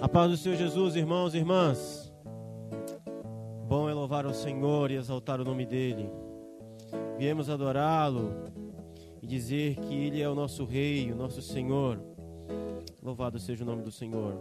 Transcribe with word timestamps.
A 0.00 0.08
paz 0.08 0.30
do 0.30 0.36
Senhor 0.36 0.56
Jesus, 0.56 0.96
irmãos 0.96 1.34
e 1.34 1.38
irmãs. 1.38 2.12
Bom 3.68 3.88
é 3.88 3.94
louvar 3.94 4.26
ao 4.26 4.34
Senhor 4.34 4.90
e 4.90 4.96
exaltar 4.96 5.40
o 5.40 5.44
nome 5.44 5.64
dEle. 5.64 6.10
Viemos 7.18 7.48
adorá-lo 7.48 8.32
e 9.22 9.26
dizer 9.26 9.76
que 9.76 9.94
Ele 9.94 10.20
é 10.20 10.28
o 10.28 10.34
nosso 10.34 10.64
Rei, 10.64 11.12
o 11.12 11.16
nosso 11.16 11.40
Senhor. 11.40 12.00
Louvado 13.02 13.38
seja 13.38 13.62
o 13.62 13.66
nome 13.66 13.82
do 13.82 13.90
Senhor. 13.90 14.34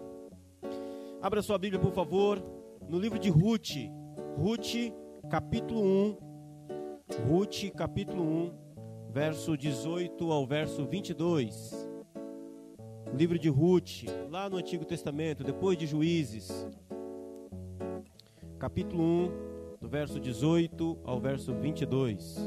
Abra 1.22 1.42
sua 1.42 1.58
Bíblia, 1.58 1.79
por 1.79 1.92
favor, 1.92 2.42
no 2.90 2.97
livro 2.97 3.20
de 3.20 3.29
Ruth. 3.29 3.78
Ruth, 4.38 4.92
capítulo 5.29 5.81
1. 5.81 6.18
Ruth, 7.29 7.70
capítulo 7.76 8.24
1, 8.24 8.54
verso 9.12 9.56
18 9.56 10.31
ao 10.31 10.47
verso 10.47 10.86
22 10.86 11.80
livro 13.13 13.37
de 13.37 13.49
Ruth, 13.49 14.03
lá 14.29 14.49
no 14.49 14.57
Antigo 14.57 14.85
Testamento, 14.85 15.44
depois 15.44 15.77
de 15.77 15.85
Juízes, 15.85 16.67
capítulo 18.58 19.03
1, 19.03 19.77
do 19.81 19.90
verso 19.90 20.20
18 20.20 20.99
ao 21.03 21.20
verso 21.20 21.53
22. 21.53 22.38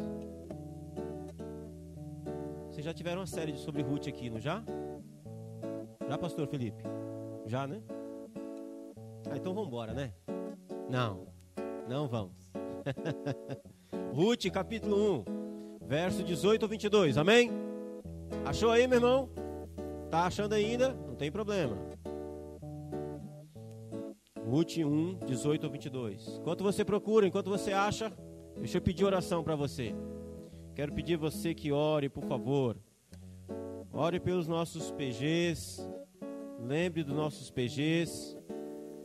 Vocês 2.70 2.84
já 2.84 2.94
tiveram 2.94 3.20
uma 3.20 3.26
série 3.26 3.56
sobre 3.56 3.82
Ruth 3.82 4.08
aqui, 4.08 4.30
não 4.30 4.40
já? 4.40 4.62
Já, 6.08 6.18
pastor 6.18 6.46
Felipe? 6.46 6.82
Já, 7.46 7.66
né? 7.66 7.82
Ah, 9.30 9.36
então 9.36 9.54
vamos 9.54 9.68
embora, 9.68 9.92
né? 9.92 10.12
Não, 10.88 11.26
não 11.88 12.08
vamos. 12.08 12.52
Ruth, 14.14 14.50
capítulo 14.52 15.24
1, 15.82 15.86
verso 15.86 16.22
18 16.22 16.62
ao 16.62 16.68
22, 16.68 17.18
amém? 17.18 17.50
Achou 18.44 18.70
aí, 18.70 18.86
meu 18.86 18.98
irmão? 18.98 19.43
Tá 20.14 20.26
achando 20.26 20.52
ainda? 20.52 20.90
Não 21.08 21.16
tem 21.16 21.28
problema. 21.28 21.76
Ruth 24.46 24.76
1, 24.78 25.18
18 25.26 25.64
ou 25.64 25.72
22. 25.72 26.38
Enquanto 26.40 26.62
você 26.62 26.84
procura, 26.84 27.26
enquanto 27.26 27.50
você 27.50 27.72
acha, 27.72 28.12
deixa 28.56 28.78
eu 28.78 28.80
pedir 28.80 29.04
oração 29.04 29.42
para 29.42 29.56
você. 29.56 29.92
Quero 30.72 30.92
pedir 30.92 31.16
você 31.16 31.52
que 31.52 31.72
ore, 31.72 32.08
por 32.08 32.22
favor. 32.26 32.76
Ore 33.92 34.20
pelos 34.20 34.46
nossos 34.46 34.92
PGs. 34.92 35.84
Lembre 36.60 37.02
dos 37.02 37.16
nossos 37.16 37.50
PGs. 37.50 38.38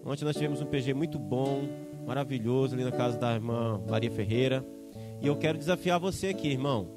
Ontem 0.06 0.26
nós 0.26 0.36
tivemos 0.36 0.62
um 0.62 0.68
PG 0.68 0.94
muito 0.94 1.18
bom, 1.18 1.64
maravilhoso, 2.06 2.76
ali 2.76 2.84
na 2.84 2.92
casa 2.92 3.18
da 3.18 3.34
irmã 3.34 3.84
Maria 3.90 4.12
Ferreira. 4.12 4.64
E 5.20 5.26
eu 5.26 5.36
quero 5.36 5.58
desafiar 5.58 6.00
você 6.00 6.28
aqui, 6.28 6.50
irmão. 6.50 6.88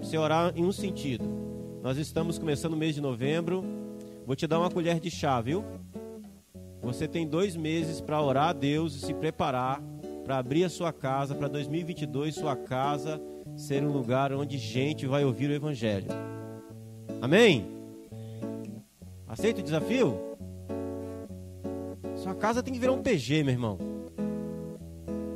Você 0.00 0.18
orar 0.18 0.52
em 0.56 0.64
um 0.64 0.72
sentido 0.72 1.41
nós 1.82 1.98
estamos 1.98 2.38
começando 2.38 2.74
o 2.74 2.76
mês 2.76 2.94
de 2.94 3.00
novembro. 3.00 3.64
Vou 4.24 4.36
te 4.36 4.46
dar 4.46 4.60
uma 4.60 4.70
colher 4.70 5.00
de 5.00 5.10
chá, 5.10 5.40
viu? 5.40 5.64
Você 6.80 7.08
tem 7.08 7.26
dois 7.26 7.56
meses 7.56 8.00
para 8.00 8.22
orar 8.22 8.50
a 8.50 8.52
Deus 8.52 8.94
e 8.94 9.00
se 9.00 9.12
preparar 9.12 9.82
para 10.24 10.38
abrir 10.38 10.62
a 10.62 10.68
sua 10.68 10.92
casa 10.92 11.34
para 11.34 11.48
2022, 11.48 12.36
sua 12.36 12.54
casa 12.54 13.20
ser 13.56 13.82
um 13.82 13.90
lugar 13.90 14.32
onde 14.32 14.56
gente 14.58 15.06
vai 15.06 15.24
ouvir 15.24 15.50
o 15.50 15.54
Evangelho. 15.54 16.06
Amém? 17.20 17.66
Aceita 19.26 19.60
o 19.60 19.64
desafio? 19.64 20.16
Sua 22.14 22.34
casa 22.36 22.62
tem 22.62 22.72
que 22.72 22.78
virar 22.78 22.92
um 22.92 23.02
PG, 23.02 23.42
meu 23.42 23.54
irmão. 23.54 23.78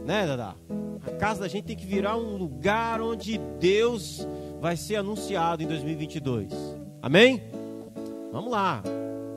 Né, 0.04 0.24
Dada? 0.24 0.54
A 1.04 1.10
casa 1.18 1.40
da 1.40 1.48
gente 1.48 1.64
tem 1.64 1.76
que 1.76 1.86
virar 1.86 2.16
um 2.16 2.36
lugar 2.36 3.00
onde 3.00 3.36
Deus 3.58 4.26
vai 4.60 4.76
ser 4.76 4.96
anunciado 4.96 5.62
em 5.62 5.66
2022. 5.66 6.52
Amém? 7.02 7.42
Vamos 8.32 8.50
lá. 8.50 8.82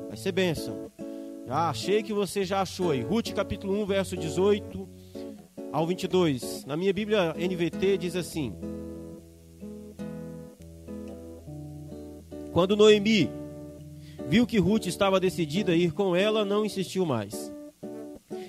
Vai 0.07 0.17
ser 0.17 0.31
bênção. 0.31 0.89
Já 1.47 1.69
achei 1.69 2.03
que 2.03 2.13
você 2.13 2.43
já 2.43 2.61
achou 2.61 2.91
aí. 2.91 3.01
Ruth 3.01 3.33
capítulo 3.33 3.81
1, 3.81 3.85
verso 3.85 4.17
18 4.17 4.87
ao 5.71 5.85
22. 5.85 6.65
Na 6.65 6.75
minha 6.77 6.93
Bíblia 6.93 7.33
NVT 7.33 7.97
diz 7.97 8.15
assim: 8.15 8.53
Quando 12.51 12.75
Noemi 12.75 13.29
viu 14.27 14.45
que 14.45 14.59
Ruth 14.59 14.85
estava 14.87 15.19
decidida 15.19 15.71
a 15.71 15.75
ir 15.75 15.91
com 15.91 16.15
ela, 16.15 16.43
não 16.45 16.65
insistiu 16.65 17.05
mais. 17.05 17.53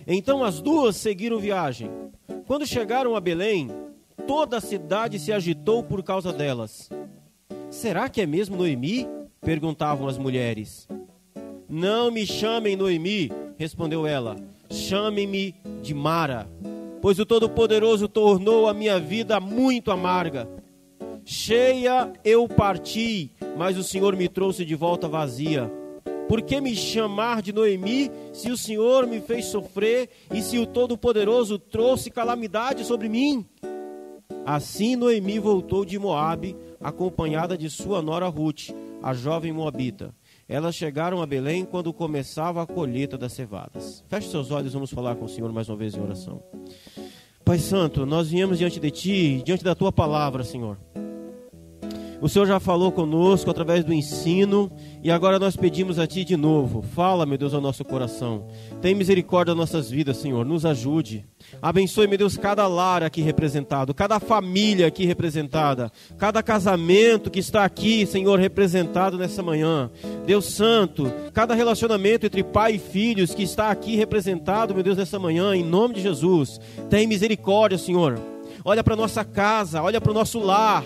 Então 0.06 0.42
as 0.42 0.60
duas 0.60 0.96
seguiram 0.96 1.38
viagem. 1.38 1.90
Quando 2.46 2.66
chegaram 2.66 3.14
a 3.14 3.20
Belém, 3.20 3.70
toda 4.26 4.58
a 4.58 4.60
cidade 4.60 5.18
se 5.18 5.32
agitou 5.32 5.82
por 5.82 6.02
causa 6.02 6.32
delas. 6.32 6.88
Será 7.70 8.08
que 8.08 8.20
é 8.20 8.26
mesmo 8.26 8.56
Noemi? 8.56 9.08
perguntavam 9.40 10.06
as 10.06 10.18
mulheres. 10.18 10.86
Não 11.68 12.10
me 12.10 12.26
chamem 12.26 12.76
Noemi, 12.76 13.32
respondeu 13.56 14.06
ela. 14.06 14.36
Chamem-me 14.68 15.54
de 15.82 15.94
Mara, 15.94 16.48
pois 17.00 17.18
o 17.18 17.26
Todo-Poderoso 17.26 18.06
tornou 18.06 18.68
a 18.68 18.74
minha 18.74 18.98
vida 18.98 19.40
muito 19.40 19.90
amarga. 19.90 20.48
Cheia 21.24 22.12
eu 22.24 22.48
parti, 22.48 23.30
mas 23.56 23.76
o 23.76 23.84
Senhor 23.84 24.16
me 24.16 24.28
trouxe 24.28 24.64
de 24.64 24.74
volta 24.74 25.08
vazia. 25.08 25.70
Por 26.28 26.42
que 26.42 26.60
me 26.60 26.76
chamar 26.76 27.42
de 27.42 27.52
Noemi, 27.52 28.10
se 28.32 28.50
o 28.50 28.56
Senhor 28.56 29.06
me 29.06 29.20
fez 29.20 29.46
sofrer 29.46 30.08
e 30.32 30.40
se 30.42 30.58
o 30.58 30.66
Todo-Poderoso 30.66 31.58
trouxe 31.58 32.10
calamidade 32.10 32.84
sobre 32.84 33.08
mim? 33.08 33.44
Assim 34.44 34.96
Noemi 34.96 35.38
voltou 35.38 35.84
de 35.84 35.98
Moabe, 35.98 36.56
acompanhada 36.80 37.56
de 37.56 37.68
sua 37.68 38.00
nora 38.00 38.26
Ruth, 38.28 38.70
a 39.02 39.12
jovem 39.14 39.52
moabita. 39.52 40.14
Elas 40.48 40.74
chegaram 40.74 41.22
a 41.22 41.26
Belém 41.26 41.64
quando 41.64 41.92
começava 41.92 42.62
a 42.62 42.66
colheita 42.66 43.16
das 43.16 43.32
cevadas. 43.32 44.04
Feche 44.08 44.28
seus 44.28 44.50
olhos, 44.50 44.72
vamos 44.72 44.90
falar 44.90 45.14
com 45.14 45.26
o 45.26 45.28
Senhor 45.28 45.52
mais 45.52 45.68
uma 45.68 45.76
vez 45.76 45.94
em 45.94 46.00
oração. 46.00 46.42
Pai 47.44 47.58
Santo, 47.58 48.04
nós 48.04 48.30
viemos 48.30 48.58
diante 48.58 48.80
de 48.80 48.90
Ti, 48.90 49.42
diante 49.44 49.62
da 49.62 49.74
Tua 49.74 49.92
palavra, 49.92 50.42
Senhor. 50.42 50.76
O 52.20 52.28
Senhor 52.28 52.46
já 52.46 52.60
falou 52.60 52.92
conosco 52.92 53.50
através 53.50 53.82
do 53.82 53.94
ensino 53.94 54.70
e 55.02 55.10
agora 55.10 55.38
nós 55.38 55.56
pedimos 55.56 55.98
a 55.98 56.06
Ti 56.06 56.22
de 56.22 56.36
novo. 56.36 56.82
Fala, 56.82 57.24
meu 57.24 57.38
Deus, 57.38 57.54
ao 57.54 57.62
nosso 57.62 57.82
coração. 57.82 58.46
Tem 58.82 58.94
misericórdia 58.94 59.54
das 59.54 59.58
nossas 59.58 59.90
vidas, 59.90 60.18
Senhor. 60.18 60.44
Nos 60.44 60.66
ajude. 60.66 61.24
Abençoe, 61.62 62.06
meu 62.06 62.18
Deus, 62.18 62.36
cada 62.36 62.66
lar 62.66 63.02
aqui 63.02 63.22
representado, 63.22 63.94
cada 63.94 64.20
família 64.20 64.86
aqui 64.86 65.06
representada, 65.06 65.90
cada 66.18 66.42
casamento 66.42 67.30
que 67.30 67.40
está 67.40 67.64
aqui, 67.64 68.04
Senhor, 68.04 68.38
representado 68.38 69.16
nessa 69.16 69.42
manhã. 69.42 69.90
Deus 70.26 70.44
Santo, 70.44 71.10
cada 71.32 71.54
relacionamento 71.54 72.26
entre 72.26 72.44
pai 72.44 72.74
e 72.74 72.78
filhos 72.78 73.34
que 73.34 73.42
está 73.42 73.70
aqui 73.70 73.96
representado, 73.96 74.74
meu 74.74 74.82
Deus, 74.82 74.98
nessa 74.98 75.18
manhã, 75.18 75.54
em 75.56 75.64
nome 75.64 75.94
de 75.94 76.02
Jesus. 76.02 76.60
Tem 76.90 77.06
misericórdia, 77.06 77.78
Senhor. 77.78 78.20
Olha 78.62 78.84
para 78.84 78.94
nossa 78.94 79.24
casa, 79.24 79.82
olha 79.82 80.00
para 80.00 80.10
o 80.10 80.14
nosso 80.14 80.38
lar. 80.38 80.84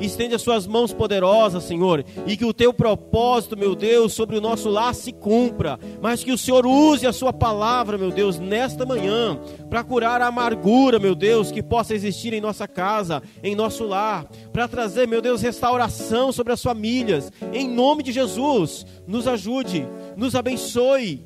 Estende 0.00 0.34
as 0.34 0.42
suas 0.42 0.66
mãos 0.66 0.92
poderosas, 0.92 1.64
Senhor, 1.64 2.04
e 2.26 2.36
que 2.36 2.44
o 2.44 2.52
teu 2.52 2.72
propósito, 2.72 3.56
meu 3.56 3.74
Deus, 3.74 4.12
sobre 4.12 4.36
o 4.36 4.40
nosso 4.40 4.68
lar 4.68 4.94
se 4.94 5.12
cumpra, 5.12 5.78
mas 6.00 6.22
que 6.22 6.32
o 6.32 6.38
Senhor 6.38 6.66
use 6.66 7.06
a 7.06 7.12
sua 7.12 7.32
palavra, 7.32 7.98
meu 7.98 8.10
Deus, 8.10 8.38
nesta 8.38 8.84
manhã, 8.84 9.38
para 9.70 9.84
curar 9.84 10.20
a 10.20 10.26
amargura, 10.26 10.98
meu 10.98 11.14
Deus, 11.14 11.50
que 11.50 11.62
possa 11.62 11.94
existir 11.94 12.32
em 12.32 12.40
nossa 12.40 12.68
casa, 12.68 13.22
em 13.42 13.54
nosso 13.54 13.84
lar, 13.84 14.26
para 14.52 14.68
trazer, 14.68 15.06
meu 15.06 15.22
Deus, 15.22 15.42
restauração 15.42 16.32
sobre 16.32 16.52
as 16.52 16.62
famílias. 16.62 17.32
Em 17.52 17.68
nome 17.68 18.02
de 18.02 18.12
Jesus, 18.12 18.84
nos 19.06 19.26
ajude, 19.26 19.86
nos 20.16 20.34
abençoe. 20.34 21.24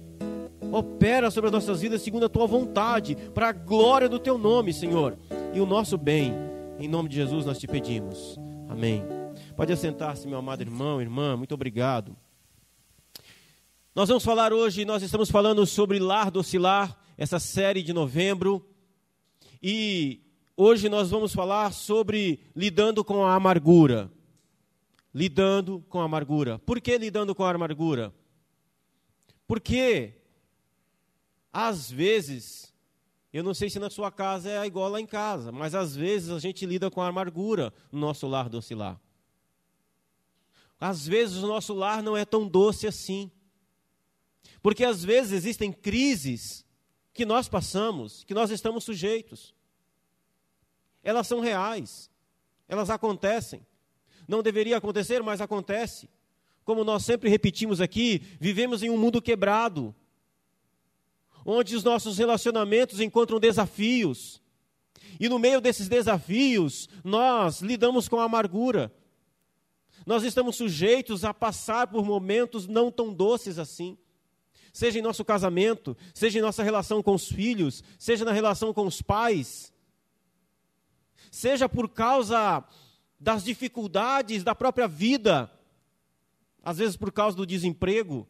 Opera 0.73 1.31
sobre 1.31 1.49
as 1.49 1.53
nossas 1.53 1.81
vidas 1.81 2.03
segundo 2.03 2.27
a 2.27 2.29
tua 2.29 2.47
vontade, 2.47 3.17
para 3.35 3.49
a 3.49 3.53
glória 3.53 4.09
do 4.09 4.19
teu 4.19 4.39
nome, 4.39 4.73
Senhor, 4.73 5.19
e 5.53 5.61
o 5.61 5.67
nosso 5.67 5.99
bem. 5.99 6.33
Em 6.79 6.89
nome 6.89 7.09
de 7.09 7.17
Jesus 7.17 7.45
nós 7.45 7.59
te 7.59 7.67
pedimos. 7.67 8.39
Amém. 8.71 9.03
Pode 9.57 9.73
assentar-se, 9.73 10.29
meu 10.29 10.39
amado 10.39 10.63
irmão, 10.63 11.03
irmã, 11.03 11.37
muito 11.37 11.53
obrigado. 11.53 12.17
Nós 13.93 14.09
vamos 14.09 14.23
falar 14.23 14.53
hoje, 14.53 14.85
nós 14.85 15.03
estamos 15.03 15.29
falando 15.29 15.67
sobre 15.67 15.99
lar 15.99 16.31
docilar, 16.31 16.97
essa 17.19 17.41
série 17.41 17.83
de 17.83 17.93
novembro. 17.93 18.65
E 19.61 20.21
hoje 20.57 20.89
nós 20.89 21.11
vamos 21.11 21.35
falar 21.35 21.73
sobre 21.73 22.39
lidando 22.55 23.03
com 23.03 23.25
a 23.25 23.35
amargura. 23.35 24.09
Lidando 25.13 25.85
com 25.89 26.01
a 26.01 26.05
amargura. 26.05 26.61
Por 26.61 26.81
que 26.81 26.97
lidando 26.97 27.35
com 27.35 27.43
a 27.43 27.51
amargura? 27.51 28.15
Porque, 29.49 30.15
às 31.53 31.91
vezes, 31.91 32.70
eu 33.33 33.45
não 33.45 33.55
sei 33.55 33.71
se 33.71 33.79
na 33.79 33.89
sua 33.89 34.11
casa 34.11 34.51
é 34.51 34.67
igual 34.67 34.89
lá 34.89 35.01
em 35.01 35.07
casa, 35.07 35.53
mas 35.53 35.75
às 35.75 35.95
vezes 35.95 36.31
a 36.31 36.39
gente 36.39 36.67
lida 36.67 36.91
com 36.91 37.01
a 37.01 37.07
amargura 37.07 37.73
no 37.93 38.01
nosso 38.01 38.27
lar 38.27 38.49
docilar. 38.49 39.01
Às 40.81 41.07
vezes 41.07 41.43
o 41.43 41.47
nosso 41.47 41.75
lar 41.75 42.03
não 42.03 42.17
é 42.17 42.25
tão 42.25 42.49
doce 42.49 42.87
assim. 42.87 43.31
Porque 44.63 44.85
às 44.85 45.05
vezes 45.05 45.33
existem 45.33 45.73
crises 45.73 46.65
que 47.13 47.25
nós 47.25 47.49
passamos, 47.49 48.25
que 48.25 48.35
nós 48.35 48.51
estamos 48.51 48.83
sujeitos. 48.83 49.55
Elas 51.03 51.27
são 51.27 51.41
reais. 51.41 52.11
Elas 52.69 52.91
acontecem. 52.91 53.65
Não 54.27 54.43
deveria 54.43 54.77
acontecer, 54.77 55.23
mas 55.23 55.41
acontece. 55.41 56.09
Como 56.65 56.85
nós 56.85 57.05
sempre 57.05 57.29
repetimos 57.29 57.81
aqui, 57.81 58.23
vivemos 58.41 58.83
em 58.83 58.91
um 58.91 58.99
mundo 58.99 59.21
quebrado. 59.21 59.95
Onde 61.45 61.75
os 61.77 61.85
nossos 61.85 62.19
relacionamentos 62.19 63.01
encontram 63.01 63.41
desafios. 63.41 64.41
E 65.19 65.29
no 65.29 65.39
meio 65.39 65.61
desses 65.61 65.89
desafios, 65.89 66.89
nós 67.05 67.61
lidamos 67.61 68.09
com 68.09 68.21
a 68.21 68.25
amargura. 68.25 68.93
Nós 70.07 70.23
estamos 70.23 70.57
sujeitos 70.57 71.25
a 71.25 71.35
passar 71.35 71.87
por 71.87 72.05
momentos 72.05 72.67
não 72.67 72.91
tão 72.91 73.13
doces 73.13 73.59
assim. 73.59 73.99
Seja 74.73 74.99
em 74.99 75.03
nosso 75.03 75.25
casamento, 75.25 75.97
seja 76.15 76.39
em 76.39 76.43
nossa 76.43 76.63
relação 76.63 77.03
com 77.03 77.15
os 77.15 77.29
filhos, 77.29 77.83
seja 77.99 78.25
na 78.25 78.33
relação 78.33 78.73
com 78.73 78.87
os 78.87 79.03
pais, 79.03 79.73
seja 81.31 81.69
por 81.69 81.89
causa 81.89 82.65
das 83.19 83.43
dificuldades 83.45 84.45
da 84.45 84.55
própria 84.55 84.87
vida, 84.87 85.51
às 86.63 86.79
vezes 86.79 86.97
por 86.97 87.11
causa 87.11 87.37
do 87.37 87.45
desemprego, 87.45 88.29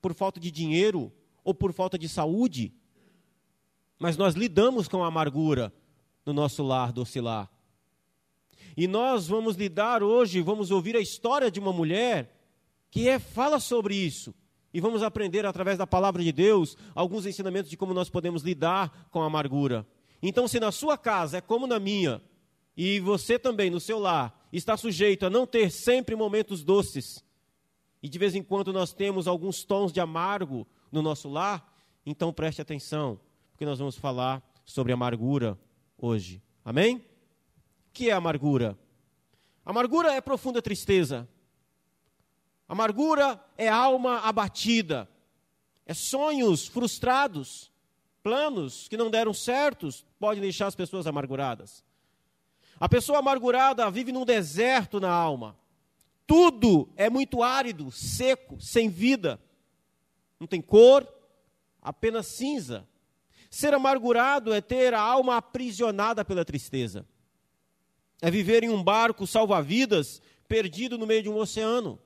por 0.00 0.14
falta 0.14 0.38
de 0.38 0.50
dinheiro 0.50 1.12
ou 1.46 1.54
por 1.54 1.72
falta 1.72 1.96
de 1.96 2.08
saúde. 2.08 2.74
Mas 4.00 4.16
nós 4.16 4.34
lidamos 4.34 4.88
com 4.88 5.04
a 5.04 5.06
amargura 5.06 5.72
no 6.26 6.32
nosso 6.32 6.64
lar 6.64 6.92
docilar. 6.92 7.48
E 8.76 8.88
nós 8.88 9.28
vamos 9.28 9.54
lidar 9.54 10.02
hoje, 10.02 10.42
vamos 10.42 10.72
ouvir 10.72 10.96
a 10.96 11.00
história 11.00 11.48
de 11.48 11.60
uma 11.60 11.72
mulher 11.72 12.36
que 12.90 13.08
é, 13.08 13.20
fala 13.20 13.60
sobre 13.60 13.94
isso. 13.94 14.34
E 14.74 14.80
vamos 14.80 15.04
aprender 15.04 15.46
através 15.46 15.78
da 15.78 15.86
palavra 15.86 16.22
de 16.22 16.32
Deus 16.32 16.76
alguns 16.96 17.24
ensinamentos 17.24 17.70
de 17.70 17.76
como 17.76 17.94
nós 17.94 18.10
podemos 18.10 18.42
lidar 18.42 19.08
com 19.12 19.22
a 19.22 19.26
amargura. 19.26 19.86
Então, 20.20 20.48
se 20.48 20.58
na 20.58 20.72
sua 20.72 20.98
casa 20.98 21.38
é 21.38 21.40
como 21.40 21.66
na 21.68 21.78
minha, 21.78 22.20
e 22.76 22.98
você 22.98 23.38
também 23.38 23.70
no 23.70 23.78
seu 23.78 24.00
lar 24.00 24.48
está 24.52 24.76
sujeito 24.76 25.24
a 25.24 25.30
não 25.30 25.46
ter 25.46 25.70
sempre 25.70 26.16
momentos 26.16 26.64
doces, 26.64 27.24
e 28.02 28.08
de 28.08 28.18
vez 28.18 28.34
em 28.34 28.42
quando 28.42 28.72
nós 28.72 28.92
temos 28.92 29.28
alguns 29.28 29.64
tons 29.64 29.92
de 29.92 30.00
amargo 30.00 30.66
no 30.96 31.02
nosso 31.02 31.28
lar, 31.28 31.72
então 32.04 32.32
preste 32.32 32.62
atenção, 32.62 33.20
porque 33.52 33.66
nós 33.66 33.78
vamos 33.78 33.96
falar 33.96 34.42
sobre 34.64 34.92
amargura 34.92 35.58
hoje. 35.98 36.42
Amém? 36.64 36.96
O 36.96 37.02
que 37.92 38.08
é 38.08 38.12
amargura? 38.12 38.78
Amargura 39.64 40.12
é 40.12 40.20
profunda 40.20 40.62
tristeza. 40.62 41.28
Amargura 42.66 43.38
é 43.58 43.68
alma 43.68 44.20
abatida. 44.20 45.08
É 45.84 45.92
sonhos 45.92 46.66
frustrados, 46.66 47.70
planos 48.22 48.88
que 48.88 48.96
não 48.96 49.10
deram 49.10 49.32
certos, 49.32 50.04
podem 50.18 50.40
deixar 50.40 50.66
as 50.66 50.74
pessoas 50.74 51.06
amarguradas. 51.06 51.84
A 52.80 52.88
pessoa 52.88 53.18
amargurada 53.18 53.88
vive 53.90 54.12
num 54.12 54.24
deserto 54.24 54.98
na 54.98 55.10
alma. 55.10 55.56
Tudo 56.26 56.88
é 56.96 57.08
muito 57.08 57.42
árido, 57.42 57.90
seco, 57.92 58.60
sem 58.60 58.88
vida. 58.88 59.40
Não 60.38 60.46
tem 60.46 60.60
cor, 60.60 61.06
apenas 61.80 62.26
cinza. 62.26 62.86
Ser 63.50 63.72
amargurado 63.74 64.52
é 64.52 64.60
ter 64.60 64.92
a 64.92 65.00
alma 65.00 65.36
aprisionada 65.36 66.24
pela 66.24 66.44
tristeza. 66.44 67.06
É 68.20 68.30
viver 68.30 68.64
em 68.64 68.70
um 68.70 68.82
barco 68.82 69.26
salva-vidas 69.26 70.20
perdido 70.48 70.98
no 70.98 71.06
meio 71.06 71.22
de 71.22 71.28
um 71.28 71.36
oceano. 71.36 71.98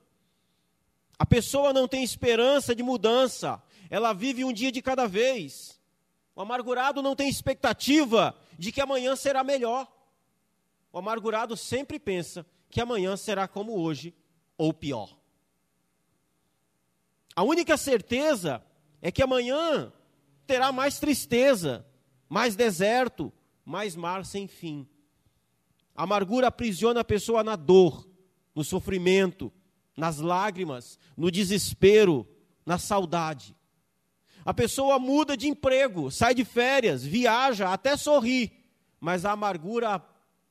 A 1.19 1.27
pessoa 1.27 1.73
não 1.73 1.87
tem 1.87 2.03
esperança 2.03 2.75
de 2.75 2.82
mudança, 2.82 3.62
ela 3.91 4.12
vive 4.12 4.44
um 4.44 4.53
dia 4.53 4.73
de 4.73 4.81
cada 4.81 5.06
vez. 5.06 5.79
O 6.35 6.41
amargurado 6.41 7.03
não 7.03 7.15
tem 7.15 7.29
expectativa 7.29 8.35
de 8.59 8.73
que 8.73 8.81
amanhã 8.81 9.15
será 9.15 9.44
melhor. 9.44 9.87
O 10.93 10.99
amargurado 10.99 11.56
sempre 11.56 11.99
pensa 11.99 12.47
que 12.71 12.81
amanhã 12.81 13.17
será 13.17 13.47
como 13.47 13.79
hoje 13.79 14.15
ou 14.56 14.73
pior. 14.73 15.20
A 17.41 17.43
única 17.43 17.79
certeza 17.79 18.63
é 19.01 19.11
que 19.11 19.23
amanhã 19.23 19.91
terá 20.47 20.71
mais 20.71 20.99
tristeza, 20.99 21.87
mais 22.29 22.55
deserto, 22.55 23.33
mais 23.65 23.97
mar 23.97 24.27
sem 24.27 24.47
fim. 24.47 24.87
A 25.97 26.03
amargura 26.03 26.49
aprisiona 26.49 27.01
a 27.01 27.05
pessoa 27.05 27.43
na 27.43 27.57
dor, 27.57 28.07
no 28.55 28.63
sofrimento, 28.63 29.51
nas 29.97 30.19
lágrimas, 30.19 30.99
no 31.17 31.31
desespero, 31.31 32.29
na 32.67 32.77
saudade. 32.77 33.57
A 34.45 34.53
pessoa 34.53 34.99
muda 34.99 35.35
de 35.35 35.49
emprego, 35.49 36.11
sai 36.11 36.35
de 36.35 36.45
férias, 36.45 37.03
viaja, 37.03 37.73
até 37.73 37.97
sorri, 37.97 38.53
mas 39.01 39.25
a 39.25 39.33
amargura 39.33 40.05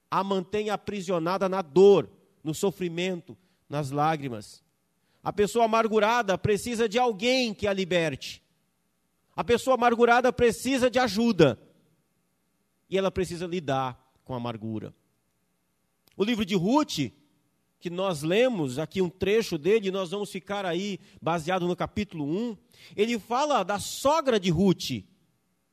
a 0.10 0.24
mantém 0.24 0.72
aprisionada 0.72 1.48
na 1.48 1.62
dor, 1.62 2.10
no 2.44 2.56
sofrimento, 2.56 3.38
nas 3.70 3.92
lágrimas. 3.92 4.68
A 5.24 5.34
pessoa 5.34 5.66
amargurada 5.66 6.38
precisa 6.38 6.88
de 6.88 6.98
alguém 6.98 7.54
que 7.54 7.68
a 7.68 7.74
liberte. 7.74 8.42
A 9.36 9.44
pessoa 9.44 9.76
amargurada 9.76 10.32
precisa 10.32 10.90
de 10.90 11.00
ajuda. 11.00 11.60
E 12.90 12.98
ela 12.98 13.12
precisa 13.12 13.46
lidar 13.46 14.12
com 14.24 14.34
a 14.34 14.38
amargura. 14.38 14.94
O 16.16 16.24
livro 16.24 16.46
de 16.46 16.56
Ruth, 16.56 17.12
que 17.80 17.90
nós 17.90 18.22
lemos, 18.22 18.78
aqui 18.78 19.02
um 19.02 19.10
trecho 19.10 19.58
dele, 19.58 19.92
nós 19.92 20.12
vamos 20.12 20.32
ficar 20.32 20.66
aí 20.66 21.00
baseado 21.22 21.68
no 21.68 21.76
capítulo 21.76 22.26
1, 22.26 22.58
ele 22.96 23.18
fala 23.18 23.64
da 23.64 23.80
sogra 23.80 24.40
de 24.40 24.50
Ruth. 24.50 25.06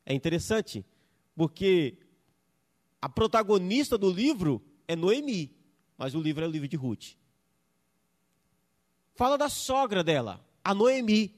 É 0.05 0.15
interessante, 0.15 0.87
porque 1.35 1.99
a 3.01 3.09
protagonista 3.09 3.99
do 3.99 4.11
livro 4.11 4.63
é 4.87 4.95
Noemi, 4.95 5.51
mas 5.99 6.15
o 6.15 6.21
livro 6.21 6.45
é 6.45 6.49
o 6.49 6.51
livro 6.51 6.69
de 6.69 6.77
Ruth. 6.77 7.17
Fala 9.17 9.39
da 9.39 9.49
sogra 9.49 10.05
dela, 10.05 10.45
a 10.63 10.75
Noemi. 10.75 11.35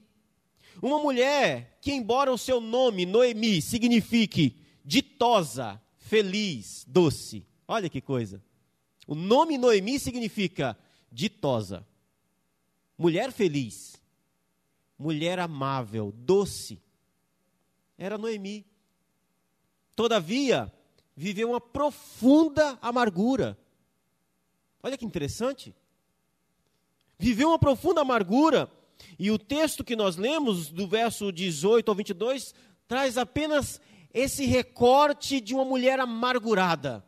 Uma 0.81 0.99
mulher 0.99 1.79
que, 1.81 1.93
embora 1.93 2.31
o 2.31 2.37
seu 2.37 2.59
nome, 2.59 3.05
Noemi, 3.05 3.61
signifique 3.61 4.61
ditosa, 4.83 5.81
feliz, 5.97 6.85
doce. 6.85 7.47
Olha 7.65 7.89
que 7.89 8.01
coisa. 8.01 8.43
O 9.07 9.15
nome 9.15 9.57
Noemi 9.57 9.97
significa 9.97 10.77
ditosa, 11.09 11.87
mulher 12.97 13.31
feliz, 13.31 13.95
mulher 14.97 15.39
amável, 15.39 16.11
doce. 16.11 16.81
Era 17.97 18.17
Noemi. 18.17 18.65
Todavia, 19.95 20.71
viveu 21.15 21.49
uma 21.49 21.61
profunda 21.61 22.77
amargura. 22.81 23.57
Olha 24.83 24.97
que 24.97 25.05
interessante. 25.05 25.73
Viveu 27.19 27.49
uma 27.49 27.59
profunda 27.59 28.01
amargura. 28.01 28.71
E 29.19 29.29
o 29.29 29.37
texto 29.37 29.83
que 29.83 29.95
nós 29.95 30.15
lemos, 30.15 30.69
do 30.69 30.87
verso 30.87 31.31
18 31.31 31.89
ao 31.89 31.95
22, 31.95 32.55
traz 32.87 33.17
apenas 33.17 33.81
esse 34.13 34.45
recorte 34.45 35.41
de 35.41 35.53
uma 35.53 35.65
mulher 35.65 35.99
amargurada. 35.99 37.05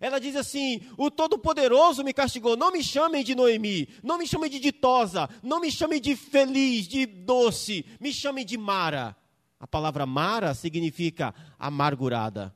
Ela 0.00 0.18
diz 0.18 0.34
assim: 0.34 0.80
O 0.98 1.10
Todo-Poderoso 1.10 2.02
me 2.02 2.12
castigou. 2.12 2.56
Não 2.56 2.72
me 2.72 2.82
chamem 2.82 3.22
de 3.22 3.36
Noemi, 3.36 3.88
não 4.02 4.18
me 4.18 4.26
chamem 4.26 4.50
de 4.50 4.58
ditosa, 4.58 5.30
não 5.42 5.60
me 5.60 5.70
chamem 5.70 6.00
de 6.00 6.16
feliz, 6.16 6.88
de 6.88 7.06
doce, 7.06 7.86
me 8.00 8.12
chamem 8.12 8.44
de 8.44 8.58
Mara. 8.58 9.16
A 9.60 9.66
palavra 9.66 10.04
Mara 10.04 10.54
significa 10.54 11.32
amargurada. 11.56 12.52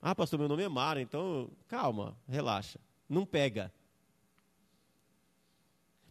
Ah, 0.00 0.14
pastor, 0.14 0.38
meu 0.38 0.48
nome 0.48 0.62
é 0.62 0.68
Mara, 0.68 1.02
então 1.02 1.50
calma, 1.66 2.16
relaxa, 2.26 2.80
não 3.06 3.26
pega. 3.26 3.70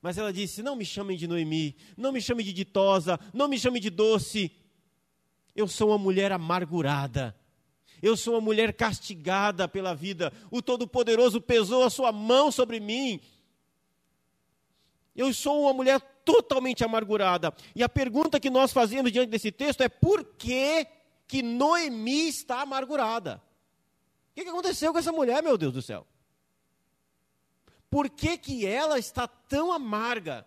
Mas 0.02 0.18
ela 0.18 0.32
disse: 0.32 0.64
Não 0.64 0.76
me 0.76 0.86
chamem 0.86 1.18
de 1.18 1.28
Noemi, 1.28 1.76
não 1.96 2.12
me 2.12 2.22
chamem 2.22 2.46
de 2.46 2.54
ditosa, 2.54 3.20
não 3.34 3.48
me 3.48 3.60
chamem 3.60 3.82
de 3.82 3.90
doce. 3.90 4.52
Eu 5.56 5.68
sou 5.68 5.90
uma 5.90 5.98
mulher 5.98 6.32
amargurada. 6.32 7.36
Eu 8.02 8.16
sou 8.16 8.36
uma 8.36 8.42
mulher 8.42 8.74
castigada 8.74 9.68
pela 9.68 9.96
vida. 9.96 10.32
O 10.52 10.62
Todo-Poderoso 10.62 11.42
pesou 11.42 11.84
a 11.84 11.90
sua 11.90 12.12
mão 12.12 12.52
sobre 12.52 12.80
mim. 12.80 13.20
Eu 15.16 15.34
sou 15.34 15.64
uma 15.64 15.74
mulher 15.74 16.00
totalmente 16.24 16.84
amargurada. 16.84 17.52
E 17.76 17.82
a 17.82 17.90
pergunta 17.90 18.40
que 18.40 18.52
nós 18.52 18.72
fazemos 18.72 19.12
diante 19.12 19.30
desse 19.30 19.52
texto 19.52 19.82
é: 19.82 19.90
por 19.90 20.24
que, 20.24 20.86
que 21.28 21.42
Noemi 21.42 22.28
está 22.28 22.62
amargurada? 22.62 23.42
que, 24.38 24.44
que 24.44 24.50
aconteceu 24.52 24.92
com 24.94 25.00
essa 25.00 25.12
mulher, 25.12 25.42
meu 25.42 25.58
Deus 25.58 25.74
do 25.74 25.82
céu? 25.82 26.06
Por 27.90 28.10
que, 28.10 28.38
que 28.38 28.66
ela 28.66 29.00
está 29.00 29.28
tão 29.28 29.72
amarga? 29.72 30.46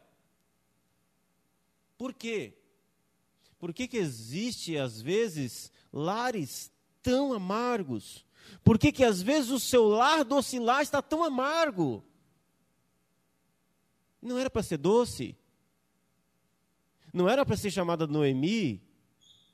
Por 1.97 2.15
quê? 2.15 2.55
Por 3.59 3.75
que, 3.75 3.87
que 3.87 3.99
existe, 3.99 4.77
às 4.77 5.01
vezes, 5.01 5.71
lares 5.93 6.73
tão 7.03 7.33
amargos? 7.33 8.25
Por 8.65 8.79
que, 8.79 8.91
que 8.91 9.05
às 9.05 9.21
vezes 9.21 9.51
o 9.51 9.61
seu 9.61 9.87
lar 9.89 10.25
docilar 10.25 10.83
está 10.83 11.03
tão 11.03 11.23
amargo? 11.23 12.05
Não 14.21 14.39
era 14.39 14.51
para 14.51 14.63
ser 14.63 14.77
doce? 14.77 15.37
Não 17.13 17.29
era 17.29 17.45
para 17.45 17.57
ser 17.57 17.71
chamada 17.71 18.07
Noemi? 18.07 18.83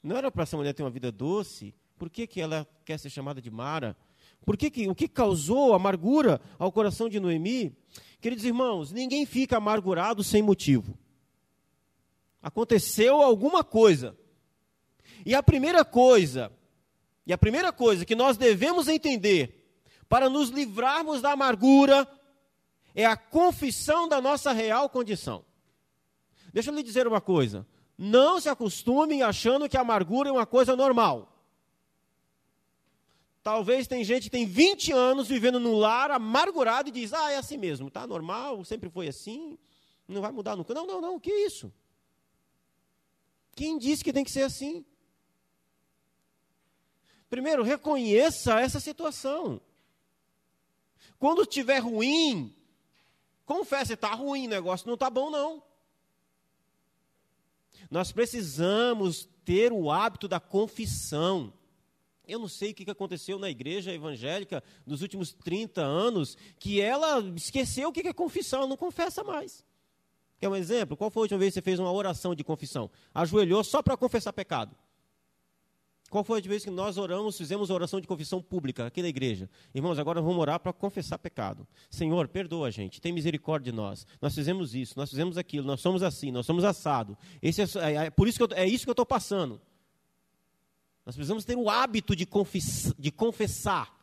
Não 0.02 0.16
era 0.16 0.30
para 0.30 0.42
essa 0.42 0.56
mulher 0.56 0.72
ter 0.72 0.82
uma 0.82 0.90
vida 0.90 1.10
doce? 1.10 1.74
Por 1.98 2.10
que, 2.10 2.26
que 2.26 2.40
ela 2.40 2.66
quer 2.84 2.98
ser 2.98 3.10
chamada 3.10 3.40
de 3.40 3.50
Mara? 3.50 3.96
Por 4.44 4.56
que, 4.56 4.70
que, 4.70 4.88
o 4.88 4.94
que 4.94 5.08
causou 5.08 5.74
amargura 5.74 6.40
ao 6.58 6.70
coração 6.70 7.08
de 7.08 7.18
Noemi? 7.18 7.76
Queridos 8.20 8.44
irmãos, 8.44 8.92
ninguém 8.92 9.26
fica 9.26 9.56
amargurado 9.56 10.22
sem 10.22 10.42
motivo. 10.42 10.96
Aconteceu 12.42 13.20
alguma 13.20 13.64
coisa. 13.64 14.16
E 15.24 15.34
a 15.34 15.42
primeira 15.42 15.84
coisa, 15.84 16.52
e 17.26 17.32
a 17.32 17.38
primeira 17.38 17.72
coisa 17.72 18.04
que 18.04 18.14
nós 18.14 18.36
devemos 18.36 18.86
entender 18.86 19.66
para 20.08 20.30
nos 20.30 20.50
livrarmos 20.50 21.20
da 21.20 21.32
amargura 21.32 22.08
é 22.94 23.04
a 23.04 23.16
confissão 23.16 24.08
da 24.08 24.20
nossa 24.20 24.52
real 24.52 24.88
condição. 24.88 25.44
Deixa 26.52 26.70
eu 26.70 26.74
lhe 26.74 26.82
dizer 26.82 27.06
uma 27.06 27.20
coisa: 27.20 27.66
não 27.98 28.40
se 28.40 28.48
acostumem 28.48 29.22
achando 29.22 29.68
que 29.68 29.76
a 29.76 29.80
amargura 29.80 30.28
é 30.28 30.32
uma 30.32 30.46
coisa 30.46 30.74
normal. 30.76 31.35
Talvez 33.46 33.86
tem 33.86 34.02
gente 34.02 34.24
que 34.24 34.30
tem 34.30 34.44
20 34.44 34.90
anos 34.90 35.28
vivendo 35.28 35.60
num 35.60 35.76
lar 35.76 36.10
amargurado 36.10 36.88
e 36.88 36.90
diz: 36.90 37.12
"Ah, 37.12 37.30
é 37.30 37.36
assim 37.36 37.56
mesmo, 37.56 37.88
tá 37.88 38.04
normal, 38.04 38.64
sempre 38.64 38.90
foi 38.90 39.06
assim, 39.06 39.56
não 40.08 40.20
vai 40.20 40.32
mudar 40.32 40.56
nunca". 40.56 40.74
Não, 40.74 40.84
não, 40.84 41.00
não, 41.00 41.20
que 41.20 41.32
isso? 41.32 41.72
Quem 43.54 43.78
disse 43.78 44.02
que 44.02 44.12
tem 44.12 44.24
que 44.24 44.32
ser 44.32 44.42
assim? 44.42 44.84
Primeiro, 47.30 47.62
reconheça 47.62 48.58
essa 48.58 48.80
situação. 48.80 49.60
Quando 51.16 51.42
estiver 51.42 51.78
ruim, 51.78 52.52
confesse, 53.44 53.92
está 53.92 54.12
ruim, 54.12 54.48
o 54.48 54.50
negócio 54.50 54.88
não 54.88 54.94
está 54.94 55.08
bom, 55.08 55.30
não. 55.30 55.62
Nós 57.88 58.10
precisamos 58.10 59.28
ter 59.44 59.72
o 59.72 59.88
hábito 59.88 60.26
da 60.26 60.40
confissão. 60.40 61.52
Eu 62.26 62.38
não 62.38 62.49
sei 62.49 62.73
o 62.73 62.75
que 62.75 62.90
aconteceu 62.90 63.38
na 63.38 63.49
igreja 63.49 63.92
evangélica 63.92 64.62
nos 64.85 65.02
últimos 65.02 65.33
30 65.33 65.83
anos, 65.83 66.37
que 66.59 66.80
ela 66.80 67.21
esqueceu 67.37 67.88
o 67.88 67.92
que 67.92 68.06
é 68.06 68.12
confissão, 68.12 68.61
ela 68.61 68.68
não 68.68 68.76
confessa 68.76 69.23
mais. 69.23 69.64
Quer 70.38 70.49
um 70.49 70.56
exemplo? 70.56 70.97
Qual 70.97 71.11
foi 71.11 71.23
a 71.23 71.25
última 71.25 71.38
vez 71.38 71.50
que 71.50 71.54
você 71.54 71.62
fez 71.62 71.78
uma 71.78 71.92
oração 71.92 72.35
de 72.35 72.45
confissão? 72.45 72.90
Ajoelhou 73.14 73.64
só 73.64 73.83
para 73.83 73.97
confessar 73.97 74.33
pecado. 74.33 74.76
Qual 76.09 76.23
foi 76.23 76.38
a 76.38 76.42
vez 76.42 76.62
que 76.62 76.71
nós 76.71 76.99
oramos, 76.99 77.37
fizemos 77.37 77.68
oração 77.68 78.00
de 78.00 78.06
confissão 78.06 78.40
pública 78.40 78.87
aqui 78.87 79.02
na 79.02 79.09
igreja? 79.09 79.50
Irmãos, 79.75 79.99
agora 79.99 80.21
vamos 80.23 80.38
orar 80.38 80.61
para 80.61 80.73
confessar 80.73 81.18
pecado. 81.18 81.66
Senhor, 81.90 82.28
perdoa 82.28 82.68
a 82.68 82.71
gente, 82.71 83.00
tem 83.00 83.12
misericórdia 83.12 83.73
de 83.73 83.76
nós. 83.76 84.06
Nós 84.23 84.35
fizemos 84.35 84.75
isso, 84.75 84.95
nós 84.97 85.11
fizemos 85.11 85.37
aquilo, 85.37 85.66
nós 85.66 85.80
somos 85.80 86.02
assim, 86.02 86.30
nós 86.30 86.47
somos 86.47 86.62
assado. 86.62 87.18
Esse 87.42 87.62
é, 87.62 87.66
é, 87.80 87.95
é 88.06 88.11
por 88.11 88.28
isso 88.28 88.38
que 88.38 88.45
eu, 88.45 88.56
é 88.56 88.66
isso 88.66 88.85
que 88.85 88.90
eu 88.90 88.92
estou 88.92 89.06
passando. 89.06 89.61
Nós 91.06 91.14
precisamos 91.14 91.44
ter 91.44 91.56
o 91.56 91.70
hábito 91.70 92.16
de, 92.16 92.28
de 92.98 93.12
confessar. 93.12 93.96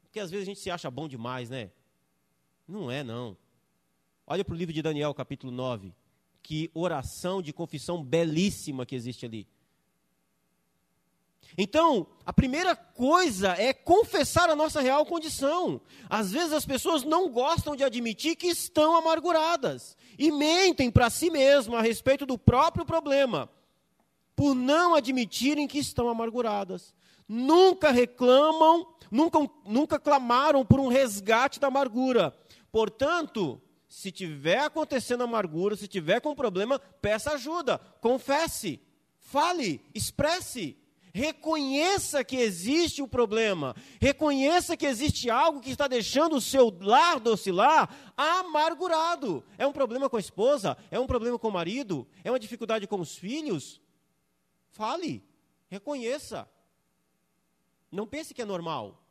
Porque 0.00 0.18
às 0.18 0.30
vezes 0.30 0.46
a 0.46 0.50
gente 0.50 0.60
se 0.60 0.70
acha 0.70 0.90
bom 0.90 1.06
demais, 1.06 1.50
né? 1.50 1.70
Não 2.66 2.90
é, 2.90 3.04
não. 3.04 3.36
Olha 4.26 4.42
para 4.42 4.54
o 4.54 4.56
livro 4.56 4.72
de 4.72 4.80
Daniel, 4.80 5.12
capítulo 5.12 5.52
9. 5.52 5.94
Que 6.42 6.70
oração 6.72 7.42
de 7.42 7.52
confissão 7.52 8.02
belíssima 8.02 8.86
que 8.86 8.94
existe 8.94 9.26
ali. 9.26 9.46
Então, 11.56 12.06
a 12.24 12.32
primeira 12.32 12.74
coisa 12.74 13.52
é 13.52 13.74
confessar 13.74 14.48
a 14.48 14.56
nossa 14.56 14.80
real 14.80 15.04
condição. 15.04 15.80
Às 16.08 16.32
vezes 16.32 16.52
as 16.52 16.64
pessoas 16.64 17.04
não 17.04 17.28
gostam 17.28 17.76
de 17.76 17.84
admitir 17.84 18.36
que 18.36 18.46
estão 18.46 18.96
amarguradas 18.96 19.96
e 20.18 20.32
mentem 20.32 20.90
para 20.90 21.10
si 21.10 21.30
mesmas 21.30 21.78
a 21.78 21.82
respeito 21.82 22.24
do 22.24 22.38
próprio 22.38 22.86
problema, 22.86 23.50
por 24.36 24.54
não 24.54 24.94
admitirem 24.94 25.66
que 25.66 25.78
estão 25.78 26.08
amarguradas. 26.08 26.94
Nunca 27.28 27.90
reclamam, 27.90 28.86
nunca, 29.10 29.38
nunca 29.66 29.98
clamaram 29.98 30.64
por 30.64 30.80
um 30.80 30.88
resgate 30.88 31.58
da 31.58 31.68
amargura. 31.68 32.34
Portanto, 32.70 33.60
se 33.88 34.10
tiver 34.10 34.58
acontecendo 34.58 35.22
amargura, 35.22 35.76
se 35.76 35.86
tiver 35.86 36.20
com 36.20 36.34
problema, 36.34 36.78
peça 36.78 37.32
ajuda, 37.32 37.78
confesse, 38.00 38.80
fale, 39.18 39.80
expresse. 39.94 40.76
Reconheça 41.16 42.24
que 42.24 42.34
existe 42.34 43.00
o 43.00 43.06
problema. 43.06 43.76
Reconheça 44.00 44.76
que 44.76 44.84
existe 44.84 45.30
algo 45.30 45.60
que 45.60 45.70
está 45.70 45.86
deixando 45.86 46.34
o 46.34 46.40
seu 46.40 46.76
lar 46.80 47.20
docilar 47.20 47.88
amargurado. 48.16 49.44
É 49.56 49.64
um 49.64 49.70
problema 49.72 50.10
com 50.10 50.16
a 50.16 50.20
esposa? 50.20 50.76
É 50.90 50.98
um 50.98 51.06
problema 51.06 51.38
com 51.38 51.46
o 51.46 51.52
marido? 51.52 52.04
É 52.24 52.32
uma 52.32 52.40
dificuldade 52.40 52.88
com 52.88 52.98
os 52.98 53.16
filhos? 53.16 53.80
Fale. 54.74 55.24
Reconheça. 55.68 56.46
Não 57.90 58.06
pense 58.06 58.34
que 58.34 58.42
é 58.42 58.44
normal. 58.44 59.02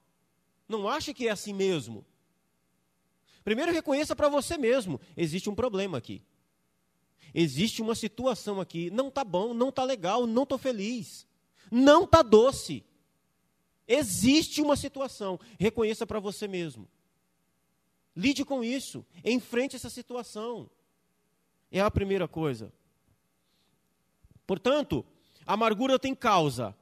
Não 0.70 0.88
ache 0.88 1.13
que 1.13 1.27
é 1.27 1.32
assim 1.32 1.53
mesmo. 1.53 2.05
Primeiro 3.43 3.74
reconheça 3.74 4.15
para 4.15 4.29
você 4.29 4.58
mesmo: 4.58 5.01
existe 5.17 5.50
um 5.50 5.55
problema 5.55 5.98
aqui. 5.98 6.24
Existe 7.34 7.82
uma 7.82 7.96
situação 7.96 8.62
aqui. 8.62 8.91
Não 8.91 9.08
está 9.08 9.24
bom, 9.24 9.53
não 9.53 9.70
está 9.70 9.84
legal, 9.84 10.27
não 10.27 10.43
estou 10.43 10.58
feliz 10.58 11.27
não 11.74 12.03
está 12.03 12.22
doce. 12.22 12.86
Existe 13.88 14.62
uma 14.62 14.77
situação, 14.77 15.39
reconheça 15.60 16.05
para 16.05 16.20
você 16.20 16.48
mesmo. 16.48 16.88
Lide 18.15 18.46
com 18.46 18.63
isso, 18.63 19.03
enfrente 19.25 19.75
essa 19.75 19.89
situação. 19.89 20.70
É 21.72 21.82
a 21.82 21.89
primeira 21.89 22.27
coisa. 22.27 22.72
Portanto, 24.46 25.03
amargura 25.46 26.00
tem 26.00 26.14
causa. 26.14 26.76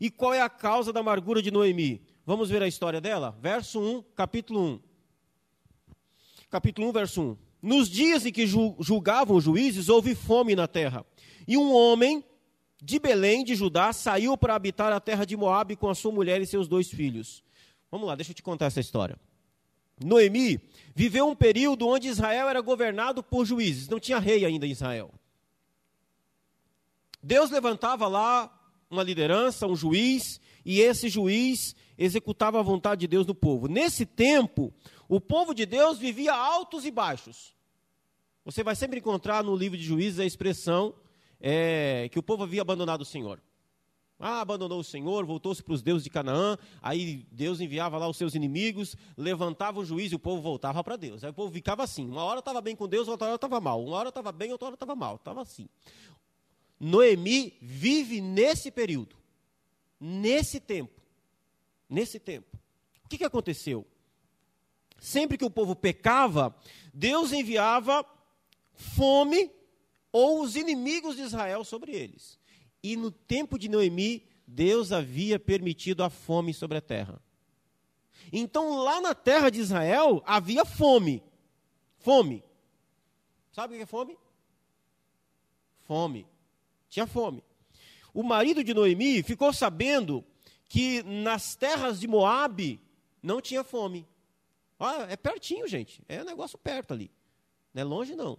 E 0.00 0.10
qual 0.10 0.32
é 0.32 0.40
a 0.40 0.48
causa 0.48 0.92
da 0.92 1.00
amargura 1.00 1.42
de 1.42 1.50
Noemi? 1.50 2.02
Vamos 2.24 2.50
ver 2.50 2.62
a 2.62 2.68
história 2.68 3.00
dela? 3.00 3.36
Verso 3.40 3.80
1, 3.80 4.02
capítulo 4.14 4.60
1. 4.60 4.80
Capítulo 6.50 6.88
1, 6.88 6.92
verso 6.92 7.22
1. 7.22 7.36
Nos 7.60 7.88
dias 7.88 8.24
em 8.24 8.32
que 8.32 8.46
julgavam 8.46 9.36
os 9.36 9.44
juízes, 9.44 9.88
houve 9.88 10.14
fome 10.14 10.54
na 10.54 10.68
terra. 10.68 11.04
E 11.46 11.56
um 11.56 11.72
homem 11.72 12.24
de 12.80 12.98
Belém 12.98 13.44
de 13.44 13.54
Judá 13.54 13.92
saiu 13.92 14.36
para 14.36 14.54
habitar 14.54 14.92
a 14.92 15.00
terra 15.00 15.24
de 15.24 15.36
Moabe 15.36 15.74
com 15.74 15.88
a 15.88 15.94
sua 15.94 16.12
mulher 16.12 16.40
e 16.40 16.46
seus 16.46 16.68
dois 16.68 16.88
filhos. 16.88 17.42
Vamos 17.90 18.06
lá, 18.06 18.14
deixa 18.14 18.30
eu 18.30 18.34
te 18.34 18.42
contar 18.42 18.66
essa 18.66 18.80
história. 18.80 19.18
Noemi 20.04 20.60
viveu 20.94 21.26
um 21.26 21.34
período 21.34 21.88
onde 21.88 22.06
Israel 22.06 22.48
era 22.48 22.60
governado 22.60 23.22
por 23.22 23.44
juízes, 23.44 23.88
não 23.88 23.98
tinha 23.98 24.18
rei 24.18 24.44
ainda 24.44 24.66
em 24.66 24.70
Israel. 24.70 25.10
Deus 27.28 27.50
levantava 27.50 28.08
lá 28.08 28.50
uma 28.90 29.02
liderança, 29.02 29.66
um 29.66 29.76
juiz, 29.76 30.40
e 30.64 30.80
esse 30.80 31.10
juiz 31.10 31.76
executava 31.98 32.58
a 32.58 32.62
vontade 32.62 33.02
de 33.02 33.06
Deus 33.06 33.26
no 33.26 33.34
povo. 33.34 33.68
Nesse 33.68 34.06
tempo, 34.06 34.72
o 35.06 35.20
povo 35.20 35.52
de 35.52 35.66
Deus 35.66 35.98
vivia 35.98 36.34
altos 36.34 36.86
e 36.86 36.90
baixos. 36.90 37.54
Você 38.46 38.64
vai 38.64 38.74
sempre 38.74 38.98
encontrar 38.98 39.44
no 39.44 39.54
livro 39.54 39.76
de 39.76 39.84
juízes 39.84 40.18
a 40.18 40.24
expressão 40.24 40.94
é, 41.38 42.08
que 42.10 42.18
o 42.18 42.22
povo 42.22 42.44
havia 42.44 42.62
abandonado 42.62 43.02
o 43.02 43.04
Senhor. 43.04 43.42
Ah, 44.18 44.40
abandonou 44.40 44.80
o 44.80 44.84
Senhor, 44.84 45.26
voltou-se 45.26 45.62
para 45.62 45.74
os 45.74 45.82
deuses 45.82 46.04
de 46.04 46.10
Canaã, 46.10 46.56
aí 46.80 47.26
Deus 47.30 47.60
enviava 47.60 47.98
lá 47.98 48.08
os 48.08 48.16
seus 48.16 48.34
inimigos, 48.34 48.96
levantava 49.18 49.78
o 49.78 49.84
juiz 49.84 50.10
e 50.10 50.14
o 50.14 50.18
povo 50.18 50.40
voltava 50.40 50.82
para 50.82 50.96
Deus. 50.96 51.22
Aí 51.22 51.30
o 51.30 51.34
povo 51.34 51.52
ficava 51.52 51.84
assim, 51.84 52.08
uma 52.08 52.24
hora 52.24 52.38
estava 52.38 52.62
bem 52.62 52.74
com 52.74 52.88
Deus, 52.88 53.06
outra 53.06 53.26
hora 53.26 53.36
estava 53.36 53.60
mal, 53.60 53.84
uma 53.84 53.98
hora 53.98 54.08
estava 54.08 54.32
bem, 54.32 54.50
outra 54.50 54.68
hora 54.68 54.74
estava 54.74 54.96
mal, 54.96 55.16
estava 55.16 55.42
assim. 55.42 55.68
Noemi 56.80 57.56
vive 57.60 58.20
nesse 58.20 58.70
período, 58.70 59.16
nesse 59.98 60.60
tempo, 60.60 61.02
nesse 61.88 62.18
tempo. 62.20 62.56
O 63.04 63.08
que, 63.08 63.18
que 63.18 63.24
aconteceu? 63.24 63.86
Sempre 64.98 65.38
que 65.38 65.44
o 65.44 65.50
povo 65.50 65.74
pecava, 65.74 66.54
Deus 66.92 67.32
enviava 67.32 68.04
fome 68.74 69.50
ou 70.12 70.42
os 70.42 70.56
inimigos 70.56 71.16
de 71.16 71.22
Israel 71.22 71.64
sobre 71.64 71.92
eles. 71.92 72.38
E 72.82 72.96
no 72.96 73.10
tempo 73.10 73.58
de 73.58 73.68
Noemi, 73.68 74.26
Deus 74.46 74.92
havia 74.92 75.38
permitido 75.38 76.02
a 76.02 76.10
fome 76.10 76.54
sobre 76.54 76.78
a 76.78 76.80
terra. 76.80 77.20
Então, 78.32 78.82
lá 78.82 79.00
na 79.00 79.14
terra 79.14 79.50
de 79.50 79.60
Israel, 79.60 80.22
havia 80.26 80.64
fome. 80.64 81.22
Fome. 81.98 82.44
Sabe 83.52 83.74
o 83.74 83.76
que 83.76 83.82
é 83.82 83.86
fome? 83.86 84.16
Fome. 85.86 86.26
Tinha 86.88 87.06
fome. 87.06 87.42
O 88.12 88.22
marido 88.22 88.64
de 88.64 88.74
Noemi 88.74 89.22
ficou 89.22 89.52
sabendo 89.52 90.24
que 90.68 91.02
nas 91.02 91.54
terras 91.54 92.00
de 92.00 92.08
Moabe 92.08 92.80
não 93.22 93.40
tinha 93.40 93.62
fome. 93.64 94.06
Ah, 94.78 95.06
é 95.08 95.16
pertinho, 95.16 95.66
gente. 95.66 96.02
É 96.08 96.22
um 96.22 96.26
negócio 96.26 96.58
perto 96.58 96.92
ali. 96.92 97.10
Não 97.74 97.82
é 97.82 97.84
longe, 97.84 98.14
não 98.14 98.38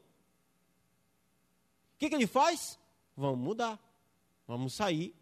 que, 2.00 2.10
que 2.10 2.16
ele 2.16 2.26
faz? 2.26 2.80
Vamos 3.16 3.38
mudar. 3.38 3.78
Vamos 4.48 4.74
sair 4.74 5.14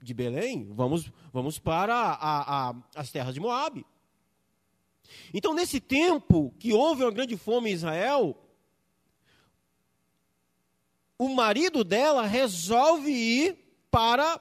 de 0.00 0.12
Belém, 0.12 0.68
vamos, 0.74 1.10
vamos 1.32 1.58
para 1.58 1.94
a, 1.94 2.68
a, 2.70 2.74
as 2.94 3.10
terras 3.10 3.34
de 3.34 3.40
Moabe. 3.40 3.86
Então, 5.32 5.54
nesse 5.54 5.80
tempo 5.80 6.54
que 6.58 6.72
houve 6.72 7.02
uma 7.02 7.10
grande 7.10 7.36
fome 7.36 7.70
em 7.70 7.72
Israel, 7.72 8.36
o 11.18 11.28
marido 11.28 11.82
dela 11.82 12.24
resolve 12.24 13.10
ir 13.10 13.58
para 13.90 14.40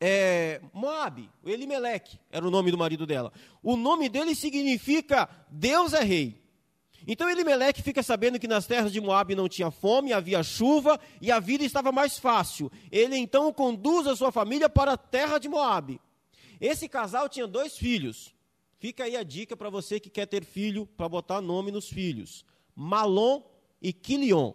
é, 0.00 0.60
Moabe, 0.72 1.30
o 1.42 1.48
Elimeleque 1.48 2.18
era 2.30 2.46
o 2.46 2.50
nome 2.50 2.70
do 2.70 2.78
marido 2.78 3.06
dela. 3.06 3.32
O 3.62 3.76
nome 3.76 4.08
dele 4.08 4.34
significa 4.34 5.28
Deus 5.50 5.92
é 5.92 6.02
rei. 6.02 6.42
Então 7.06 7.30
Elimeleque 7.30 7.82
fica 7.82 8.02
sabendo 8.02 8.38
que 8.38 8.48
nas 8.48 8.66
terras 8.66 8.92
de 8.92 9.00
Moabe 9.00 9.34
não 9.34 9.48
tinha 9.48 9.70
fome, 9.70 10.12
havia 10.12 10.42
chuva 10.42 10.98
e 11.20 11.30
a 11.30 11.38
vida 11.38 11.64
estava 11.64 11.92
mais 11.92 12.18
fácil. 12.18 12.70
Ele 12.90 13.16
então 13.16 13.52
conduz 13.52 14.06
a 14.06 14.16
sua 14.16 14.32
família 14.32 14.68
para 14.68 14.94
a 14.94 14.96
terra 14.96 15.38
de 15.38 15.48
Moabe. 15.48 16.00
Esse 16.60 16.88
casal 16.88 17.28
tinha 17.28 17.46
dois 17.46 17.76
filhos. 17.76 18.34
Fica 18.78 19.04
aí 19.04 19.16
a 19.16 19.22
dica 19.22 19.56
para 19.56 19.70
você 19.70 20.00
que 20.00 20.10
quer 20.10 20.26
ter 20.26 20.44
filho, 20.44 20.86
para 20.86 21.08
botar 21.08 21.40
nome 21.40 21.70
nos 21.70 21.88
filhos: 21.88 22.44
Malom 22.74 23.42
e 23.80 23.92
Quilion. 23.92 24.52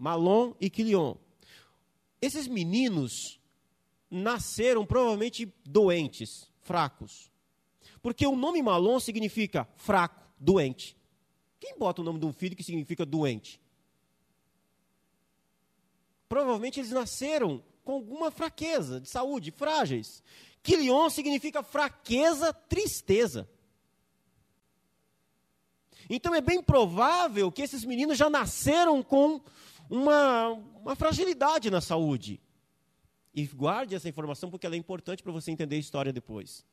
Malom 0.00 0.54
e 0.58 0.70
Quilion. 0.70 1.14
Esses 2.22 2.48
meninos 2.48 3.38
nasceram 4.10 4.86
provavelmente 4.86 5.52
doentes, 5.62 6.50
fracos. 6.62 7.30
Porque 8.00 8.26
o 8.26 8.34
nome 8.34 8.62
Malom 8.62 8.98
significa 8.98 9.68
fraco, 9.76 10.26
doente. 10.38 10.96
Quem 11.60 11.76
bota 11.76 12.00
o 12.00 12.04
nome 12.04 12.18
de 12.18 12.24
um 12.24 12.32
filho 12.32 12.56
que 12.56 12.64
significa 12.64 13.04
doente? 13.04 13.60
Provavelmente 16.30 16.80
eles 16.80 16.92
nasceram 16.92 17.62
com 17.84 17.92
alguma 17.92 18.30
fraqueza 18.30 19.02
de 19.02 19.08
saúde, 19.08 19.50
frágeis. 19.50 20.22
Quilion 20.62 21.10
significa 21.10 21.62
fraqueza, 21.62 22.54
tristeza. 22.54 23.46
Então 26.08 26.34
é 26.34 26.40
bem 26.40 26.62
provável 26.62 27.52
que 27.52 27.60
esses 27.60 27.84
meninos 27.84 28.16
já 28.16 28.30
nasceram 28.30 29.02
com 29.02 29.42
uma, 29.90 30.50
uma 30.50 30.94
fragilidade 30.94 31.70
na 31.70 31.80
saúde. 31.80 32.40
E 33.34 33.44
guarde 33.46 33.94
essa 33.94 34.08
informação 34.08 34.48
porque 34.48 34.66
ela 34.66 34.76
é 34.76 34.78
importante 34.78 35.22
para 35.22 35.32
você 35.32 35.50
entender 35.50 35.76
a 35.76 35.80
história 35.80 36.12
depois. 36.12 36.64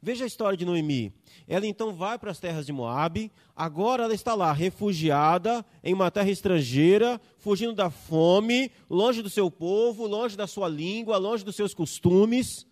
Veja 0.00 0.24
a 0.24 0.26
história 0.26 0.56
de 0.56 0.64
Noemi. 0.64 1.12
Ela 1.46 1.66
então 1.66 1.92
vai 1.92 2.18
para 2.18 2.30
as 2.30 2.38
terras 2.38 2.64
de 2.64 2.72
Moabe. 2.72 3.32
Agora 3.54 4.04
ela 4.04 4.14
está 4.14 4.34
lá, 4.34 4.52
refugiada 4.52 5.64
em 5.82 5.92
uma 5.92 6.10
terra 6.10 6.30
estrangeira, 6.30 7.20
fugindo 7.36 7.74
da 7.74 7.90
fome, 7.90 8.70
longe 8.88 9.22
do 9.22 9.28
seu 9.28 9.50
povo, 9.50 10.06
longe 10.06 10.36
da 10.36 10.46
sua 10.46 10.68
língua, 10.68 11.16
longe 11.16 11.44
dos 11.44 11.56
seus 11.56 11.74
costumes, 11.74 12.66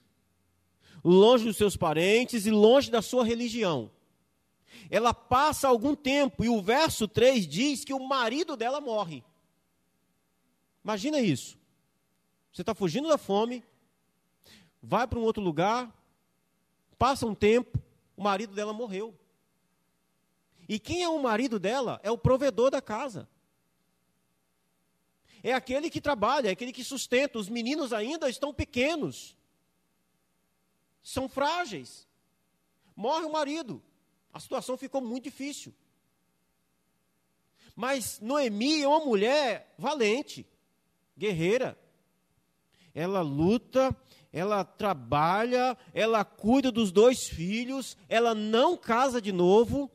longe 1.05 1.45
dos 1.45 1.57
seus 1.57 1.77
parentes 1.77 2.47
e 2.47 2.51
longe 2.51 2.91
da 2.91 3.03
sua 3.03 3.25
religião. 3.25 3.91
Ela 4.91 5.13
passa 5.13 5.69
algum 5.69 5.95
tempo 5.95 6.45
e 6.45 6.49
o 6.49 6.63
verso 6.63 7.09
3 7.09 7.47
diz 7.47 7.85
que 7.85 7.95
o 7.95 8.07
marido 8.07 8.57
dela 8.57 8.81
morre. 8.81 9.25
Imagina 10.85 11.21
isso. 11.21 11.59
Você 12.53 12.63
está 12.63 12.75
fugindo 12.75 13.09
da 13.09 13.19
fome, 13.19 13.65
vai 14.83 15.07
para 15.07 15.19
um 15.19 15.23
outro 15.23 15.43
lugar, 15.43 15.93
Passa 16.99 17.27
um 17.27 17.35
tempo, 17.35 17.79
o 18.17 18.23
marido 18.23 18.55
dela 18.55 18.73
morreu. 18.73 19.15
E 20.69 20.79
quem 20.79 21.03
é 21.03 21.09
o 21.09 21.23
marido 21.23 21.59
dela? 21.59 22.01
É 22.03 22.11
o 22.11 22.19
provedor 22.19 22.71
da 22.71 22.81
casa. 22.81 23.29
É 25.43 25.53
aquele 25.53 25.91
que 25.91 26.01
trabalha, 26.01 26.49
é 26.49 26.53
aquele 26.53 26.73
que 26.73 26.83
sustenta. 26.83 27.39
Os 27.39 27.49
meninos 27.49 27.93
ainda 27.93 28.29
estão 28.29 28.53
pequenos. 28.53 29.37
São 31.03 31.29
frágeis. 31.29 32.09
Morre 32.97 33.27
o 33.27 33.33
marido. 33.33 33.83
A 34.37 34.41
situação 34.41 34.77
ficou 34.77 35.01
muito 35.01 35.25
difícil. 35.25 35.75
Mas 37.75 38.21
Noemi 38.21 38.83
é 38.83 38.89
uma 38.89 39.05
mulher 39.05 39.75
valente, 39.79 40.47
guerreira. 41.17 41.79
Ela 42.95 43.23
luta 43.23 43.97
ela 44.37 44.63
trabalha, 44.63 45.79
ela 45.95 46.23
cuida 46.23 46.71
dos 46.71 46.93
dois 46.93 47.27
filhos, 47.27 47.97
ela 48.07 48.35
não 48.35 48.77
casa 48.77 49.19
de 49.19 49.33
novo. 49.33 49.91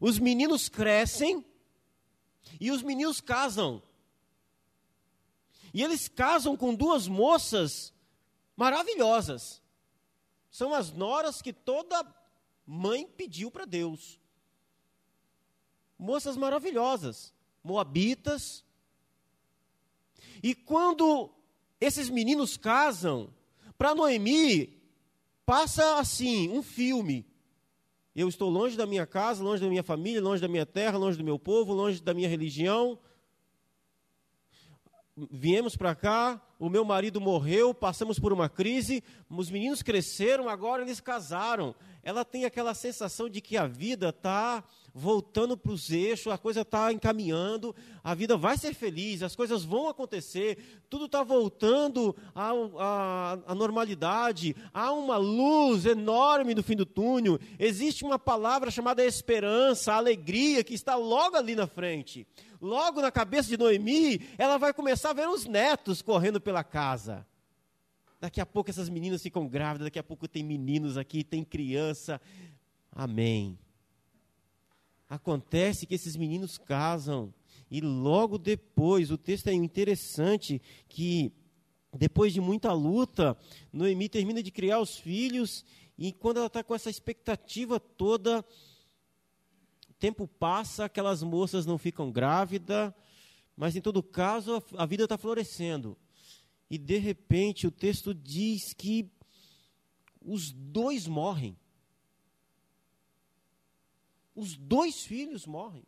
Os 0.00 0.20
meninos 0.20 0.68
crescem 0.68 1.44
e 2.60 2.70
os 2.70 2.80
meninos 2.80 3.20
casam. 3.20 3.82
E 5.74 5.82
eles 5.82 6.06
casam 6.06 6.56
com 6.56 6.72
duas 6.72 7.08
moças 7.08 7.92
maravilhosas. 8.54 9.60
São 10.48 10.72
as 10.72 10.92
noras 10.92 11.42
que 11.42 11.52
toda 11.52 12.04
mãe 12.70 13.06
pediu 13.06 13.50
para 13.50 13.64
Deus. 13.64 14.20
Moças 15.98 16.36
maravilhosas, 16.36 17.32
moabitas. 17.64 18.62
E 20.42 20.54
quando 20.54 21.32
esses 21.80 22.10
meninos 22.10 22.56
casam. 22.56 23.32
Para 23.76 23.94
Noemi, 23.94 24.76
passa 25.46 25.98
assim, 25.98 26.48
um 26.50 26.62
filme. 26.62 27.24
Eu 28.14 28.28
estou 28.28 28.50
longe 28.50 28.76
da 28.76 28.84
minha 28.84 29.06
casa, 29.06 29.42
longe 29.44 29.62
da 29.62 29.68
minha 29.68 29.84
família, 29.84 30.20
longe 30.20 30.42
da 30.42 30.48
minha 30.48 30.66
terra, 30.66 30.98
longe 30.98 31.16
do 31.16 31.22
meu 31.22 31.38
povo, 31.38 31.72
longe 31.72 32.02
da 32.02 32.12
minha 32.12 32.28
religião. 32.28 32.98
Viemos 35.30 35.76
para 35.76 35.96
cá, 35.96 36.40
o 36.60 36.68
meu 36.68 36.84
marido 36.84 37.20
morreu, 37.20 37.74
passamos 37.74 38.18
por 38.18 38.32
uma 38.32 38.48
crise, 38.48 39.02
os 39.28 39.50
meninos 39.50 39.82
cresceram, 39.82 40.48
agora 40.48 40.82
eles 40.82 41.00
casaram. 41.00 41.74
Ela 42.04 42.24
tem 42.24 42.44
aquela 42.44 42.72
sensação 42.72 43.28
de 43.28 43.40
que 43.40 43.56
a 43.56 43.66
vida 43.66 44.10
está 44.10 44.62
voltando 44.94 45.56
para 45.56 45.72
os 45.72 45.90
eixos, 45.90 46.32
a 46.32 46.38
coisa 46.38 46.62
está 46.62 46.92
encaminhando, 46.92 47.74
a 48.02 48.14
vida 48.14 48.36
vai 48.36 48.56
ser 48.56 48.74
feliz, 48.74 49.22
as 49.22 49.36
coisas 49.36 49.64
vão 49.64 49.88
acontecer, 49.88 50.82
tudo 50.88 51.06
está 51.06 51.22
voltando 51.22 52.16
à, 52.34 52.50
à, 52.78 53.38
à, 53.46 53.54
normalidade, 53.54 54.56
há 54.72 54.92
uma 54.92 55.16
luz 55.16 55.86
enorme 55.86 56.54
no 56.54 56.62
fim 56.62 56.74
do 56.74 56.86
túnel, 56.86 57.38
existe 57.58 58.04
uma 58.04 58.18
palavra 58.18 58.70
chamada 58.70 59.04
esperança, 59.04 59.92
alegria, 59.92 60.64
que 60.64 60.74
está 60.74 60.96
logo 60.96 61.36
ali 61.36 61.54
na 61.54 61.66
frente. 61.66 62.26
Logo 62.60 63.00
na 63.00 63.10
cabeça 63.10 63.48
de 63.48 63.56
Noemi, 63.56 64.20
ela 64.36 64.58
vai 64.58 64.72
começar 64.72 65.10
a 65.10 65.14
ver 65.14 65.28
os 65.28 65.46
netos 65.46 66.02
correndo 66.02 66.40
pela 66.40 66.64
casa. 66.64 67.26
Daqui 68.20 68.40
a 68.40 68.46
pouco 68.46 68.70
essas 68.70 68.88
meninas 68.88 69.22
ficam 69.22 69.46
grávidas, 69.46 69.86
daqui 69.86 69.98
a 69.98 70.02
pouco 70.02 70.26
tem 70.26 70.42
meninos 70.42 70.96
aqui, 70.96 71.22
tem 71.22 71.44
criança. 71.44 72.20
Amém. 72.90 73.58
Acontece 75.08 75.86
que 75.86 75.94
esses 75.94 76.16
meninos 76.16 76.58
casam 76.58 77.32
e 77.70 77.80
logo 77.80 78.38
depois, 78.38 79.10
o 79.10 79.18
texto 79.18 79.48
é 79.48 79.52
interessante 79.52 80.60
que 80.88 81.32
depois 81.96 82.32
de 82.32 82.40
muita 82.40 82.72
luta, 82.72 83.36
Noemi 83.72 84.08
termina 84.08 84.42
de 84.42 84.50
criar 84.50 84.80
os 84.80 84.96
filhos 84.96 85.64
e 85.96 86.12
quando 86.12 86.38
ela 86.38 86.46
está 86.46 86.62
com 86.62 86.74
essa 86.74 86.90
expectativa 86.90 87.78
toda, 87.78 88.44
tempo 89.98 90.26
passa, 90.26 90.84
aquelas 90.84 91.22
moças 91.22 91.66
não 91.66 91.78
ficam 91.78 92.10
grávidas, 92.10 92.92
mas 93.56 93.76
em 93.76 93.80
todo 93.80 94.02
caso 94.02 94.56
a, 94.56 94.82
a 94.82 94.86
vida 94.86 95.04
está 95.04 95.18
florescendo. 95.18 95.96
E 96.70 96.76
de 96.78 96.98
repente 96.98 97.66
o 97.66 97.70
texto 97.70 98.14
diz 98.14 98.72
que 98.72 99.10
os 100.20 100.50
dois 100.52 101.06
morrem 101.06 101.56
os 104.38 104.56
dois 104.56 105.04
filhos 105.04 105.46
morrem. 105.46 105.84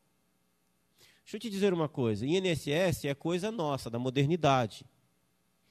Deixa 1.23 1.37
eu 1.37 1.41
te 1.41 1.49
dizer 1.49 1.73
uma 1.73 1.89
coisa: 1.89 2.27
INSS 2.27 3.05
é 3.05 3.15
coisa 3.15 3.53
nossa, 3.53 3.89
da 3.89 3.99
modernidade. 3.99 4.85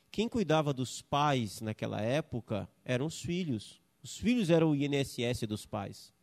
Quem 0.09 0.29
cuidava 0.29 0.73
dos 0.73 1.01
pais 1.01 1.59
naquela 1.59 2.01
época 2.01 2.69
eram 2.85 3.05
os 3.05 3.21
filhos. 3.21 3.81
Os 4.01 4.17
filhos 4.17 4.49
eram 4.49 4.71
o 4.71 4.75
INSS 4.75 5.41
dos 5.41 5.65
pais. 5.65 6.13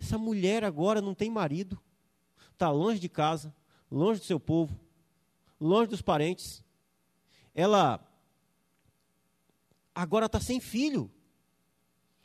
Essa 0.00 0.18
mulher 0.18 0.64
agora 0.64 1.00
não 1.00 1.14
tem 1.14 1.30
marido, 1.30 1.80
está 2.52 2.70
longe 2.70 3.00
de 3.00 3.08
casa, 3.08 3.54
longe 3.90 4.20
do 4.20 4.26
seu 4.26 4.38
povo, 4.38 4.78
longe 5.60 5.88
dos 5.88 6.02
parentes. 6.02 6.62
Ela 7.54 8.00
agora 9.94 10.26
está 10.26 10.40
sem 10.40 10.60
filho 10.60 11.10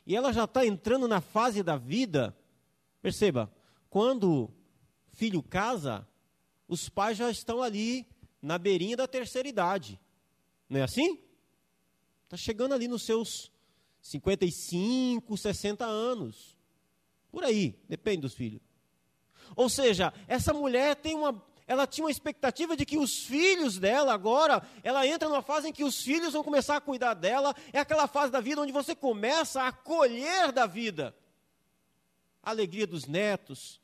e 0.06 0.14
ela 0.14 0.32
já 0.32 0.44
está 0.44 0.66
entrando 0.66 1.08
na 1.08 1.20
fase 1.20 1.62
da 1.62 1.76
vida. 1.76 2.36
Perceba, 3.00 3.52
quando 3.88 4.50
filho 5.12 5.42
casa, 5.42 6.06
os 6.68 6.88
pais 6.88 7.16
já 7.16 7.30
estão 7.30 7.62
ali 7.62 8.06
na 8.40 8.58
beirinha 8.58 8.96
da 8.96 9.06
terceira 9.06 9.48
idade. 9.48 10.00
Não 10.68 10.80
é 10.80 10.82
assim? 10.82 11.20
Está 12.24 12.36
chegando 12.36 12.74
ali 12.74 12.88
nos 12.88 13.02
seus 13.02 13.52
55, 14.00 15.36
60 15.36 15.84
anos. 15.84 16.56
Por 17.32 17.42
aí, 17.44 17.74
depende 17.88 18.20
dos 18.20 18.34
filhos. 18.34 18.60
Ou 19.56 19.68
seja, 19.68 20.12
essa 20.28 20.52
mulher 20.52 20.94
tem 20.96 21.16
uma 21.16 21.42
ela 21.64 21.86
tinha 21.86 22.04
uma 22.04 22.10
expectativa 22.10 22.76
de 22.76 22.84
que 22.84 22.98
os 22.98 23.24
filhos 23.24 23.78
dela 23.78 24.12
agora, 24.12 24.62
ela 24.82 25.06
entra 25.06 25.28
numa 25.28 25.40
fase 25.40 25.68
em 25.68 25.72
que 25.72 25.84
os 25.84 26.02
filhos 26.02 26.32
vão 26.34 26.42
começar 26.42 26.76
a 26.76 26.80
cuidar 26.80 27.14
dela, 27.14 27.54
é 27.72 27.78
aquela 27.78 28.06
fase 28.06 28.30
da 28.32 28.40
vida 28.40 28.60
onde 28.60 28.72
você 28.72 28.94
começa 28.94 29.62
a 29.62 29.72
colher 29.72 30.52
da 30.52 30.66
vida. 30.66 31.16
A 32.42 32.50
alegria 32.50 32.86
dos 32.86 33.06
netos, 33.06 33.80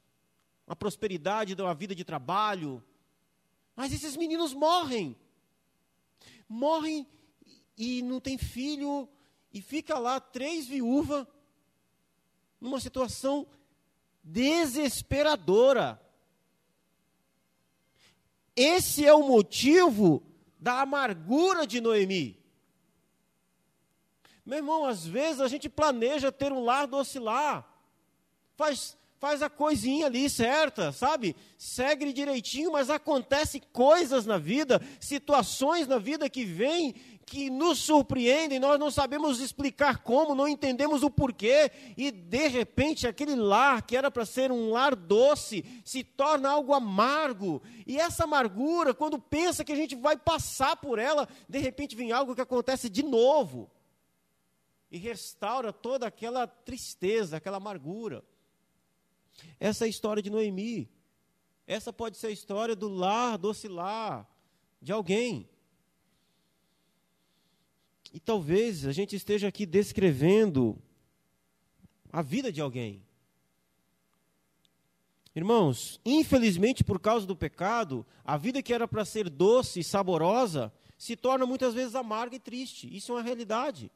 a 0.66 0.76
prosperidade 0.76 1.54
da 1.54 1.72
vida 1.72 1.94
de 1.94 2.04
trabalho. 2.04 2.82
Mas 3.74 3.92
esses 3.92 4.16
meninos 4.16 4.52
morrem. 4.52 5.16
Morrem 6.48 7.06
e 7.76 8.02
não 8.02 8.20
tem 8.20 8.36
filho, 8.36 9.08
e 9.52 9.62
fica 9.62 9.98
lá 9.98 10.18
três 10.18 10.66
viúvas 10.66 11.26
numa 12.60 12.80
situação 12.80 13.46
desesperadora. 14.22 16.00
Esse 18.54 19.06
é 19.06 19.14
o 19.14 19.26
motivo 19.26 20.22
da 20.58 20.80
amargura 20.80 21.66
de 21.66 21.80
Noemi. 21.80 22.38
Meu 24.44 24.58
irmão, 24.58 24.84
às 24.84 25.06
vezes 25.06 25.40
a 25.40 25.48
gente 25.48 25.68
planeja 25.68 26.32
ter 26.32 26.52
um 26.52 26.64
lar 26.64 26.86
docilar, 26.86 27.68
faz, 28.56 28.96
faz 29.18 29.42
a 29.42 29.50
coisinha 29.50 30.06
ali 30.06 30.28
certa, 30.28 30.90
sabe? 30.90 31.36
Segue 31.58 32.12
direitinho, 32.12 32.72
mas 32.72 32.88
acontece 32.88 33.60
coisas 33.72 34.24
na 34.24 34.38
vida, 34.38 34.80
situações 34.98 35.86
na 35.86 35.98
vida 35.98 36.30
que 36.30 36.44
vêm 36.44 36.94
que 37.28 37.50
nos 37.50 37.78
surpreendem, 37.78 38.58
nós 38.58 38.80
não 38.80 38.90
sabemos 38.90 39.38
explicar 39.38 39.98
como, 39.98 40.34
não 40.34 40.48
entendemos 40.48 41.02
o 41.02 41.10
porquê, 41.10 41.70
e 41.94 42.10
de 42.10 42.48
repente 42.48 43.06
aquele 43.06 43.34
lar 43.34 43.82
que 43.82 43.94
era 43.94 44.10
para 44.10 44.24
ser 44.24 44.50
um 44.50 44.70
lar 44.70 44.96
doce 44.96 45.62
se 45.84 46.02
torna 46.02 46.48
algo 46.48 46.72
amargo. 46.72 47.62
E 47.86 47.98
essa 47.98 48.24
amargura, 48.24 48.94
quando 48.94 49.18
pensa 49.18 49.62
que 49.62 49.72
a 49.72 49.76
gente 49.76 49.94
vai 49.94 50.16
passar 50.16 50.76
por 50.76 50.98
ela, 50.98 51.28
de 51.46 51.58
repente 51.58 51.94
vem 51.94 52.12
algo 52.12 52.34
que 52.34 52.40
acontece 52.40 52.88
de 52.88 53.02
novo 53.02 53.70
e 54.90 54.96
restaura 54.96 55.70
toda 55.70 56.06
aquela 56.06 56.46
tristeza, 56.46 57.36
aquela 57.36 57.58
amargura. 57.58 58.24
Essa 59.60 59.84
é 59.84 59.86
a 59.86 59.90
história 59.90 60.22
de 60.22 60.30
Noemi. 60.30 60.90
Essa 61.66 61.92
pode 61.92 62.16
ser 62.16 62.28
a 62.28 62.32
história 62.32 62.74
do 62.74 62.88
lar, 62.88 63.36
doce 63.36 63.68
lar, 63.68 64.26
de 64.80 64.92
alguém. 64.92 65.46
E 68.12 68.20
talvez 68.20 68.86
a 68.86 68.92
gente 68.92 69.14
esteja 69.14 69.48
aqui 69.48 69.66
descrevendo 69.66 70.78
a 72.10 72.22
vida 72.22 72.50
de 72.50 72.60
alguém. 72.60 73.02
Irmãos, 75.34 76.00
infelizmente 76.04 76.82
por 76.82 76.98
causa 76.98 77.26
do 77.26 77.36
pecado, 77.36 78.04
a 78.24 78.36
vida 78.36 78.62
que 78.62 78.72
era 78.72 78.88
para 78.88 79.04
ser 79.04 79.28
doce 79.28 79.80
e 79.80 79.84
saborosa 79.84 80.72
se 80.96 81.14
torna 81.14 81.46
muitas 81.46 81.74
vezes 81.74 81.94
amarga 81.94 82.36
e 82.36 82.40
triste. 82.40 82.94
Isso 82.94 83.12
é 83.12 83.14
uma 83.16 83.22
realidade. 83.22 83.90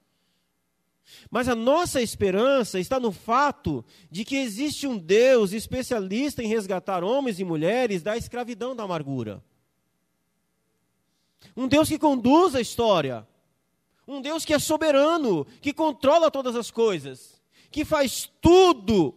Mas 1.31 1.49
a 1.49 1.55
nossa 1.55 2.01
esperança 2.01 2.79
está 2.79 3.01
no 3.01 3.11
fato 3.11 3.85
de 4.11 4.25
que 4.25 4.37
existe 4.37 4.87
um 4.87 4.97
Deus 4.97 5.53
especialista 5.53 6.43
em 6.43 6.47
resgatar 6.47 7.03
homens 7.03 7.41
e 7.41 7.45
mulheres 7.45 8.03
da 8.03 8.17
escravidão 8.17 8.77
da 8.77 8.85
amargura. 8.85 9.43
Um 11.57 11.67
Deus 11.67 11.89
que 11.89 11.99
conduz 11.99 12.55
a 12.55 12.61
história. 12.61 13.27
Um 14.07 14.21
Deus 14.21 14.45
que 14.45 14.53
é 14.53 14.59
soberano, 14.59 15.45
que 15.61 15.73
controla 15.73 16.31
todas 16.31 16.57
as 16.57 16.71
coisas, 16.71 17.41
que 17.71 17.85
faz 17.85 18.31
tudo, 18.41 19.15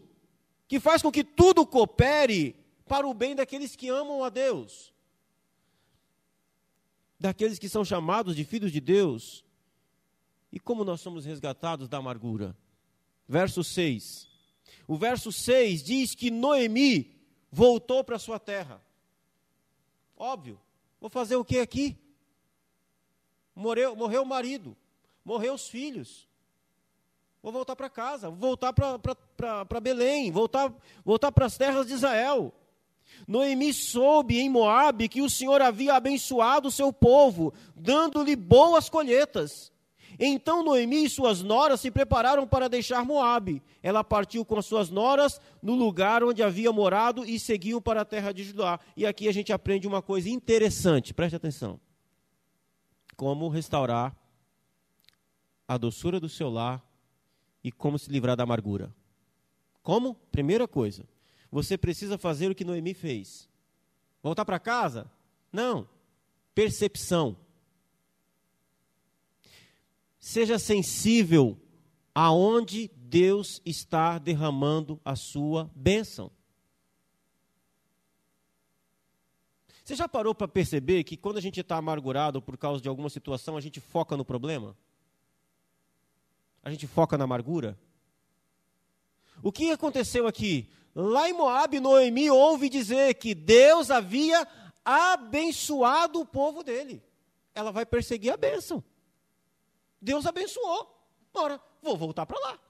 que 0.67 0.80
faz 0.80 1.02
com 1.02 1.12
que 1.12 1.24
tudo 1.24 1.65
coopere 1.65 2.56
para 2.88 3.08
o 3.08 3.13
bem 3.13 3.36
daqueles 3.36 3.76
que 3.76 3.89
amam 3.89 4.24
a 4.24 4.30
Deus, 4.30 4.93
daqueles 7.19 7.58
que 7.58 7.67
são 7.67 7.84
chamados 7.84 8.36
de 8.36 8.43
filhos 8.43 8.71
de 8.71 8.80
Deus. 8.80 9.43
E 10.52 10.60
como 10.60 10.86
nós 10.86 11.02
somos 11.02 11.26
resgatados 11.26 11.89
da 11.89 11.98
amargura? 11.98 12.56
Verso 13.28 13.63
6. 13.63 14.30
O 14.88 14.95
verso 14.95 15.32
6 15.32 15.84
diz 15.84 16.13
que 16.13 16.30
Noemi 16.30 17.15
voltou 17.52 18.04
para 18.04 18.19
sua 18.19 18.39
terra. 18.39 18.82
Óbvio, 20.15 20.62
vou 21.02 21.10
fazer 21.10 21.36
o 21.36 21.43
que 21.43 21.60
aqui? 21.60 21.98
Morreu, 23.56 23.96
morreu 23.96 24.24
o 24.24 24.26
marido, 24.26 24.76
morreu 25.24 25.54
os 25.54 25.68
filhos. 25.68 26.28
Vou 27.41 27.52
voltar 27.52 27.76
para 27.76 27.89
casa, 27.89 28.30
vou 28.30 28.39
voltar 28.39 28.74
para 28.74 29.80
Belém, 29.80 30.32
voltar, 30.32 30.74
voltar 31.06 31.32
para 31.32 31.46
as 31.46 31.58
terras 31.58 31.88
de 31.88 31.94
Israel. 31.94 32.54
Noemi 33.28 33.72
soube 33.72 34.39
em 34.39 34.50
Moabe 34.50 35.08
que 35.08 35.22
o 35.22 35.30
Senhor 35.30 35.62
havia 35.62 35.94
abençoado 35.94 36.68
o 36.68 36.72
seu 36.72 36.91
povo, 36.91 37.54
dando-lhe 37.76 38.36
boas 38.36 38.89
colheitas. 38.89 39.72
Então 40.18 40.63
Noemi 40.63 41.06
e 41.06 41.10
suas 41.10 41.44
noras 41.44 41.82
se 41.82 41.91
prepararam 41.91 42.48
para 42.48 42.68
deixar 42.68 43.06
Moabe. 43.06 43.62
Ela 43.84 44.04
partiu 44.04 44.44
com 44.44 44.58
as 44.58 44.65
suas 44.65 44.89
noras 44.89 45.39
no 45.62 45.76
lugar 45.76 46.24
onde 46.24 46.41
havia 46.41 46.72
morado 46.72 47.24
e 47.24 47.39
seguiu 47.39 47.80
para 47.80 48.02
a 48.02 48.06
terra 48.06 48.32
de 48.32 48.44
Judá. 48.44 48.80
E 48.98 49.06
aqui 49.06 49.28
a 49.28 49.32
gente 49.32 49.54
aprende 49.54 49.88
uma 49.88 50.02
coisa 50.02 50.30
interessante, 50.30 51.13
preste 51.13 51.36
atenção 51.36 51.80
como 53.15 53.49
restaurar 53.49 54.15
a 55.67 55.78
doçura 55.78 56.19
do 56.19 56.30
seu 56.30 56.49
lar 56.49 56.84
e 57.63 57.71
como 57.71 57.97
se 57.97 58.12
livrar 58.12 58.36
da 58.36 58.43
amargura. 58.43 58.93
Como? 59.82 60.15
Primeira 60.32 60.67
coisa, 60.67 61.08
você 61.51 61.78
precisa 61.78 62.17
fazer 62.17 62.51
o 62.51 62.56
que 62.56 62.65
Noemi 62.65 62.93
fez. 62.93 63.49
Voltar 64.21 64.45
para 64.45 64.60
casa? 64.60 65.10
Não. 65.51 65.88
Percepção. 66.54 67.38
Seja 70.19 70.58
sensível 70.58 71.58
aonde 72.13 72.89
Deus 72.95 73.62
está 73.65 74.17
derramando 74.17 74.99
a 75.06 75.15
sua 75.15 75.69
bênção. 75.75 76.32
Você 79.86 79.95
já 79.95 80.10
parou 80.10 80.34
para 80.34 80.48
perceber 80.48 81.04
que 81.04 81.15
quando 81.15 81.38
a 81.38 81.41
gente 81.41 81.60
está 81.60 81.78
amargurado 81.78 82.41
por 82.41 82.58
causa 82.58 82.82
de 82.82 82.89
alguma 82.89 83.08
situação, 83.08 83.56
a 83.56 83.62
gente 83.62 83.80
foca 83.80 84.17
no 84.17 84.26
problema? 84.26 84.76
A 86.63 86.71
gente 86.71 86.88
foca 86.88 87.15
na 87.15 87.26
amargura? 87.26 87.78
O 89.43 89.52
que 89.52 89.69
aconteceu 89.69 90.26
aqui? 90.26 90.67
Lá 90.95 91.30
em 91.30 91.34
Moab, 91.34 91.80
Noemi 91.80 92.32
ouve 92.32 92.67
dizer 92.67 93.13
que 93.13 93.36
Deus 93.36 93.91
havia 93.91 94.48
abençoado 94.84 96.19
o 96.19 96.26
povo 96.26 96.63
dele. 96.63 97.04
Ela 97.54 97.71
vai 97.71 97.86
perseguir 97.86 98.34
a 98.34 98.38
bênção. 98.38 98.84
Deus 100.02 100.26
abençoou. 100.26 101.00
Ora, 101.32 101.62
vou 101.84 101.95
voltar 101.95 102.26
para 102.26 102.39
lá 102.39 102.64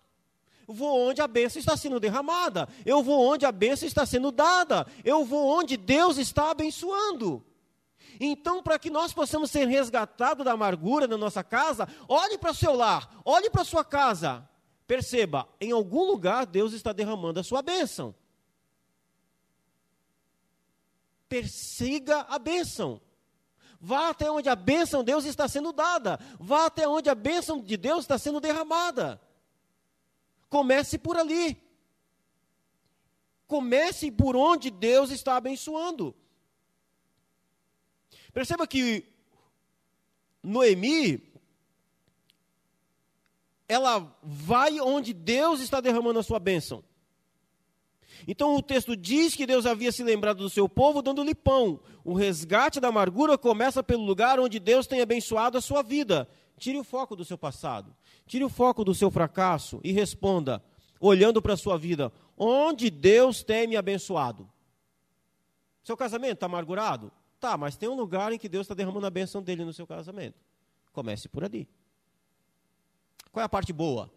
vou 0.67 1.09
onde 1.09 1.21
a 1.21 1.27
bênção 1.27 1.59
está 1.59 1.75
sendo 1.77 1.99
derramada, 1.99 2.67
eu 2.85 3.03
vou 3.03 3.21
onde 3.21 3.45
a 3.45 3.51
bênção 3.51 3.87
está 3.87 4.05
sendo 4.05 4.31
dada, 4.31 4.85
eu 5.03 5.23
vou 5.25 5.47
onde 5.47 5.77
Deus 5.77 6.17
está 6.17 6.51
abençoando. 6.51 7.45
Então, 8.19 8.63
para 8.63 8.79
que 8.79 8.89
nós 8.89 9.13
possamos 9.13 9.51
ser 9.51 9.67
resgatados 9.67 10.45
da 10.45 10.53
amargura 10.53 11.07
na 11.07 11.17
nossa 11.17 11.43
casa, 11.43 11.87
olhe 12.07 12.37
para 12.37 12.51
o 12.51 12.55
seu 12.55 12.73
lar, 12.73 13.09
olhe 13.25 13.49
para 13.49 13.61
a 13.61 13.65
sua 13.65 13.83
casa. 13.83 14.47
Perceba, 14.87 15.47
em 15.59 15.71
algum 15.71 16.03
lugar 16.03 16.45
Deus 16.45 16.73
está 16.73 16.93
derramando 16.93 17.39
a 17.39 17.43
sua 17.43 17.61
bênção. 17.61 18.15
Persiga 21.27 22.21
a 22.29 22.37
bênção. 22.37 23.01
Vá 23.81 24.09
até 24.09 24.31
onde 24.31 24.47
a 24.47 24.55
bênção 24.55 25.01
de 25.01 25.07
Deus 25.07 25.25
está 25.25 25.47
sendo 25.47 25.73
dada. 25.73 26.19
Vá 26.39 26.67
até 26.67 26.87
onde 26.87 27.09
a 27.09 27.15
bênção 27.15 27.61
de 27.61 27.75
Deus 27.75 28.01
está 28.01 28.17
sendo 28.17 28.39
derramada. 28.39 29.19
Comece 30.55 30.97
por 30.97 31.17
ali. 31.17 31.61
Comece 33.45 34.09
por 34.09 34.37
onde 34.37 34.71
Deus 34.71 35.11
está 35.11 35.35
abençoando. 35.35 36.15
Perceba 38.31 38.65
que 38.65 39.03
Noemi, 40.41 41.21
ela 43.67 44.17
vai 44.23 44.79
onde 44.79 45.11
Deus 45.11 45.59
está 45.59 45.81
derramando 45.81 46.19
a 46.19 46.23
sua 46.23 46.39
bênção. 46.39 46.81
Então 48.25 48.55
o 48.55 48.61
texto 48.61 48.95
diz 48.95 49.35
que 49.35 49.45
Deus 49.45 49.65
havia 49.65 49.91
se 49.91 50.03
lembrado 50.03 50.37
do 50.37 50.49
seu 50.49 50.69
povo 50.69 51.01
dando-lhe 51.01 51.35
pão. 51.35 51.81
O 52.01 52.13
resgate 52.13 52.79
da 52.79 52.87
amargura 52.87 53.37
começa 53.37 53.83
pelo 53.83 54.05
lugar 54.05 54.39
onde 54.39 54.57
Deus 54.57 54.87
tem 54.87 55.01
abençoado 55.01 55.57
a 55.57 55.61
sua 55.61 55.81
vida. 55.83 56.29
Tire 56.57 56.77
o 56.77 56.83
foco 56.83 57.15
do 57.15 57.25
seu 57.25 57.37
passado. 57.37 57.95
Tire 58.25 58.43
o 58.43 58.49
foco 58.49 58.83
do 58.83 58.95
seu 58.95 59.11
fracasso 59.11 59.79
e 59.83 59.91
responda, 59.91 60.63
olhando 60.99 61.41
para 61.41 61.53
a 61.53 61.57
sua 61.57 61.77
vida: 61.77 62.11
onde 62.37 62.89
Deus 62.89 63.43
tem 63.43 63.67
me 63.67 63.75
abençoado? 63.75 64.49
Seu 65.83 65.95
casamento 65.95 66.33
está 66.33 66.45
amargurado? 66.45 67.11
Tá, 67.39 67.57
mas 67.57 67.77
tem 67.77 67.87
um 67.87 67.95
lugar 67.95 68.31
em 68.31 68.39
que 68.39 68.49
Deus 68.49 68.65
está 68.65 68.73
derramando 68.73 69.05
a 69.05 69.09
bênção 69.09 69.43
dele 69.43 69.63
no 69.63 69.73
seu 69.73 69.85
casamento. 69.85 70.39
Comece 70.91 71.29
por 71.29 71.43
ali. 71.43 71.67
Qual 73.31 73.41
é 73.41 73.45
a 73.45 73.49
parte 73.49 73.71
boa? 73.73 74.09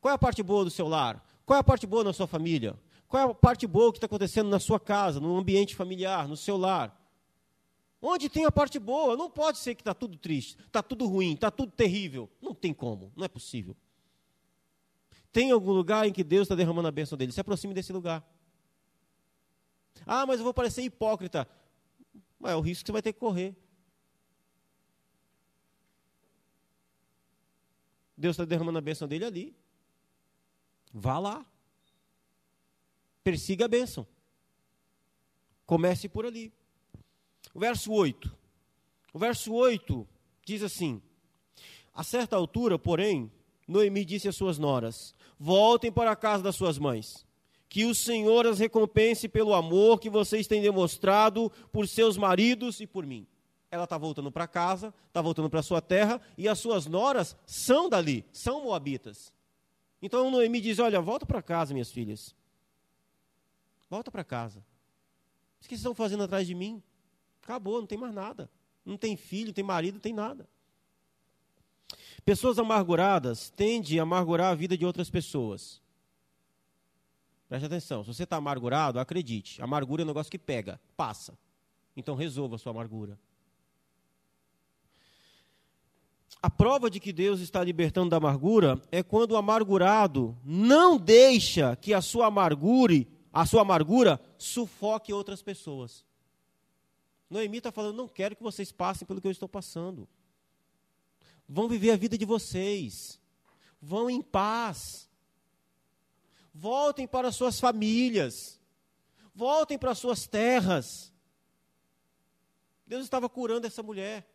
Qual 0.00 0.12
é 0.12 0.14
a 0.14 0.18
parte 0.18 0.42
boa 0.42 0.62
do 0.62 0.70
seu 0.70 0.86
lar? 0.86 1.24
Qual 1.44 1.56
é 1.56 1.60
a 1.60 1.64
parte 1.64 1.86
boa 1.86 2.04
na 2.04 2.12
sua 2.12 2.26
família? 2.26 2.78
Qual 3.08 3.20
é 3.20 3.30
a 3.30 3.34
parte 3.34 3.66
boa 3.66 3.90
que 3.90 3.98
está 3.98 4.06
acontecendo 4.06 4.48
na 4.48 4.60
sua 4.60 4.78
casa, 4.78 5.18
no 5.18 5.36
ambiente 5.36 5.74
familiar, 5.74 6.28
no 6.28 6.36
seu 6.36 6.56
lar? 6.56 6.95
Onde 8.00 8.28
tem 8.28 8.44
a 8.44 8.52
parte 8.52 8.78
boa? 8.78 9.16
Não 9.16 9.30
pode 9.30 9.58
ser 9.58 9.74
que 9.74 9.80
está 9.80 9.94
tudo 9.94 10.16
triste, 10.16 10.56
está 10.66 10.82
tudo 10.82 11.06
ruim, 11.06 11.34
está 11.34 11.50
tudo 11.50 11.72
terrível. 11.72 12.30
Não 12.40 12.54
tem 12.54 12.72
como, 12.72 13.12
não 13.16 13.24
é 13.24 13.28
possível. 13.28 13.76
Tem 15.32 15.50
algum 15.50 15.72
lugar 15.72 16.06
em 16.06 16.12
que 16.12 16.24
Deus 16.24 16.42
está 16.42 16.54
derramando 16.54 16.88
a 16.88 16.92
bênção 16.92 17.16
dele? 17.16 17.32
Se 17.32 17.40
aproxime 17.40 17.74
desse 17.74 17.92
lugar. 17.92 18.24
Ah, 20.06 20.26
mas 20.26 20.38
eu 20.38 20.44
vou 20.44 20.54
parecer 20.54 20.82
hipócrita. 20.82 21.48
Mas 22.38 22.52
é 22.52 22.56
o 22.56 22.60
risco 22.60 22.84
que 22.84 22.88
você 22.88 22.92
vai 22.92 23.02
ter 23.02 23.12
que 23.12 23.18
correr. 23.18 23.56
Deus 28.16 28.34
está 28.34 28.44
derramando 28.44 28.78
a 28.78 28.82
bênção 28.82 29.06
dele 29.06 29.24
ali. 29.24 29.56
Vá 30.92 31.18
lá. 31.18 31.44
persiga 33.22 33.66
a 33.66 33.68
bênção. 33.68 34.06
Comece 35.66 36.08
por 36.08 36.24
ali. 36.24 36.52
O 37.56 37.58
verso 37.58 37.90
8. 37.90 38.36
O 39.14 39.18
verso 39.18 39.54
8 39.54 40.06
diz 40.44 40.62
assim: 40.62 41.00
A 41.94 42.04
certa 42.04 42.36
altura, 42.36 42.78
porém, 42.78 43.32
Noemi 43.66 44.04
disse 44.04 44.28
às 44.28 44.36
suas 44.36 44.58
noras: 44.58 45.14
Voltem 45.38 45.90
para 45.90 46.10
a 46.10 46.16
casa 46.16 46.42
das 46.42 46.54
suas 46.54 46.78
mães. 46.78 47.26
Que 47.66 47.86
o 47.86 47.94
Senhor 47.94 48.46
as 48.46 48.58
recompense 48.58 49.26
pelo 49.26 49.54
amor 49.54 50.00
que 50.00 50.10
vocês 50.10 50.46
têm 50.46 50.60
demonstrado 50.60 51.50
por 51.72 51.88
seus 51.88 52.18
maridos 52.18 52.78
e 52.80 52.86
por 52.86 53.06
mim. 53.06 53.26
Ela 53.70 53.84
está 53.84 53.96
voltando 53.96 54.30
para 54.30 54.46
casa, 54.46 54.92
está 55.08 55.22
voltando 55.22 55.48
para 55.48 55.62
sua 55.62 55.80
terra, 55.80 56.20
e 56.36 56.46
as 56.46 56.58
suas 56.58 56.84
noras 56.84 57.34
são 57.46 57.88
dali, 57.88 58.22
são 58.32 58.64
moabitas. 58.64 59.32
Então 60.02 60.30
Noemi 60.30 60.60
diz: 60.60 60.78
Olha, 60.78 61.00
volta 61.00 61.24
para 61.24 61.40
casa, 61.40 61.72
minhas 61.72 61.90
filhas. 61.90 62.36
Volta 63.88 64.10
para 64.10 64.22
casa. 64.22 64.58
O 64.58 65.62
que 65.62 65.68
vocês 65.68 65.80
estão 65.80 65.94
fazendo 65.94 66.22
atrás 66.22 66.46
de 66.46 66.54
mim? 66.54 66.82
Acabou, 67.46 67.78
não 67.78 67.86
tem 67.86 67.96
mais 67.96 68.12
nada. 68.12 68.50
Não 68.84 68.96
tem 68.96 69.16
filho, 69.16 69.46
não 69.46 69.52
tem 69.54 69.62
marido, 69.62 69.94
não 69.94 70.00
tem 70.00 70.12
nada. 70.12 70.48
Pessoas 72.24 72.58
amarguradas 72.58 73.50
tendem 73.50 74.00
a 74.00 74.02
amargurar 74.02 74.50
a 74.50 74.54
vida 74.56 74.76
de 74.76 74.84
outras 74.84 75.08
pessoas. 75.08 75.80
Preste 77.48 77.66
atenção, 77.66 78.02
se 78.02 78.12
você 78.12 78.24
está 78.24 78.34
amargurado, 78.36 78.98
acredite, 78.98 79.62
amargura 79.62 80.02
é 80.02 80.04
um 80.04 80.08
negócio 80.08 80.28
que 80.28 80.38
pega, 80.38 80.80
passa. 80.96 81.38
Então 81.96 82.16
resolva 82.16 82.56
a 82.56 82.58
sua 82.58 82.72
amargura. 82.72 83.16
A 86.42 86.50
prova 86.50 86.90
de 86.90 86.98
que 86.98 87.12
Deus 87.12 87.38
está 87.38 87.62
libertando 87.62 88.10
da 88.10 88.16
amargura 88.16 88.82
é 88.90 89.04
quando 89.04 89.32
o 89.32 89.36
amargurado 89.36 90.36
não 90.44 90.98
deixa 90.98 91.76
que 91.76 91.94
a 91.94 92.02
sua 92.02 92.26
amargura, 92.26 93.06
a 93.32 93.46
sua 93.46 93.62
amargura 93.62 94.20
sufoque 94.36 95.12
outras 95.12 95.40
pessoas. 95.42 96.05
Noemi 97.28 97.58
está 97.58 97.72
falando, 97.72 97.96
não 97.96 98.08
quero 98.08 98.36
que 98.36 98.42
vocês 98.42 98.70
passem 98.70 99.06
pelo 99.06 99.20
que 99.20 99.26
eu 99.26 99.32
estou 99.32 99.48
passando. 99.48 100.08
Vão 101.48 101.68
viver 101.68 101.90
a 101.90 101.96
vida 101.96 102.16
de 102.16 102.24
vocês. 102.24 103.20
Vão 103.80 104.08
em 104.08 104.22
paz. 104.22 105.08
Voltem 106.54 107.06
para 107.06 107.32
suas 107.32 107.58
famílias. 107.58 108.60
Voltem 109.34 109.78
para 109.78 109.94
suas 109.94 110.26
terras. 110.26 111.12
Deus 112.86 113.04
estava 113.04 113.28
curando 113.28 113.66
essa 113.66 113.82
mulher. 113.82 114.26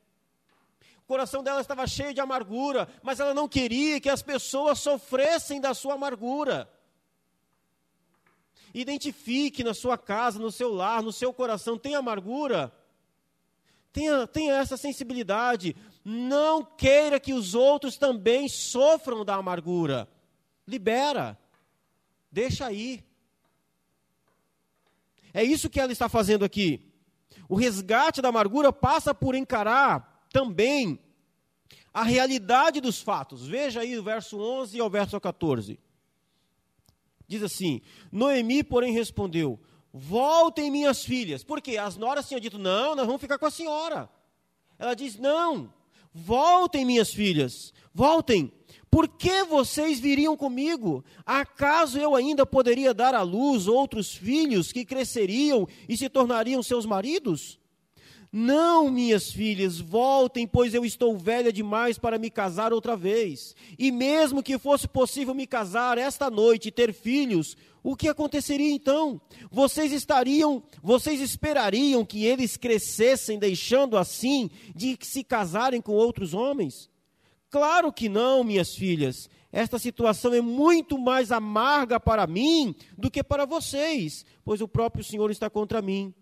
O 0.99 1.07
coração 1.07 1.43
dela 1.43 1.61
estava 1.61 1.87
cheio 1.87 2.13
de 2.13 2.21
amargura, 2.21 2.87
mas 3.01 3.19
ela 3.19 3.33
não 3.33 3.47
queria 3.47 3.99
que 3.99 4.09
as 4.09 4.21
pessoas 4.21 4.79
sofressem 4.79 5.59
da 5.59 5.73
sua 5.73 5.95
amargura. 5.95 6.71
Identifique 8.73 9.63
na 9.63 9.73
sua 9.73 9.97
casa, 9.97 10.39
no 10.39 10.51
seu 10.51 10.73
lar, 10.73 11.01
no 11.01 11.11
seu 11.11 11.33
coração, 11.33 11.77
tem 11.77 11.95
amargura? 11.95 12.73
Tenha, 13.93 14.25
tenha 14.27 14.55
essa 14.55 14.77
sensibilidade. 14.77 15.75
Não 16.03 16.63
queira 16.63 17.19
que 17.19 17.33
os 17.33 17.53
outros 17.53 17.97
também 17.97 18.47
sofram 18.47 19.25
da 19.25 19.35
amargura. 19.35 20.07
Libera. 20.67 21.37
Deixa 22.31 22.65
aí. 22.65 23.03
É 25.33 25.43
isso 25.43 25.69
que 25.69 25.79
ela 25.79 25.91
está 25.91 26.09
fazendo 26.09 26.43
aqui. 26.43 26.91
O 27.47 27.55
resgate 27.55 28.21
da 28.21 28.29
amargura 28.29 28.71
passa 28.71 29.13
por 29.13 29.35
encarar 29.35 30.25
também 30.31 30.99
a 31.93 32.03
realidade 32.03 32.79
dos 32.79 33.01
fatos. 33.01 33.45
Veja 33.45 33.81
aí 33.81 33.97
o 33.97 34.03
verso 34.03 34.39
11 34.39 34.79
ao 34.79 34.89
verso 34.89 35.19
14. 35.19 35.79
Diz 37.27 37.43
assim: 37.43 37.81
Noemi, 38.11 38.63
porém, 38.63 38.93
respondeu: 38.93 39.59
Voltem, 39.93 40.71
minhas 40.71 41.03
filhas. 41.03 41.43
Porque 41.43 41.77
as 41.77 41.97
noras 41.97 42.27
tinham 42.27 42.39
dito: 42.39 42.57
Não, 42.57 42.95
nós 42.95 43.05
vamos 43.05 43.21
ficar 43.21 43.37
com 43.37 43.45
a 43.45 43.51
senhora. 43.51 44.09
Ela 44.79 44.93
diz: 44.93 45.17
Não, 45.17 45.71
voltem, 46.13 46.85
minhas 46.85 47.13
filhas, 47.13 47.73
voltem. 47.93 48.51
Por 48.89 49.07
que 49.07 49.45
vocês 49.45 50.01
viriam 50.01 50.35
comigo? 50.35 51.03
Acaso 51.25 51.97
eu 51.97 52.13
ainda 52.13 52.45
poderia 52.45 52.93
dar 52.93 53.15
à 53.15 53.21
luz 53.21 53.65
outros 53.65 54.13
filhos 54.13 54.73
que 54.73 54.83
cresceriam 54.83 55.65
e 55.87 55.95
se 55.95 56.09
tornariam 56.09 56.61
seus 56.61 56.85
maridos? 56.85 57.60
Não, 58.33 58.89
minhas 58.89 59.29
filhas, 59.29 59.77
voltem, 59.77 60.47
pois 60.47 60.73
eu 60.73 60.85
estou 60.85 61.17
velha 61.17 61.51
demais 61.51 61.97
para 61.97 62.17
me 62.17 62.29
casar 62.29 62.71
outra 62.71 62.95
vez. 62.95 63.53
E 63.77 63.91
mesmo 63.91 64.41
que 64.41 64.57
fosse 64.57 64.87
possível 64.87 65.35
me 65.35 65.45
casar 65.45 65.97
esta 65.97 66.29
noite 66.29 66.69
e 66.69 66.71
ter 66.71 66.93
filhos, 66.93 67.57
o 67.83 67.93
que 67.93 68.07
aconteceria 68.07 68.71
então? 68.71 69.19
Vocês 69.51 69.91
estariam, 69.91 70.63
vocês 70.81 71.19
esperariam 71.19 72.05
que 72.05 72.23
eles 72.23 72.55
crescessem 72.55 73.37
deixando 73.37 73.97
assim 73.97 74.49
de 74.73 74.97
se 75.01 75.25
casarem 75.25 75.81
com 75.81 75.91
outros 75.91 76.33
homens? 76.33 76.89
Claro 77.49 77.91
que 77.91 78.07
não, 78.07 78.45
minhas 78.45 78.73
filhas. 78.73 79.29
Esta 79.51 79.77
situação 79.77 80.33
é 80.33 80.39
muito 80.39 80.97
mais 80.97 81.33
amarga 81.33 81.99
para 81.99 82.25
mim 82.25 82.73
do 82.97 83.11
que 83.11 83.21
para 83.21 83.43
vocês, 83.43 84.25
pois 84.45 84.61
o 84.61 84.69
próprio 84.69 85.03
Senhor 85.03 85.29
está 85.29 85.49
contra 85.49 85.81
mim. 85.81 86.13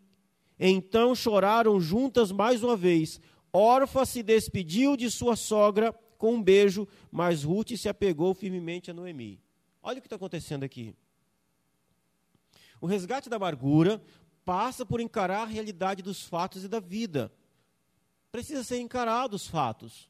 Então 0.59 1.15
choraram 1.15 1.79
juntas 1.79 2.31
mais 2.31 2.63
uma 2.63 2.75
vez. 2.75 3.19
Orfa 3.53 4.05
se 4.05 4.21
despediu 4.21 4.97
de 4.97 5.09
sua 5.09 5.35
sogra 5.35 5.93
com 6.17 6.35
um 6.35 6.43
beijo, 6.43 6.87
mas 7.09 7.43
Ruth 7.43 7.77
se 7.77 7.87
apegou 7.87 8.33
firmemente 8.33 8.91
a 8.91 8.93
Noemi. 8.93 9.41
Olha 9.81 9.99
o 9.99 10.01
que 10.01 10.07
está 10.07 10.17
acontecendo 10.17 10.63
aqui. 10.63 10.93
O 12.81 12.85
resgate 12.85 13.29
da 13.29 13.37
amargura 13.37 14.01
passa 14.43 14.85
por 14.85 14.99
encarar 14.99 15.43
a 15.43 15.45
realidade 15.45 16.01
dos 16.01 16.21
fatos 16.21 16.63
e 16.63 16.67
da 16.67 16.79
vida. 16.79 17.31
Precisa 18.31 18.63
ser 18.63 18.79
encarado 18.79 19.35
os 19.35 19.47
fatos. 19.47 20.09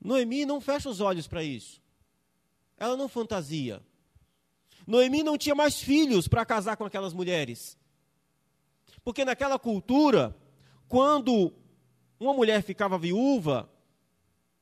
Noemi 0.00 0.46
não 0.46 0.60
fecha 0.60 0.88
os 0.88 1.00
olhos 1.00 1.26
para 1.26 1.42
isso. 1.42 1.82
Ela 2.76 2.96
não 2.96 3.08
fantasia. 3.08 3.82
Noemi 4.86 5.22
não 5.22 5.36
tinha 5.36 5.54
mais 5.54 5.80
filhos 5.80 6.28
para 6.28 6.46
casar 6.46 6.76
com 6.76 6.84
aquelas 6.84 7.12
mulheres. 7.12 7.76
Porque 9.08 9.24
naquela 9.24 9.58
cultura, 9.58 10.36
quando 10.86 11.50
uma 12.20 12.34
mulher 12.34 12.62
ficava 12.62 12.98
viúva 12.98 13.66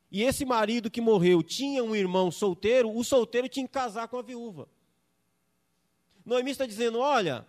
e 0.09 0.23
esse 0.23 0.45
marido 0.45 0.89
que 0.89 1.01
morreu 1.01 1.43
tinha 1.43 1.83
um 1.83 1.93
irmão 1.93 2.31
solteiro, 2.31 2.89
o 2.89 3.03
solteiro 3.03 3.49
tinha 3.49 3.67
que 3.67 3.73
casar 3.73 4.07
com 4.07 4.17
a 4.17 4.21
viúva. 4.21 4.69
Noemi 6.23 6.51
está 6.51 6.65
dizendo: 6.65 6.97
olha, 6.97 7.45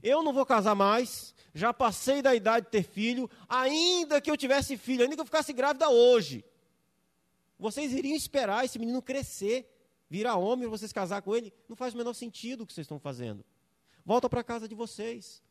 eu 0.00 0.22
não 0.22 0.32
vou 0.32 0.46
casar 0.46 0.76
mais, 0.76 1.34
já 1.52 1.74
passei 1.74 2.22
da 2.22 2.32
idade 2.36 2.66
de 2.66 2.70
ter 2.70 2.84
filho, 2.84 3.28
ainda 3.48 4.20
que 4.20 4.30
eu 4.30 4.36
tivesse 4.36 4.76
filho, 4.76 5.02
ainda 5.02 5.16
que 5.16 5.20
eu 5.20 5.26
ficasse 5.26 5.52
grávida 5.52 5.88
hoje. 5.90 6.44
Vocês 7.58 7.92
iriam 7.92 8.14
esperar 8.14 8.64
esse 8.64 8.78
menino 8.78 9.02
crescer, 9.02 9.68
virar 10.08 10.36
homem, 10.36 10.68
vocês 10.68 10.92
casar 10.92 11.20
com 11.20 11.34
ele? 11.34 11.52
Não 11.68 11.74
faz 11.74 11.94
o 11.94 11.96
menor 11.96 12.14
sentido 12.14 12.60
o 12.60 12.66
que 12.66 12.72
vocês 12.72 12.84
estão 12.84 13.00
fazendo. 13.00 13.44
Volta 14.04 14.30
para 14.30 14.42
a 14.42 14.44
casa 14.44 14.68
de 14.68 14.76
vocês. 14.76 15.42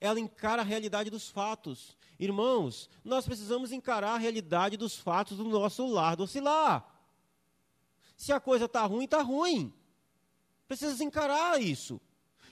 Ela 0.00 0.20
encara 0.20 0.62
a 0.62 0.64
realidade 0.64 1.10
dos 1.10 1.28
fatos. 1.28 1.96
Irmãos, 2.18 2.88
nós 3.04 3.24
precisamos 3.24 3.72
encarar 3.72 4.12
a 4.14 4.18
realidade 4.18 4.76
dos 4.76 4.96
fatos 4.96 5.38
do 5.38 5.44
nosso 5.44 5.86
lar, 5.86 6.16
do 6.16 6.24
oscilar. 6.24 6.86
Se 8.16 8.32
a 8.32 8.40
coisa 8.40 8.66
está 8.66 8.84
ruim, 8.84 9.04
está 9.04 9.22
ruim. 9.22 9.72
Precisa 10.68 11.02
encarar 11.02 11.60
isso. 11.60 12.00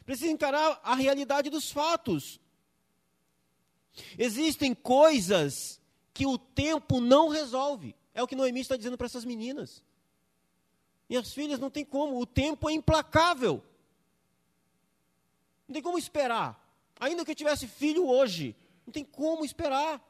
Precisa 0.04 0.32
encarar 0.32 0.80
a 0.82 0.94
realidade 0.94 1.50
dos 1.50 1.70
fatos. 1.70 2.40
Existem 4.16 4.74
coisas 4.74 5.80
que 6.14 6.26
o 6.26 6.38
tempo 6.38 7.00
não 7.00 7.28
resolve. 7.28 7.94
É 8.14 8.22
o 8.22 8.26
que 8.26 8.34
Noemi 8.34 8.60
está 8.60 8.76
dizendo 8.76 8.96
para 8.96 9.06
essas 9.06 9.24
meninas. 9.24 9.84
Minhas 11.08 11.32
filhas, 11.32 11.58
não 11.58 11.70
tem 11.70 11.84
como, 11.84 12.20
o 12.20 12.26
tempo 12.26 12.68
é 12.68 12.72
implacável. 12.72 13.62
Não 15.66 15.74
tem 15.74 15.82
como 15.82 15.98
esperar. 15.98 16.67
Ainda 17.00 17.24
que 17.24 17.30
eu 17.30 17.34
tivesse 17.34 17.66
filho 17.66 18.06
hoje, 18.06 18.56
não 18.86 18.92
tem 18.92 19.04
como 19.04 19.44
esperar. 19.44 20.02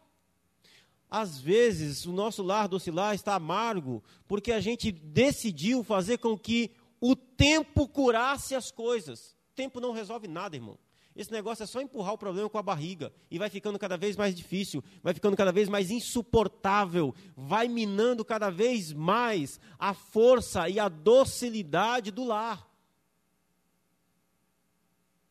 Às 1.10 1.40
vezes, 1.40 2.04
o 2.04 2.12
nosso 2.12 2.42
lar 2.42 2.68
docilar 2.68 3.14
está 3.14 3.34
amargo, 3.34 4.02
porque 4.26 4.52
a 4.52 4.60
gente 4.60 4.92
decidiu 4.92 5.82
fazer 5.82 6.18
com 6.18 6.38
que 6.38 6.70
o 7.00 7.16
tempo 7.16 7.88
curasse 7.88 8.54
as 8.54 8.70
coisas. 8.70 9.32
O 9.52 9.54
tempo 9.54 9.80
não 9.80 9.92
resolve 9.92 10.28
nada, 10.28 10.56
irmão. 10.56 10.78
Esse 11.16 11.32
negócio 11.32 11.64
é 11.64 11.66
só 11.66 11.80
empurrar 11.80 12.14
o 12.14 12.18
problema 12.18 12.48
com 12.48 12.58
a 12.58 12.62
barriga 12.62 13.12
e 13.28 13.38
vai 13.38 13.50
ficando 13.50 13.78
cada 13.78 13.96
vez 13.96 14.16
mais 14.16 14.36
difícil, 14.36 14.84
vai 15.02 15.12
ficando 15.12 15.36
cada 15.36 15.50
vez 15.50 15.68
mais 15.68 15.90
insuportável, 15.90 17.12
vai 17.36 17.66
minando 17.66 18.24
cada 18.24 18.50
vez 18.50 18.92
mais 18.92 19.58
a 19.78 19.92
força 19.94 20.68
e 20.68 20.78
a 20.78 20.88
docilidade 20.88 22.12
do 22.12 22.22
lar. 22.22 22.70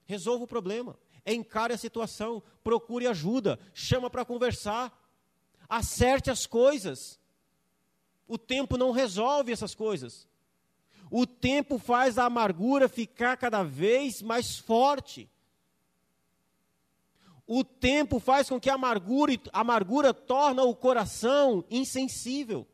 Resolva 0.06 0.44
o 0.44 0.48
problema 0.48 0.98
encare 1.34 1.74
a 1.74 1.78
situação, 1.78 2.42
procure 2.64 3.08
ajuda, 3.08 3.60
chama 3.74 4.10
para 4.10 4.26
conversar, 4.26 4.92
acerte 5.68 6.32
as 6.32 6.46
coisas. 6.46 7.20
O 8.28 8.38
tempo 8.38 8.78
não 8.78 8.92
resolve 8.92 9.52
essas 9.52 9.76
coisas. 9.76 10.28
O 11.10 11.26
tempo 11.26 11.78
faz 11.78 12.18
a 12.18 12.26
amargura 12.26 12.90
ficar 12.90 13.38
cada 13.38 13.64
vez 13.64 14.22
mais 14.22 14.58
forte. 14.58 15.30
O 17.46 17.64
tempo 17.64 18.20
faz 18.20 18.50
com 18.50 18.60
que 18.60 18.70
a 18.70 18.74
amargura, 18.74 19.34
a 19.54 19.62
amargura 19.62 20.14
torna 20.14 20.64
o 20.64 20.76
coração 20.76 21.64
insensível, 21.70 22.68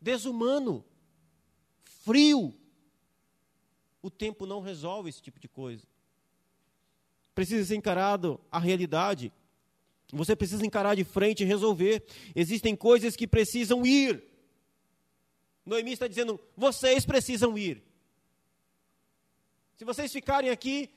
desumano, 0.00 0.84
frio. 1.82 2.54
O 4.00 4.10
tempo 4.10 4.46
não 4.46 4.60
resolve 4.60 5.10
esse 5.10 5.20
tipo 5.20 5.40
de 5.40 5.48
coisa. 5.48 5.89
Precisa 7.40 7.64
ser 7.64 7.76
encarado 7.76 8.38
a 8.52 8.58
realidade. 8.58 9.32
Você 10.12 10.36
precisa 10.36 10.66
encarar 10.66 10.94
de 10.94 11.04
frente 11.04 11.42
e 11.42 11.46
resolver. 11.46 12.04
Existem 12.36 12.76
coisas 12.76 13.16
que 13.16 13.26
precisam 13.26 13.86
ir. 13.86 14.22
Noemi 15.64 15.92
está 15.92 16.06
dizendo: 16.06 16.38
vocês 16.54 17.06
precisam 17.06 17.56
ir. 17.56 17.82
Se 19.74 19.86
vocês 19.86 20.12
ficarem 20.12 20.50
aqui, 20.50 20.90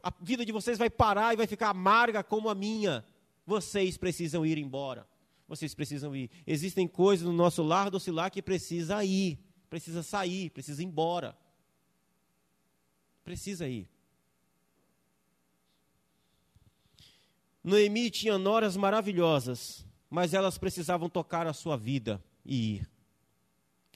a 0.00 0.12
vida 0.20 0.46
de 0.46 0.52
vocês 0.52 0.78
vai 0.78 0.88
parar 0.88 1.34
e 1.34 1.38
vai 1.38 1.48
ficar 1.48 1.70
amarga 1.70 2.22
como 2.22 2.48
a 2.48 2.54
minha. 2.54 3.04
Vocês 3.44 3.96
precisam 3.96 4.46
ir 4.46 4.58
embora. 4.58 5.04
Vocês 5.48 5.74
precisam 5.74 6.14
ir. 6.14 6.30
Existem 6.46 6.86
coisas 6.86 7.26
no 7.26 7.32
nosso 7.32 7.64
lar 7.64 7.90
do 7.90 7.96
oscilar 7.96 8.30
que 8.30 8.40
precisa 8.40 9.04
ir, 9.04 9.40
precisa 9.68 10.04
sair, 10.04 10.50
precisa 10.50 10.80
ir 10.80 10.86
embora. 10.86 11.36
Precisa 13.24 13.66
ir. 13.66 13.92
Noemi 17.64 18.10
tinha 18.10 18.36
noras 18.36 18.76
maravilhosas, 18.76 19.86
mas 20.10 20.34
elas 20.34 20.58
precisavam 20.58 21.08
tocar 21.08 21.46
a 21.46 21.54
sua 21.54 21.78
vida 21.78 22.22
e 22.44 22.74
ir. 22.74 22.90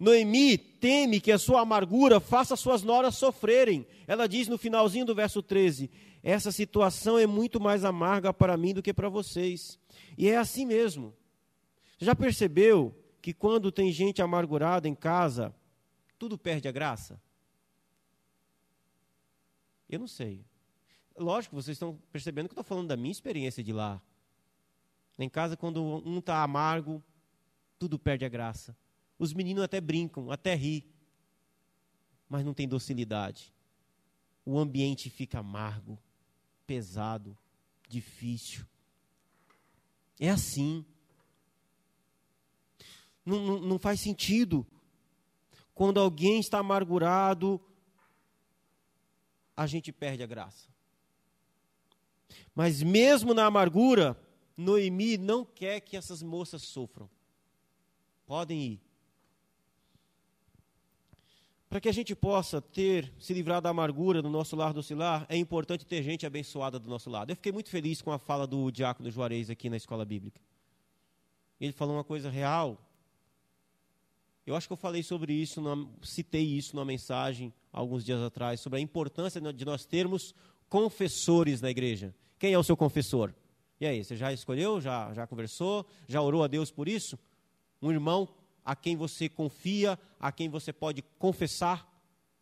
Noemi 0.01 0.57
teme 0.57 1.21
que 1.21 1.31
a 1.31 1.39
sua 1.39 1.61
amargura 1.61 2.19
faça 2.19 2.57
suas 2.57 2.83
noras 2.83 3.17
sofrerem. 3.17 3.87
Ela 4.07 4.27
diz 4.27 4.49
no 4.49 4.57
finalzinho 4.57 5.05
do 5.05 5.15
verso 5.15 5.43
13: 5.43 5.91
Essa 6.23 6.51
situação 6.51 7.19
é 7.19 7.27
muito 7.27 7.61
mais 7.61 7.85
amarga 7.85 8.33
para 8.33 8.57
mim 8.57 8.73
do 8.73 8.83
que 8.83 8.95
para 8.95 9.11
vocês. 9.11 9.79
E 10.17 10.31
é 10.31 10.39
assim 10.39 10.65
mesmo. 10.65 11.15
Já 11.99 12.15
percebeu 12.15 12.97
que 13.21 13.35
quando 13.35 13.71
tem 13.71 13.93
gente 13.93 14.23
amargurada 14.23 14.89
em 14.89 14.95
casa, 14.95 15.55
tudo 16.19 16.39
perde 16.39 16.69
a 16.69 16.73
graça? 16.73 17.21
Eu 19.91 19.99
não 19.99 20.07
sei 20.07 20.48
lógico, 21.19 21.55
vocês 21.55 21.75
estão 21.75 21.97
percebendo 22.13 22.49
que 22.49 22.53
eu 22.53 22.61
estou 22.61 22.65
falando 22.65 22.89
da 22.89 22.97
minha 22.97 23.13
experiência 23.13 23.63
de 23.63 23.73
lá. 23.73 24.01
Em 25.19 25.29
casa, 25.29 25.57
quando 25.57 25.83
um 25.83 26.19
está 26.19 26.43
amargo, 26.43 27.03
tudo 27.79 27.99
perde 27.99 28.25
a 28.25 28.29
graça. 28.29 28.77
Os 29.19 29.33
meninos 29.33 29.65
até 29.65 29.81
brincam, 29.81 30.31
até 30.31 30.55
ri, 30.55 30.89
mas 32.29 32.45
não 32.45 32.55
tem 32.55 32.69
docilidade. 32.69 33.53
O 34.45 34.59
ambiente 34.59 35.11
fica 35.11 35.41
amargo, 35.41 35.99
pesado, 36.67 37.37
difícil. 37.89 38.65
É 40.21 40.31
assim. 40.31 40.85
Não, 43.25 43.45
não, 43.45 43.61
não 43.61 43.79
faz 43.79 44.01
sentido. 44.01 44.67
Quando 45.75 46.01
alguém 46.01 46.41
está 46.41 46.59
amargurado, 46.59 47.61
a 49.57 49.67
gente 49.67 49.93
perde 49.93 50.23
a 50.23 50.27
graça. 50.27 50.69
Mas 52.59 52.83
mesmo 52.83 53.35
na 53.35 53.47
amargura, 53.47 54.21
Noemi 54.57 55.17
não 55.17 55.45
quer 55.45 55.79
que 55.79 55.97
essas 55.97 56.25
moças 56.25 56.63
sofram. 56.63 57.09
Podem 58.27 58.61
ir. 58.61 58.81
Para 61.69 61.81
que 61.81 61.89
a 61.89 61.93
gente 61.93 62.17
possa 62.17 62.61
ter, 62.61 63.15
se 63.17 63.33
livrar 63.33 63.63
da 63.63 63.71
amargura 63.71 64.21
no 64.21 64.29
nosso 64.29 64.57
lar 64.57 64.73
docilar, 64.73 65.25
é 65.29 65.37
importante 65.37 65.87
ter 65.87 66.03
gente 66.03 66.27
abençoada 66.27 66.81
do 66.81 66.91
nosso 66.91 67.09
lado. 67.09 67.31
Eu 67.31 67.37
fiquei 67.37 67.53
muito 67.53 67.71
feliz 67.71 68.03
com 68.03 68.11
a 68.11 68.19
fala 68.19 68.45
do 68.45 68.73
diácono 68.73 69.09
Juarez 69.09 69.49
aqui 69.51 69.71
na 69.71 69.77
escola 69.77 70.05
bíblica. 70.05 70.41
Ele 71.61 71.73
falou 71.73 71.95
uma 71.95 72.03
coisa 72.03 72.29
real. 72.29 72.77
Eu 74.45 74.57
acho 74.57 74.67
que 74.67 74.73
eu 74.73 74.77
falei 74.77 75.05
sobre 75.05 75.33
isso, 75.33 75.63
citei 76.03 76.45
isso 76.45 76.75
numa 76.75 76.85
mensagem 76.85 77.55
alguns 77.73 78.05
dias 78.05 78.21
atrás, 78.21 78.59
sobre 78.59 78.81
a 78.81 78.83
importância 78.83 79.41
de 79.41 79.65
nós 79.65 79.87
termos 79.87 80.35
confessores 80.69 81.61
na 81.61 81.71
igreja. 81.71 82.13
Quem 82.39 82.53
é 82.53 82.59
o 82.59 82.63
seu 82.63 82.77
confessor? 82.77 83.35
E 83.81 83.87
aí, 83.87 84.05
você 84.05 84.17
já 84.17 84.33
escolheu? 84.33 84.81
Já, 84.81 85.13
já 85.13 85.27
conversou? 85.27 85.87
Já 86.07 86.21
orou 86.21 86.43
a 86.43 86.47
Deus 86.47 86.71
por 86.71 86.89
isso? 86.89 87.19
Um 87.83 87.91
irmão 87.91 88.29
a 88.65 88.77
quem 88.77 88.97
você 88.97 89.29
confia, 89.29 89.99
a 90.21 90.31
quem 90.31 90.49
você 90.49 90.73
pode 90.73 91.03
confessar, 91.19 91.89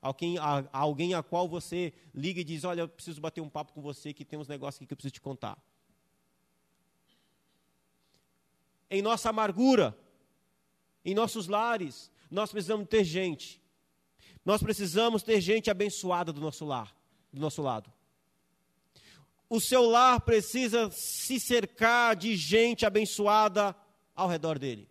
alguém 0.00 0.38
a, 0.38 0.64
a 0.72 0.78
alguém 0.78 1.14
a 1.14 1.22
qual 1.22 1.48
você 1.48 1.92
liga 2.14 2.40
e 2.40 2.44
diz: 2.44 2.64
Olha, 2.64 2.82
eu 2.82 2.88
preciso 2.88 3.20
bater 3.20 3.40
um 3.40 3.48
papo 3.48 3.72
com 3.72 3.80
você 3.80 4.12
que 4.12 4.24
tem 4.24 4.38
uns 4.38 4.48
negócios 4.48 4.78
aqui 4.78 4.86
que 4.86 4.92
eu 4.92 4.96
preciso 4.96 5.14
te 5.14 5.20
contar. 5.20 5.58
Em 8.90 9.02
nossa 9.02 9.30
amargura, 9.30 9.96
em 11.04 11.14
nossos 11.14 11.48
lares, 11.48 12.10
nós 12.30 12.50
precisamos 12.50 12.88
ter 12.88 13.04
gente. 13.04 13.60
Nós 14.44 14.62
precisamos 14.62 15.22
ter 15.22 15.40
gente 15.40 15.70
abençoada 15.70 16.32
do 16.32 16.40
nosso 16.40 16.64
lar, 16.64 16.96
do 17.32 17.40
nosso 17.40 17.62
lado 17.62 17.95
o 19.48 19.60
seu 19.60 19.82
lar 19.82 20.20
precisa 20.20 20.90
se 20.90 21.38
cercar 21.38 22.16
de 22.16 22.36
gente 22.36 22.84
abençoada 22.84 23.74
ao 24.14 24.28
redor 24.28 24.58
dele. 24.58 24.88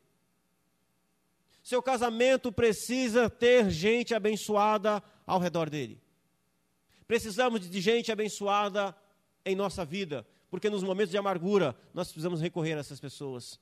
Seu 1.62 1.82
casamento 1.82 2.52
precisa 2.52 3.30
ter 3.30 3.70
gente 3.70 4.14
abençoada 4.14 5.04
ao 5.26 5.40
redor 5.40 5.70
dele. 5.70 6.00
Precisamos 7.08 7.70
de 7.70 7.82
gente 7.82 8.12
abençoada 8.12 8.96
em 9.44 9.56
nossa 9.56 9.84
vida, 9.84 10.26
porque 10.50 10.70
nos 10.70 10.84
momentos 10.84 11.12
de 11.12 11.18
amargura 11.18 11.76
nós 11.94 12.08
precisamos 12.08 12.40
recorrer 12.40 12.76
a 12.76 12.80
essas 12.80 13.00
pessoas. 13.00 13.60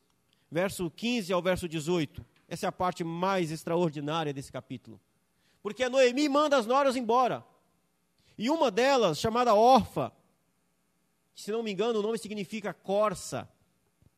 Verso 0.52 0.92
15 0.92 1.34
ao 1.34 1.42
verso 1.42 1.68
18. 1.68 2.26
Essa 2.48 2.68
é 2.68 2.70
a 2.70 2.72
parte 2.72 3.04
mais 3.04 3.52
extraordinária 3.52 4.34
desse 4.34 4.52
capítulo. 4.52 5.00
Porque 5.62 5.88
Noemi 5.90 6.30
manda 6.30 6.58
as 6.58 6.66
noras 6.66 6.96
embora. 6.96 7.44
E 8.38 8.50
uma 8.50 8.70
delas, 8.70 9.20
chamada 9.20 9.56
Orfa, 9.56 10.12
se 11.36 11.52
não 11.52 11.64
me 11.64 11.72
engano, 11.72 12.00
o 12.00 12.02
nome 12.04 12.18
significa 12.18 12.74
corça, 12.74 13.50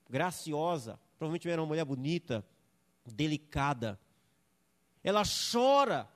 graciosa. 0.10 1.00
Provavelmente 1.18 1.50
era 1.50 1.62
uma 1.62 1.68
mulher 1.68 1.86
bonita, 1.86 2.46
delicada. 3.06 4.00
Ela 5.04 5.24
chora, 5.52 6.10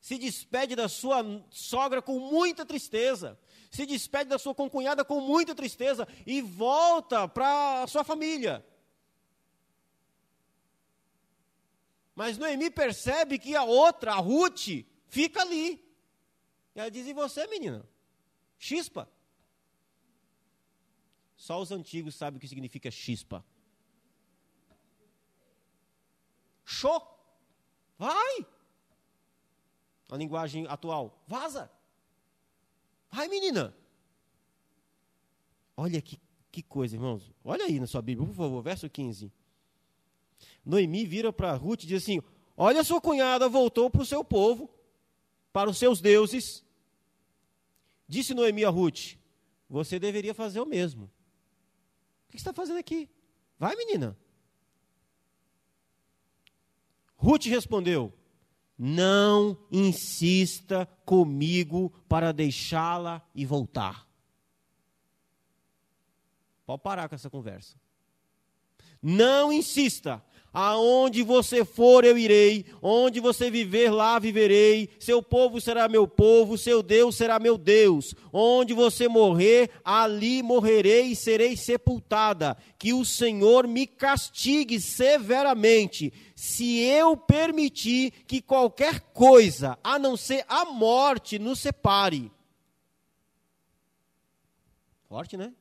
se 0.00 0.18
despede 0.18 0.74
da 0.74 0.88
sua 0.88 1.22
sogra 1.50 2.02
com 2.02 2.18
muita 2.18 2.66
tristeza, 2.66 3.38
se 3.70 3.86
despede 3.86 4.30
da 4.30 4.38
sua 4.38 4.54
concunhada 4.54 5.04
com 5.04 5.20
muita 5.20 5.54
tristeza 5.54 6.06
e 6.26 6.40
volta 6.40 7.28
para 7.28 7.82
a 7.82 7.86
sua 7.86 8.04
família. 8.04 8.64
Mas 12.14 12.38
Noemi 12.38 12.70
percebe 12.70 13.38
que 13.38 13.56
a 13.56 13.64
outra, 13.64 14.12
a 14.12 14.18
Ruth, 14.18 14.84
fica 15.08 15.40
ali. 15.40 15.82
E 16.74 16.80
ela 16.80 16.90
diz: 16.90 17.06
E 17.06 17.12
você, 17.12 17.46
menina? 17.46 17.86
Chispa. 18.58 19.08
Só 21.44 21.60
os 21.60 21.70
antigos 21.70 22.14
sabem 22.14 22.38
o 22.38 22.40
que 22.40 22.48
significa 22.48 22.90
chispa. 22.90 23.44
Show! 26.64 27.02
Vai! 27.98 28.46
A 30.10 30.16
linguagem 30.16 30.66
atual. 30.66 31.22
Vaza! 31.26 31.70
Vai, 33.10 33.28
menina! 33.28 33.76
Olha 35.76 36.00
que, 36.00 36.18
que 36.50 36.62
coisa, 36.62 36.96
irmãos. 36.96 37.30
Olha 37.44 37.66
aí 37.66 37.78
na 37.78 37.86
sua 37.86 38.00
Bíblia, 38.00 38.26
por 38.26 38.34
favor, 38.34 38.62
verso 38.62 38.88
15. 38.88 39.30
Noemi 40.64 41.04
vira 41.04 41.30
para 41.30 41.52
Ruth 41.52 41.82
e 41.82 41.86
diz 41.88 42.02
assim: 42.04 42.22
Olha, 42.56 42.82
sua 42.82 43.02
cunhada 43.02 43.50
voltou 43.50 43.90
para 43.90 44.00
o 44.00 44.06
seu 44.06 44.24
povo, 44.24 44.70
para 45.52 45.68
os 45.68 45.76
seus 45.76 46.00
deuses. 46.00 46.64
Disse 48.08 48.32
Noemi 48.32 48.64
a 48.64 48.70
Ruth: 48.70 49.18
Você 49.68 49.98
deveria 49.98 50.32
fazer 50.32 50.60
o 50.60 50.64
mesmo 50.64 51.12
que 52.34 52.40
está 52.40 52.52
fazendo 52.52 52.78
aqui? 52.78 53.08
Vai, 53.58 53.76
menina. 53.76 54.16
Ruth 57.16 57.44
respondeu: 57.44 58.12
Não 58.76 59.56
insista 59.70 60.86
comigo 61.04 61.90
para 62.08 62.32
deixá-la 62.32 63.22
e 63.34 63.46
voltar. 63.46 64.06
Pode 66.66 66.82
parar 66.82 67.08
com 67.08 67.14
essa 67.14 67.30
conversa. 67.30 67.76
Não 69.00 69.52
insista. 69.52 70.24
Aonde 70.54 71.24
você 71.24 71.64
for, 71.64 72.04
eu 72.04 72.16
irei. 72.16 72.64
Onde 72.80 73.18
você 73.18 73.50
viver, 73.50 73.90
lá 73.90 74.20
viverei. 74.20 74.88
Seu 75.00 75.20
povo 75.20 75.60
será 75.60 75.88
meu 75.88 76.06
povo, 76.06 76.56
seu 76.56 76.80
Deus 76.80 77.16
será 77.16 77.40
meu 77.40 77.58
Deus. 77.58 78.14
Onde 78.32 78.72
você 78.72 79.08
morrer, 79.08 79.68
ali 79.84 80.44
morrerei 80.44 81.06
e 81.06 81.16
serei 81.16 81.56
sepultada. 81.56 82.56
Que 82.78 82.92
o 82.92 83.04
Senhor 83.04 83.66
me 83.66 83.84
castigue 83.84 84.80
severamente, 84.80 86.12
se 86.36 86.78
eu 86.80 87.16
permitir 87.16 88.12
que 88.24 88.40
qualquer 88.40 89.00
coisa, 89.12 89.76
a 89.82 89.98
não 89.98 90.16
ser 90.16 90.44
a 90.48 90.66
morte, 90.66 91.36
nos 91.36 91.58
separe. 91.58 92.30
Forte, 95.08 95.36
né? 95.36 95.52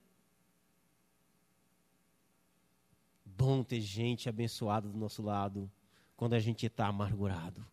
Bom 3.43 3.61
ter 3.61 3.81
gente 3.81 4.29
abençoada 4.29 4.87
do 4.87 4.97
nosso 4.97 5.21
lado 5.21 5.69
quando 6.15 6.33
a 6.33 6.39
gente 6.39 6.65
está 6.65 6.87
amargurado. 6.87 7.65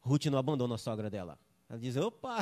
Ruth 0.00 0.26
não 0.26 0.38
abandona 0.38 0.74
a 0.74 0.78
sogra 0.78 1.08
dela. 1.08 1.38
Ela 1.66 1.78
diz: 1.78 1.96
opa, 1.96 2.38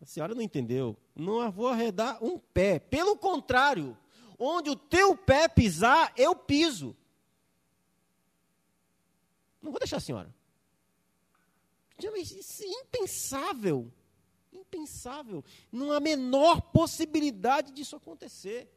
a 0.00 0.06
senhora 0.06 0.34
não 0.34 0.40
entendeu. 0.40 0.96
Não 1.14 1.50
vou 1.50 1.68
arredar 1.68 2.24
um 2.24 2.38
pé. 2.38 2.78
Pelo 2.78 3.16
contrário, 3.16 3.96
onde 4.38 4.70
o 4.70 4.76
teu 4.76 5.14
pé 5.14 5.46
pisar, 5.46 6.12
eu 6.16 6.34
piso. 6.34 6.96
Não 9.60 9.70
vou 9.70 9.78
deixar 9.78 9.98
a 9.98 10.00
senhora. 10.00 10.34
Isso 11.98 12.62
é 12.62 12.66
impensável. 12.66 13.92
Impensável. 14.50 15.44
Não 15.70 15.92
há 15.92 16.00
menor 16.00 16.62
possibilidade 16.62 17.72
disso 17.72 17.94
acontecer. 17.94 18.70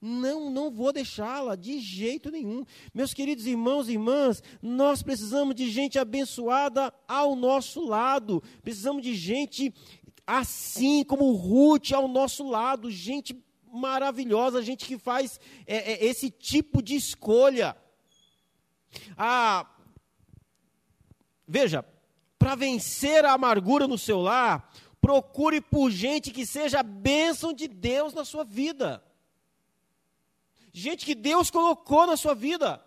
Não, 0.00 0.48
não 0.48 0.70
vou 0.70 0.92
deixá-la 0.92 1.56
de 1.56 1.80
jeito 1.80 2.30
nenhum. 2.30 2.64
Meus 2.94 3.12
queridos 3.12 3.46
irmãos 3.46 3.88
e 3.88 3.92
irmãs, 3.92 4.42
nós 4.62 5.02
precisamos 5.02 5.56
de 5.56 5.68
gente 5.68 5.98
abençoada 5.98 6.94
ao 7.08 7.34
nosso 7.34 7.84
lado. 7.84 8.42
Precisamos 8.62 9.02
de 9.02 9.14
gente 9.14 9.74
assim 10.24 11.02
como 11.02 11.32
Ruth 11.32 11.92
ao 11.92 12.06
nosso 12.06 12.48
lado, 12.48 12.90
gente 12.90 13.36
maravilhosa, 13.72 14.62
gente 14.62 14.84
que 14.84 14.98
faz 14.98 15.40
é, 15.66 15.92
é, 15.92 16.04
esse 16.04 16.30
tipo 16.30 16.80
de 16.80 16.94
escolha. 16.94 17.76
Ah, 19.16 19.68
veja, 21.46 21.84
para 22.38 22.54
vencer 22.54 23.24
a 23.24 23.32
amargura 23.32 23.88
no 23.88 23.98
seu 23.98 24.20
lar, 24.20 24.72
procure 25.00 25.60
por 25.60 25.90
gente 25.90 26.30
que 26.30 26.46
seja 26.46 26.84
bênção 26.84 27.52
de 27.52 27.66
Deus 27.66 28.14
na 28.14 28.24
sua 28.24 28.44
vida 28.44 29.02
gente 30.78 31.04
que 31.04 31.14
Deus 31.14 31.50
colocou 31.50 32.06
na 32.06 32.16
sua 32.16 32.34
vida. 32.34 32.82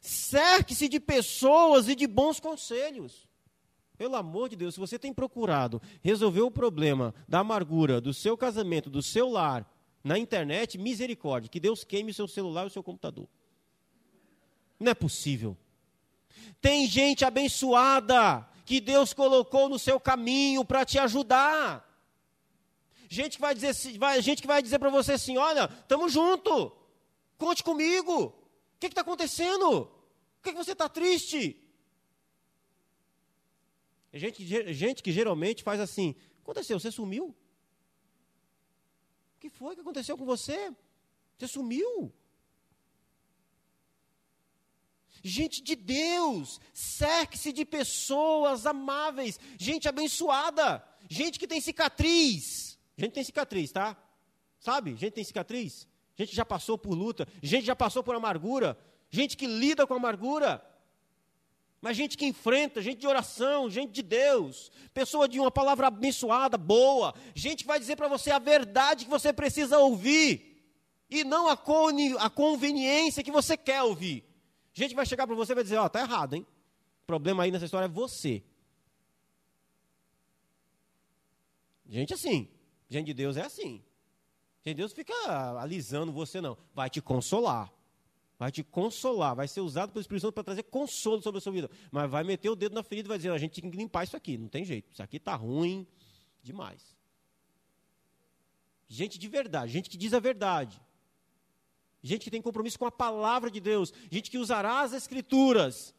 Cerque-se 0.00 0.88
de 0.88 1.00
pessoas 1.00 1.88
e 1.88 1.94
de 1.94 2.06
bons 2.06 2.38
conselhos. 2.38 3.26
Pelo 3.96 4.16
amor 4.16 4.48
de 4.48 4.56
Deus, 4.56 4.74
se 4.74 4.80
você 4.80 4.98
tem 4.98 5.12
procurado 5.12 5.80
resolver 6.02 6.42
o 6.42 6.50
problema 6.50 7.14
da 7.26 7.40
amargura 7.40 8.00
do 8.00 8.12
seu 8.12 8.36
casamento, 8.36 8.90
do 8.90 9.02
seu 9.02 9.30
lar, 9.30 9.66
na 10.04 10.18
internet, 10.18 10.76
misericórdia, 10.78 11.48
que 11.48 11.58
Deus 11.58 11.82
queime 11.82 12.10
o 12.10 12.14
seu 12.14 12.28
celular 12.28 12.64
e 12.64 12.66
o 12.66 12.70
seu 12.70 12.82
computador. 12.82 13.26
Não 14.78 14.90
é 14.92 14.94
possível. 14.94 15.56
Tem 16.60 16.86
gente 16.86 17.24
abençoada 17.24 18.46
que 18.64 18.80
Deus 18.80 19.12
colocou 19.12 19.68
no 19.68 19.78
seu 19.78 19.98
caminho 19.98 20.64
para 20.64 20.84
te 20.84 20.98
ajudar. 20.98 21.84
Gente 23.08 23.36
que 23.36 23.40
vai 23.40 23.54
dizer, 23.54 23.98
vai, 23.98 24.20
gente 24.20 24.42
que 24.42 24.48
vai 24.48 24.60
dizer 24.60 24.78
para 24.78 24.90
você 24.90 25.12
assim: 25.12 25.38
olha, 25.38 25.70
estamos 25.82 26.12
junto. 26.12 26.72
Conte 27.38 27.62
comigo. 27.62 28.26
O 28.26 28.78
que 28.78 28.86
está 28.86 29.00
acontecendo? 29.02 29.86
Por 29.86 30.42
que, 30.42 30.52
que 30.52 30.64
você 30.64 30.72
está 30.72 30.88
triste? 30.88 31.60
É 34.12 34.18
gente, 34.18 34.72
gente 34.74 35.02
que 35.02 35.12
geralmente 35.12 35.62
faz 35.62 35.80
assim: 35.80 36.14
aconteceu, 36.42 36.78
você 36.78 36.90
sumiu? 36.90 37.34
O 39.36 39.38
que 39.38 39.50
foi 39.50 39.74
que 39.74 39.80
aconteceu 39.80 40.16
com 40.16 40.24
você? 40.24 40.72
Você 41.38 41.48
sumiu? 41.48 42.12
Gente 45.22 45.60
de 45.60 45.74
Deus, 45.74 46.60
cerque-se 46.72 47.52
de 47.52 47.64
pessoas 47.64 48.64
amáveis, 48.64 49.40
gente 49.58 49.88
abençoada, 49.88 50.86
gente 51.08 51.38
que 51.38 51.48
tem 51.48 51.60
cicatriz. 51.60 52.78
Gente 52.96 53.12
tem 53.12 53.24
cicatriz, 53.24 53.72
tá? 53.72 53.96
Sabe? 54.60 54.94
Gente 54.96 55.14
tem 55.14 55.24
cicatriz 55.24 55.86
gente 56.16 56.34
já 56.34 56.44
passou 56.44 56.78
por 56.78 56.94
luta, 56.94 57.28
gente 57.42 57.64
já 57.64 57.76
passou 57.76 58.02
por 58.02 58.14
amargura, 58.14 58.78
gente 59.10 59.36
que 59.36 59.46
lida 59.46 59.86
com 59.86 59.94
amargura, 59.94 60.64
mas 61.80 61.96
gente 61.96 62.16
que 62.16 62.24
enfrenta, 62.24 62.80
gente 62.80 62.98
de 62.98 63.06
oração, 63.06 63.70
gente 63.70 63.92
de 63.92 64.02
Deus, 64.02 64.72
pessoa 64.94 65.28
de 65.28 65.38
uma 65.38 65.50
palavra 65.50 65.88
abençoada, 65.88 66.56
boa, 66.56 67.14
gente 67.34 67.62
que 67.62 67.68
vai 67.68 67.78
dizer 67.78 67.96
para 67.96 68.08
você 68.08 68.30
a 68.30 68.38
verdade 68.38 69.04
que 69.04 69.10
você 69.10 69.32
precisa 69.32 69.78
ouvir, 69.78 70.56
e 71.08 71.22
não 71.22 71.48
a, 71.48 71.52
a 71.52 72.30
conveniência 72.30 73.22
que 73.22 73.30
você 73.30 73.56
quer 73.56 73.82
ouvir. 73.82 74.24
Gente 74.72 74.94
vai 74.94 75.06
chegar 75.06 75.26
para 75.26 75.36
você 75.36 75.52
e 75.52 75.54
vai 75.54 75.64
dizer: 75.64 75.76
Ó, 75.76 75.84
oh, 75.86 75.88
tá 75.88 76.00
errado, 76.00 76.34
hein? 76.34 76.46
O 77.02 77.06
problema 77.06 77.44
aí 77.44 77.50
nessa 77.50 77.64
história 77.64 77.86
é 77.86 77.88
você. 77.88 78.42
Gente 81.88 82.12
assim, 82.12 82.48
gente 82.90 83.06
de 83.06 83.14
Deus 83.14 83.36
é 83.36 83.42
assim. 83.42 83.82
Deus 84.74 84.92
fica 84.92 85.14
alisando 85.60 86.12
você, 86.12 86.40
não. 86.40 86.56
Vai 86.74 86.90
te 86.90 87.00
consolar. 87.00 87.72
Vai 88.38 88.50
te 88.50 88.62
consolar. 88.62 89.34
Vai 89.34 89.48
ser 89.48 89.60
usado 89.60 89.92
pelo 89.92 90.00
Espírito 90.00 90.22
Santo 90.22 90.34
para 90.34 90.44
trazer 90.44 90.64
consolo 90.64 91.22
sobre 91.22 91.38
a 91.38 91.40
sua 91.40 91.52
vida. 91.52 91.70
Mas 91.90 92.10
vai 92.10 92.24
meter 92.24 92.50
o 92.50 92.56
dedo 92.56 92.74
na 92.74 92.82
ferida 92.82 93.06
e 93.06 93.10
vai 93.10 93.18
dizer: 93.18 93.30
a 93.30 93.38
gente 93.38 93.60
tem 93.60 93.70
que 93.70 93.76
limpar 93.76 94.04
isso 94.04 94.16
aqui. 94.16 94.36
Não 94.36 94.48
tem 94.48 94.64
jeito. 94.64 94.92
Isso 94.92 95.02
aqui 95.02 95.16
está 95.16 95.34
ruim 95.34 95.86
demais. 96.42 96.96
Gente 98.88 99.18
de 99.18 99.28
verdade. 99.28 99.72
Gente 99.72 99.90
que 99.90 99.96
diz 99.96 100.12
a 100.12 100.20
verdade. 100.20 100.80
Gente 102.02 102.24
que 102.24 102.30
tem 102.30 102.42
compromisso 102.42 102.78
com 102.78 102.86
a 102.86 102.92
palavra 102.92 103.50
de 103.50 103.60
Deus. 103.60 103.92
Gente 104.10 104.30
que 104.30 104.38
usará 104.38 104.80
as 104.80 104.92
Escrituras 104.92 105.94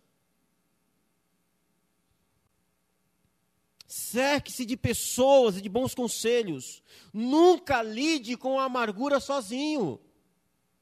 Cerque-se 3.87 4.65
de 4.65 4.75
pessoas 4.75 5.57
e 5.57 5.61
de 5.61 5.69
bons 5.69 5.95
conselhos. 5.95 6.83
Nunca 7.13 7.81
lide 7.81 8.35
com 8.35 8.59
a 8.59 8.65
amargura 8.65 9.19
sozinho. 9.21 9.99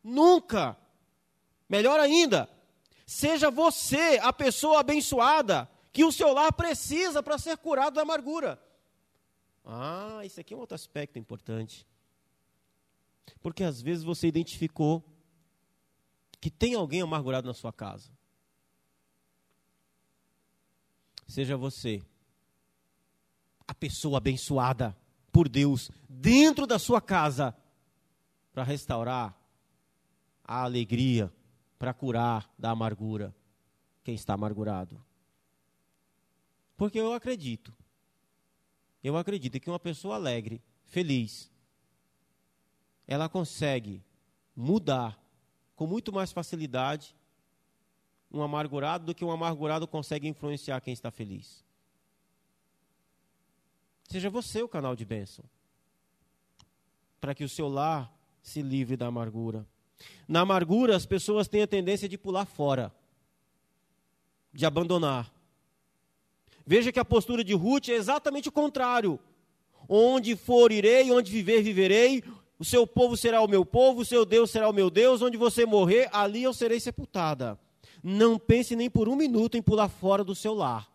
Nunca. 0.03 0.75
Melhor 1.69 1.99
ainda, 1.99 2.49
seja 3.05 3.51
você 3.51 4.19
a 4.21 4.33
pessoa 4.33 4.79
abençoada 4.79 5.69
que 5.93 6.03
o 6.03 6.11
seu 6.11 6.33
lar 6.33 6.51
precisa 6.51 7.21
para 7.21 7.37
ser 7.37 7.57
curado 7.57 7.93
da 7.93 8.01
amargura. 8.01 8.61
Ah, 9.63 10.21
isso 10.23 10.39
aqui 10.39 10.53
é 10.53 10.57
um 10.57 10.59
outro 10.59 10.75
aspecto 10.75 11.17
importante. 11.17 11.87
Porque 13.39 13.63
às 13.63 13.81
vezes 13.81 14.03
você 14.03 14.27
identificou 14.27 15.03
que 16.41 16.49
tem 16.49 16.73
alguém 16.75 17.01
amargurado 17.01 17.47
na 17.47 17.53
sua 17.53 17.71
casa. 17.71 18.11
Seja 21.27 21.57
você 21.57 22.03
a 23.67 23.73
pessoa 23.73 24.17
abençoada 24.17 24.95
por 25.31 25.49
Deus 25.49 25.91
dentro 26.07 26.65
da 26.65 26.79
sua 26.79 27.01
casa 27.01 27.55
para 28.53 28.63
restaurar 28.63 29.37
a 30.43 30.63
alegria, 30.63 31.33
para 31.77 31.93
curar 31.93 32.49
da 32.57 32.71
amargura 32.71 33.35
quem 34.03 34.15
está 34.15 34.33
amargurado. 34.33 35.03
Porque 36.77 36.99
eu 36.99 37.11
acredito, 37.11 37.73
eu 39.03 39.17
acredito 39.17 39.59
que 39.59 39.69
uma 39.69 39.79
pessoa 39.79 40.15
alegre, 40.15 40.61
feliz, 40.83 41.51
ela 43.07 43.27
consegue 43.27 44.03
mudar 44.55 45.19
com 45.75 45.87
muito 45.87 46.13
mais 46.13 46.31
facilidade 46.31 47.15
um 48.31 48.41
amargurado 48.41 49.05
do 49.05 49.15
que 49.15 49.25
um 49.25 49.31
amargurado 49.31 49.87
consegue 49.87 50.27
influenciar 50.27 50.79
quem 50.81 50.93
está 50.93 51.09
feliz. 51.09 51.64
Seja 54.09 54.29
você 54.29 54.61
o 54.61 54.67
canal 54.67 54.95
de 54.95 55.05
bênção. 55.05 55.43
Para 57.19 57.33
que 57.33 57.43
o 57.43 57.49
seu 57.49 57.67
lar 57.67 58.11
se 58.41 58.61
livre 58.61 58.95
da 58.95 59.07
amargura. 59.07 59.65
Na 60.27 60.41
amargura, 60.41 60.95
as 60.95 61.05
pessoas 61.05 61.47
têm 61.47 61.63
a 61.63 61.67
tendência 61.67 62.07
de 62.07 62.17
pular 62.17 62.45
fora, 62.45 62.91
de 64.53 64.65
abandonar. 64.65 65.31
Veja 66.65 66.91
que 66.91 66.99
a 66.99 67.05
postura 67.05 67.43
de 67.43 67.53
Ruth 67.53 67.89
é 67.89 67.93
exatamente 67.93 68.49
o 68.49 68.51
contrário. 68.51 69.19
Onde 69.87 70.35
for 70.35 70.71
irei, 70.71 71.11
onde 71.11 71.31
viver 71.31 71.61
viverei, 71.61 72.23
o 72.57 72.65
seu 72.65 72.87
povo 72.87 73.17
será 73.17 73.41
o 73.41 73.47
meu 73.47 73.65
povo, 73.65 74.01
o 74.01 74.05
seu 74.05 74.25
Deus 74.25 74.49
será 74.49 74.69
o 74.69 74.73
meu 74.73 74.89
Deus, 74.89 75.21
onde 75.21 75.37
você 75.37 75.65
morrer, 75.65 76.09
ali 76.11 76.43
eu 76.43 76.53
serei 76.53 76.79
sepultada. 76.79 77.59
Não 78.03 78.39
pense 78.39 78.75
nem 78.75 78.89
por 78.89 79.09
um 79.09 79.15
minuto 79.15 79.57
em 79.57 79.61
pular 79.61 79.89
fora 79.89 80.23
do 80.23 80.35
seu 80.35 80.53
lar. 80.53 80.89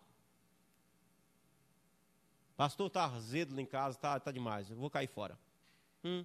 Pastor, 2.61 2.85
está 2.85 3.05
azedo 3.05 3.55
lá 3.55 3.61
em 3.63 3.65
casa, 3.65 3.97
está 3.97 4.19
tá 4.19 4.31
demais, 4.31 4.69
eu 4.69 4.75
vou 4.75 4.87
cair 4.87 5.07
fora. 5.07 5.35
Hum. 6.03 6.23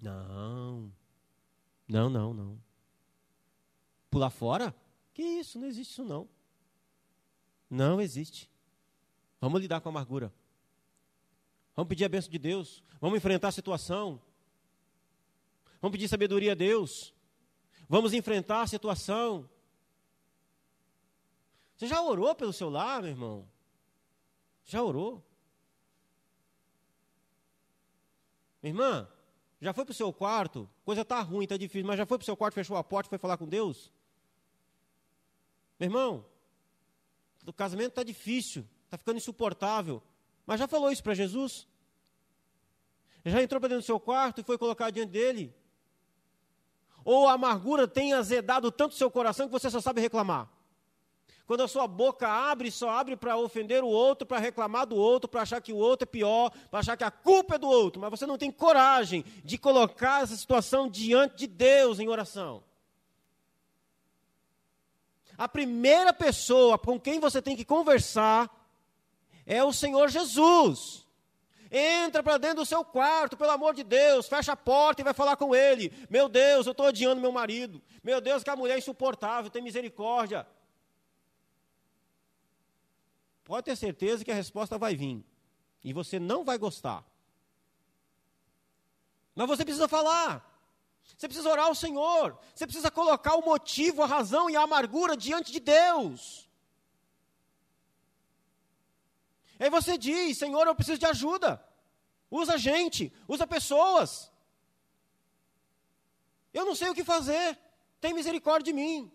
Não. 0.00 0.92
Não, 1.86 2.10
não, 2.10 2.34
não. 2.34 2.60
Pular 4.10 4.30
fora? 4.30 4.74
Que 5.12 5.22
isso? 5.22 5.56
Não 5.56 5.68
existe 5.68 5.92
isso 5.92 6.04
não. 6.04 6.28
Não 7.70 8.00
existe. 8.00 8.50
Vamos 9.40 9.60
lidar 9.60 9.80
com 9.80 9.88
a 9.88 9.92
amargura. 9.92 10.34
Vamos 11.76 11.88
pedir 11.88 12.06
a 12.06 12.08
bênção 12.08 12.32
de 12.32 12.40
Deus. 12.40 12.82
Vamos 13.00 13.18
enfrentar 13.18 13.46
a 13.46 13.52
situação. 13.52 14.20
Vamos 15.80 15.92
pedir 15.92 16.08
sabedoria 16.08 16.50
a 16.50 16.56
Deus. 16.56 17.14
Vamos 17.88 18.14
enfrentar 18.14 18.62
a 18.62 18.66
situação. 18.66 19.48
Você 21.76 21.86
já 21.86 22.00
orou 22.00 22.34
pelo 22.34 22.52
seu 22.52 22.70
lar, 22.70 23.02
meu 23.02 23.10
irmão? 23.10 23.48
Já 24.64 24.82
orou? 24.82 25.22
Minha 28.62 28.72
irmã, 28.72 29.08
já 29.60 29.72
foi 29.72 29.84
para 29.84 29.92
o 29.92 29.94
seu 29.94 30.12
quarto? 30.12 30.68
Coisa 30.84 31.02
está 31.02 31.20
ruim, 31.20 31.44
está 31.44 31.56
difícil, 31.56 31.86
mas 31.86 31.98
já 31.98 32.06
foi 32.06 32.16
para 32.18 32.22
o 32.22 32.26
seu 32.26 32.36
quarto, 32.36 32.54
fechou 32.54 32.76
a 32.76 32.84
porta, 32.84 33.08
foi 33.08 33.18
falar 33.18 33.36
com 33.36 33.46
Deus? 33.46 33.92
Meu 35.78 35.88
irmão, 35.88 36.24
o 37.46 37.52
casamento 37.52 37.90
está 37.90 38.02
difícil, 38.02 38.66
está 38.84 38.96
ficando 38.96 39.16
insuportável. 39.16 40.02
Mas 40.46 40.60
já 40.60 40.68
falou 40.68 40.90
isso 40.90 41.02
para 41.02 41.14
Jesus? 41.14 41.66
Já 43.24 43.42
entrou 43.42 43.60
para 43.60 43.68
dentro 43.68 43.82
do 43.82 43.86
seu 43.86 43.98
quarto 43.98 44.40
e 44.40 44.44
foi 44.44 44.56
colocar 44.56 44.90
diante 44.90 45.10
dele? 45.10 45.54
Ou 47.04 47.28
a 47.28 47.32
amargura 47.32 47.88
tem 47.88 48.12
azedado 48.12 48.70
tanto 48.70 48.92
o 48.92 48.96
seu 48.96 49.10
coração 49.10 49.46
que 49.46 49.52
você 49.52 49.70
só 49.70 49.80
sabe 49.80 50.00
reclamar? 50.00 50.53
Quando 51.46 51.62
a 51.62 51.68
sua 51.68 51.86
boca 51.86 52.26
abre, 52.26 52.70
só 52.70 52.88
abre 52.88 53.16
para 53.16 53.36
ofender 53.36 53.84
o 53.84 53.88
outro, 53.88 54.26
para 54.26 54.38
reclamar 54.38 54.86
do 54.86 54.96
outro, 54.96 55.28
para 55.28 55.42
achar 55.42 55.60
que 55.60 55.72
o 55.72 55.76
outro 55.76 56.04
é 56.04 56.06
pior, 56.06 56.50
para 56.70 56.80
achar 56.80 56.96
que 56.96 57.04
a 57.04 57.10
culpa 57.10 57.56
é 57.56 57.58
do 57.58 57.68
outro, 57.68 58.00
mas 58.00 58.10
você 58.10 58.26
não 58.26 58.38
tem 58.38 58.50
coragem 58.50 59.24
de 59.44 59.58
colocar 59.58 60.22
essa 60.22 60.36
situação 60.36 60.88
diante 60.88 61.36
de 61.36 61.46
Deus 61.46 61.98
em 61.98 62.08
oração. 62.08 62.62
A 65.36 65.46
primeira 65.46 66.12
pessoa 66.14 66.78
com 66.78 66.98
quem 66.98 67.20
você 67.20 67.42
tem 67.42 67.56
que 67.56 67.64
conversar 67.64 68.48
é 69.44 69.62
o 69.62 69.72
Senhor 69.72 70.08
Jesus. 70.08 71.04
Entra 71.70 72.22
para 72.22 72.38
dentro 72.38 72.58
do 72.58 72.66
seu 72.66 72.84
quarto, 72.84 73.36
pelo 73.36 73.50
amor 73.50 73.74
de 73.74 73.82
Deus, 73.82 74.28
fecha 74.28 74.52
a 74.52 74.56
porta 74.56 75.02
e 75.02 75.04
vai 75.04 75.12
falar 75.12 75.36
com 75.36 75.54
ele. 75.54 75.92
Meu 76.08 76.28
Deus, 76.28 76.66
eu 76.66 76.70
estou 76.70 76.86
odiando 76.86 77.20
meu 77.20 77.32
marido. 77.32 77.82
Meu 78.02 78.20
Deus, 78.20 78.44
que 78.44 78.50
a 78.50 78.56
mulher 78.56 78.76
é 78.76 78.78
insuportável, 78.78 79.50
tem 79.50 79.60
misericórdia. 79.60 80.46
Pode 83.44 83.66
ter 83.66 83.76
certeza 83.76 84.24
que 84.24 84.32
a 84.32 84.34
resposta 84.34 84.78
vai 84.78 84.96
vir. 84.96 85.24
E 85.82 85.92
você 85.92 86.18
não 86.18 86.44
vai 86.44 86.56
gostar. 86.56 87.04
Mas 89.34 89.46
você 89.46 89.64
precisa 89.64 89.86
falar. 89.86 90.50
Você 91.16 91.28
precisa 91.28 91.50
orar 91.50 91.66
ao 91.66 91.74
Senhor. 91.74 92.38
Você 92.54 92.66
precisa 92.66 92.90
colocar 92.90 93.34
o 93.34 93.44
motivo, 93.44 94.02
a 94.02 94.06
razão 94.06 94.48
e 94.48 94.56
a 94.56 94.62
amargura 94.62 95.16
diante 95.16 95.52
de 95.52 95.60
Deus. 95.60 96.48
Aí 99.58 99.68
você 99.68 99.98
diz: 99.98 100.38
Senhor, 100.38 100.66
eu 100.66 100.74
preciso 100.74 100.98
de 100.98 101.06
ajuda. 101.06 101.62
Usa 102.30 102.56
gente, 102.56 103.12
usa 103.28 103.46
pessoas. 103.46 104.32
Eu 106.52 106.64
não 106.64 106.74
sei 106.74 106.88
o 106.88 106.94
que 106.94 107.04
fazer. 107.04 107.58
Tem 108.00 108.14
misericórdia 108.14 108.72
de 108.72 108.72
mim. 108.72 109.12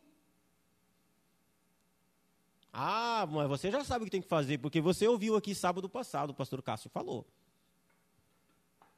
Ah, 2.71 3.27
mas 3.29 3.47
você 3.47 3.71
já 3.71 3.83
sabe 3.83 4.03
o 4.03 4.05
que 4.05 4.11
tem 4.11 4.21
que 4.21 4.27
fazer, 4.27 4.59
porque 4.59 4.79
você 4.79 5.07
ouviu 5.07 5.35
aqui 5.35 5.55
sábado 5.55 5.89
passado, 5.89 6.29
o 6.29 6.33
pastor 6.33 6.61
Cássio 6.61 6.89
falou. 6.89 7.25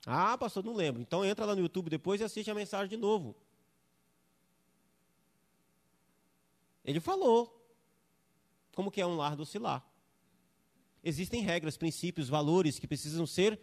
Ah, 0.05 0.37
pastor, 0.37 0.63
não 0.63 0.73
lembro. 0.73 1.01
Então 1.01 1.23
entra 1.23 1.45
lá 1.45 1.55
no 1.55 1.61
YouTube 1.61 1.89
depois 1.89 2.19
e 2.19 2.23
assiste 2.23 2.49
a 2.49 2.55
mensagem 2.55 2.89
de 2.89 2.97
novo. 2.97 3.35
Ele 6.83 6.99
falou 6.99 7.57
como 8.73 8.91
que 8.91 8.99
é 8.99 9.05
um 9.05 9.15
lar 9.15 9.35
docilar. 9.35 9.85
Existem 11.03 11.41
regras, 11.41 11.77
princípios, 11.77 12.29
valores 12.29 12.79
que 12.79 12.87
precisam 12.87 13.25
ser 13.25 13.59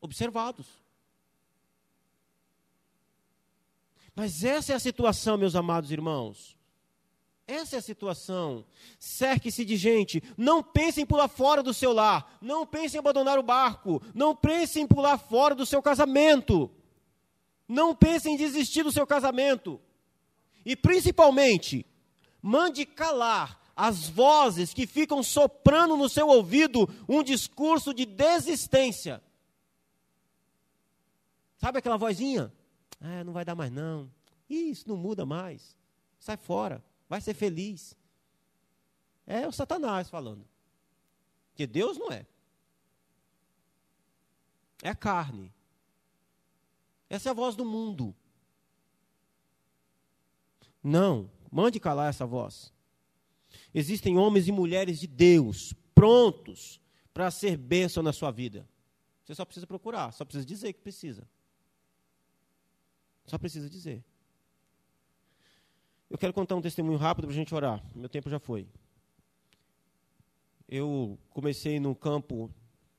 observados. 0.00 0.66
Mas 4.14 4.44
essa 4.44 4.72
é 4.72 4.76
a 4.76 4.80
situação, 4.80 5.36
meus 5.36 5.56
amados 5.56 5.90
irmãos. 5.90 6.56
Essa 7.46 7.76
é 7.76 7.78
a 7.78 7.82
situação. 7.82 8.64
Cerque-se 8.98 9.64
de 9.64 9.76
gente. 9.76 10.22
Não 10.36 10.62
pense 10.62 11.00
em 11.00 11.06
pular 11.06 11.28
fora 11.28 11.62
do 11.62 11.74
seu 11.74 11.92
lar. 11.92 12.38
Não 12.40 12.66
pense 12.66 12.96
em 12.96 12.98
abandonar 12.98 13.38
o 13.38 13.42
barco. 13.42 14.02
Não 14.14 14.34
pense 14.34 14.80
em 14.80 14.86
pular 14.86 15.18
fora 15.18 15.54
do 15.54 15.66
seu 15.66 15.82
casamento. 15.82 16.70
Não 17.68 17.94
pense 17.94 18.28
em 18.28 18.36
desistir 18.36 18.82
do 18.82 18.92
seu 18.92 19.06
casamento. 19.06 19.80
E 20.64 20.74
principalmente, 20.74 21.84
mande 22.40 22.86
calar 22.86 23.60
as 23.76 24.08
vozes 24.08 24.72
que 24.72 24.86
ficam 24.86 25.22
soprando 25.22 25.96
no 25.96 26.08
seu 26.08 26.28
ouvido 26.28 26.88
um 27.06 27.22
discurso 27.22 27.92
de 27.92 28.06
desistência. 28.06 29.22
Sabe 31.58 31.78
aquela 31.78 31.98
vozinha? 31.98 32.50
Ah, 33.00 33.22
não 33.22 33.34
vai 33.34 33.44
dar 33.44 33.54
mais 33.54 33.70
não. 33.70 34.10
Isso 34.48 34.88
não 34.88 34.96
muda 34.96 35.26
mais. 35.26 35.76
Sai 36.18 36.38
fora 36.38 36.82
vai 37.08 37.20
ser 37.20 37.34
feliz. 37.34 37.96
É 39.26 39.46
o 39.46 39.52
Satanás 39.52 40.08
falando. 40.08 40.46
Que 41.54 41.66
Deus 41.66 41.96
não 41.96 42.10
é. 42.10 42.26
É 44.82 44.90
a 44.90 44.94
carne. 44.94 45.52
Essa 47.08 47.28
é 47.28 47.30
a 47.30 47.34
voz 47.34 47.54
do 47.56 47.64
mundo. 47.64 48.14
Não, 50.82 51.30
mande 51.50 51.80
calar 51.80 52.10
essa 52.10 52.26
voz. 52.26 52.72
Existem 53.72 54.18
homens 54.18 54.48
e 54.48 54.52
mulheres 54.52 55.00
de 55.00 55.06
Deus 55.06 55.72
prontos 55.94 56.80
para 57.12 57.30
ser 57.30 57.56
bênção 57.56 58.02
na 58.02 58.12
sua 58.12 58.30
vida. 58.30 58.68
Você 59.24 59.34
só 59.34 59.44
precisa 59.44 59.66
procurar, 59.66 60.12
só 60.12 60.24
precisa 60.24 60.44
dizer 60.44 60.72
que 60.72 60.80
precisa. 60.80 61.26
Só 63.24 63.38
precisa 63.38 63.70
dizer. 63.70 64.04
Eu 66.14 66.18
quero 66.18 66.32
contar 66.32 66.54
um 66.54 66.60
testemunho 66.60 66.96
rápido 66.96 67.24
para 67.24 67.32
a 67.32 67.36
gente 67.36 67.52
orar. 67.52 67.82
Meu 67.92 68.08
tempo 68.08 68.30
já 68.30 68.38
foi. 68.38 68.68
Eu 70.68 71.18
comecei 71.30 71.80
no 71.80 71.92
campo 71.92 72.48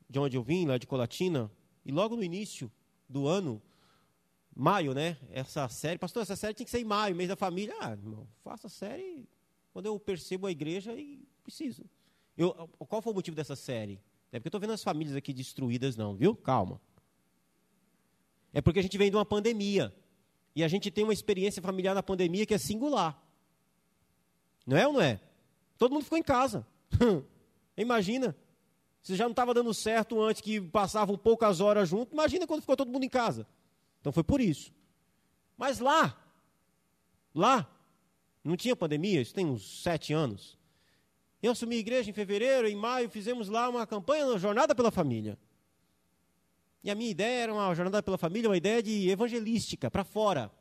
de 0.09 0.20
onde 0.20 0.36
eu 0.36 0.43
vim, 0.43 0.66
lá 0.66 0.78
de 0.78 0.86
Colatina, 0.86 1.49
e 1.86 1.93
logo 1.93 2.18
no 2.18 2.24
início 2.26 2.70
do 3.07 3.26
ano, 3.26 3.61
maio, 4.53 4.93
né? 4.93 5.18
Essa 5.30 5.70
série, 5.70 5.97
pastor, 5.97 6.24
essa 6.24 6.36
série 6.36 6.53
tinha 6.53 6.66
que 6.66 6.70
ser 6.72 6.82
em 6.82 6.84
maio, 6.84 7.16
mês 7.16 7.30
da 7.30 7.38
família. 7.38 7.74
Ah, 7.80 7.91
irmão, 7.91 8.28
faça 8.43 8.68
a 8.68 8.70
série 8.70 9.26
quando 9.72 9.86
eu 9.86 9.97
percebo 9.97 10.45
a 10.47 10.51
igreja 10.51 10.93
e 10.93 11.26
preciso. 11.41 11.86
Eu, 12.38 12.53
qual 12.80 13.01
foi 13.01 13.13
o 13.13 13.16
motivo 13.16 13.38
dessa 13.38 13.55
série? 13.55 13.93
É 14.30 14.39
porque 14.39 14.47
eu 14.47 14.49
estou 14.49 14.59
vendo 14.59 14.74
as 14.74 14.84
famílias 14.84 15.16
aqui 15.16 15.32
destruídas, 15.32 15.95
não, 15.95 16.18
viu? 16.18 16.36
Calma. 16.36 16.82
É 18.51 18.59
porque 18.59 18.80
a 18.80 18.84
gente 18.84 18.97
vem 18.97 19.09
de 19.09 19.16
uma 19.16 19.26
pandemia. 19.26 19.95
E 20.56 20.64
a 20.64 20.68
gente 20.68 20.89
tem 20.89 21.03
uma 21.03 21.14
experiência 21.14 21.62
familiar 21.62 21.93
na 21.93 22.01
pandemia 22.01 22.45
que 22.45 22.53
é 22.53 22.58
singular. 22.58 23.22
Não 24.66 24.78
é 24.78 24.88
ou 24.88 24.93
não 24.93 25.01
é? 25.01 25.20
Todo 25.78 25.91
mundo 25.91 26.03
ficou 26.03 26.18
em 26.18 26.24
casa. 26.24 26.66
Imagina. 27.78 28.36
Se 29.01 29.16
já 29.16 29.26
não 29.26 29.32
estava 29.32 29.53
dando 29.53 29.72
certo 29.74 30.20
antes 30.20 30.41
que 30.41 30.60
passavam 30.60 31.16
poucas 31.16 31.60
horas 31.60 31.88
juntos, 31.88 32.12
imagina 32.12 32.47
quando 32.47 32.62
ficou 32.62 32.76
todo 32.76 32.91
mundo 32.91 33.03
em 33.03 33.10
casa. 33.10 33.45
Então 34.01 34.12
foi 34.12 34.24
por 34.24 34.41
isso. 34.41 34.74
Mas 35.56 35.78
lá, 35.78 36.20
lá, 37.32 37.70
não 38.43 38.58
tinha 38.58 38.76
pandemia, 38.76 39.22
isso 39.22 39.32
tem 39.32 39.45
uns 39.45 39.84
sete 39.84 40.12
anos. 40.12 40.58
Eu 41.39 41.51
assumi 41.51 41.76
a 41.76 41.80
igreja 41.80 42.10
em 42.10 42.14
fevereiro, 42.14 42.68
em 42.68 42.76
maio, 42.76 43.08
fizemos 43.08 43.47
lá 43.47 43.70
uma 43.70 43.86
campanha, 43.86 44.26
uma 44.26 44.39
jornada 44.39 44.74
pela 44.74 44.89
família. 44.89 45.38
E 46.86 46.92
a 46.92 46.94
minha 46.94 47.10
ideia 47.10 47.42
era 47.46 47.52
uma 47.52 47.74
jornada 47.74 48.04
pela 48.04 48.16
família, 48.16 48.48
uma 48.48 48.56
ideia 48.56 48.84
de 48.84 49.10
evangelística, 49.10 49.90
para 49.90 50.04
fora. 50.04 50.52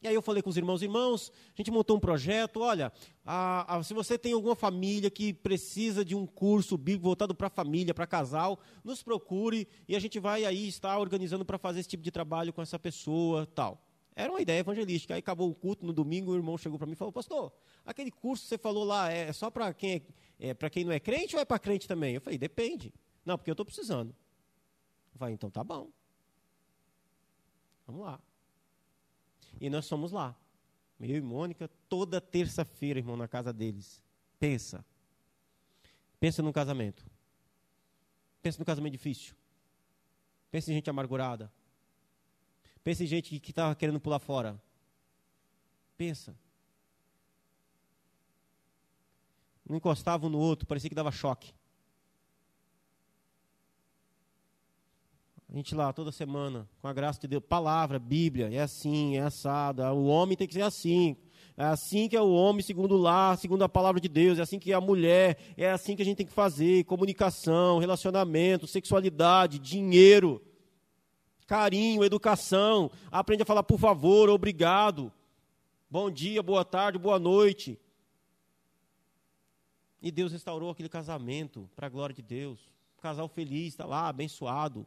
E 0.00 0.06
aí 0.06 0.14
eu 0.14 0.22
falei 0.22 0.40
com 0.40 0.48
os 0.48 0.56
irmãos, 0.56 0.82
irmãos, 0.82 1.32
a 1.52 1.56
gente 1.56 1.68
montou 1.68 1.96
um 1.96 2.00
projeto, 2.00 2.60
olha, 2.60 2.92
a, 3.24 3.76
a, 3.76 3.82
se 3.82 3.92
você 3.92 4.16
tem 4.16 4.34
alguma 4.34 4.54
família 4.54 5.10
que 5.10 5.32
precisa 5.32 6.04
de 6.04 6.14
um 6.14 6.28
curso 6.28 6.78
bíblico 6.78 7.06
voltado 7.06 7.34
para 7.34 7.50
família, 7.50 7.92
para 7.92 8.06
casal, 8.06 8.60
nos 8.84 9.02
procure 9.02 9.66
e 9.88 9.96
a 9.96 9.98
gente 9.98 10.20
vai 10.20 10.44
aí 10.44 10.68
estar 10.68 10.96
organizando 10.96 11.44
para 11.44 11.58
fazer 11.58 11.80
esse 11.80 11.88
tipo 11.88 12.04
de 12.04 12.12
trabalho 12.12 12.52
com 12.52 12.62
essa 12.62 12.78
pessoa, 12.78 13.46
tal. 13.46 13.84
Era 14.14 14.30
uma 14.30 14.40
ideia 14.40 14.60
evangelística. 14.60 15.12
Aí 15.12 15.18
acabou 15.18 15.50
o 15.50 15.54
culto 15.56 15.84
no 15.84 15.92
domingo, 15.92 16.30
o 16.30 16.36
irmão 16.36 16.56
chegou 16.56 16.78
para 16.78 16.86
mim 16.86 16.92
e 16.92 16.96
falou, 16.96 17.10
pastor, 17.10 17.52
aquele 17.84 18.12
curso 18.12 18.44
que 18.44 18.50
você 18.50 18.58
falou 18.58 18.84
lá 18.84 19.10
é 19.10 19.32
só 19.32 19.50
para 19.50 19.74
quem, 19.74 20.04
é, 20.38 20.50
é 20.50 20.54
para 20.54 20.70
quem 20.70 20.84
não 20.84 20.92
é 20.92 21.00
crente 21.00 21.34
ou 21.34 21.42
é 21.42 21.44
para 21.44 21.58
crente 21.58 21.88
também? 21.88 22.14
Eu 22.14 22.20
falei, 22.20 22.38
depende. 22.38 22.94
Não, 23.24 23.36
porque 23.36 23.50
eu 23.50 23.54
estou 23.54 23.66
precisando. 23.66 24.14
Vai, 25.16 25.32
então 25.32 25.50
tá 25.50 25.64
bom. 25.64 25.90
Vamos 27.86 28.04
lá. 28.04 28.20
E 29.58 29.70
nós 29.70 29.88
fomos 29.88 30.12
lá. 30.12 30.36
Eu 31.00 31.16
e 31.16 31.20
Mônica, 31.20 31.68
toda 31.88 32.20
terça-feira, 32.20 32.98
irmão, 32.98 33.16
na 33.16 33.26
casa 33.26 33.52
deles. 33.52 34.02
Pensa. 34.38 34.84
Pensa 36.20 36.42
num 36.42 36.52
casamento. 36.52 37.04
Pensa 38.42 38.58
num 38.58 38.64
casamento 38.64 38.92
difícil. 38.92 39.34
Pensa 40.50 40.70
em 40.70 40.74
gente 40.74 40.90
amargurada. 40.90 41.52
Pensa 42.84 43.02
em 43.02 43.06
gente 43.06 43.40
que 43.40 43.50
estava 43.50 43.74
querendo 43.74 44.00
pular 44.00 44.18
fora. 44.18 44.60
Pensa. 45.96 46.36
Não 49.68 49.76
encostava 49.76 50.26
um 50.26 50.30
no 50.30 50.38
outro, 50.38 50.66
parecia 50.66 50.88
que 50.88 50.94
dava 50.94 51.10
choque. 51.10 51.54
A 55.56 55.58
gente 55.58 55.74
lá 55.74 55.90
toda 55.90 56.12
semana, 56.12 56.68
com 56.82 56.86
a 56.86 56.92
graça 56.92 57.18
de 57.18 57.28
Deus, 57.28 57.42
palavra, 57.42 57.98
Bíblia, 57.98 58.52
é 58.52 58.60
assim, 58.60 59.16
é 59.16 59.22
assado. 59.22 59.82
O 59.84 60.04
homem 60.04 60.36
tem 60.36 60.46
que 60.46 60.52
ser 60.52 60.60
assim. 60.60 61.16
É 61.56 61.64
assim 61.64 62.10
que 62.10 62.14
é 62.14 62.20
o 62.20 62.30
homem, 62.30 62.62
segundo 62.62 62.94
o 62.94 62.98
lar, 62.98 63.38
segundo 63.38 63.64
a 63.64 63.68
palavra 63.68 63.98
de 63.98 64.06
Deus. 64.06 64.38
É 64.38 64.42
assim 64.42 64.58
que 64.58 64.70
é 64.70 64.74
a 64.74 64.82
mulher. 64.82 65.38
É 65.56 65.70
assim 65.70 65.96
que 65.96 66.02
a 66.02 66.04
gente 66.04 66.18
tem 66.18 66.26
que 66.26 66.32
fazer. 66.34 66.84
Comunicação, 66.84 67.78
relacionamento, 67.78 68.66
sexualidade, 68.66 69.58
dinheiro, 69.58 70.44
carinho, 71.46 72.04
educação. 72.04 72.90
Aprende 73.10 73.42
a 73.42 73.46
falar 73.46 73.62
por 73.62 73.78
favor, 73.78 74.28
obrigado. 74.28 75.10
Bom 75.88 76.10
dia, 76.10 76.42
boa 76.42 76.66
tarde, 76.66 76.98
boa 76.98 77.18
noite. 77.18 77.80
E 80.02 80.10
Deus 80.10 80.32
restaurou 80.32 80.68
aquele 80.68 80.90
casamento 80.90 81.66
para 81.74 81.86
a 81.86 81.90
glória 81.90 82.14
de 82.14 82.20
Deus. 82.20 82.60
Casal 83.00 83.26
feliz, 83.26 83.68
está 83.68 83.86
lá, 83.86 84.06
abençoado. 84.06 84.86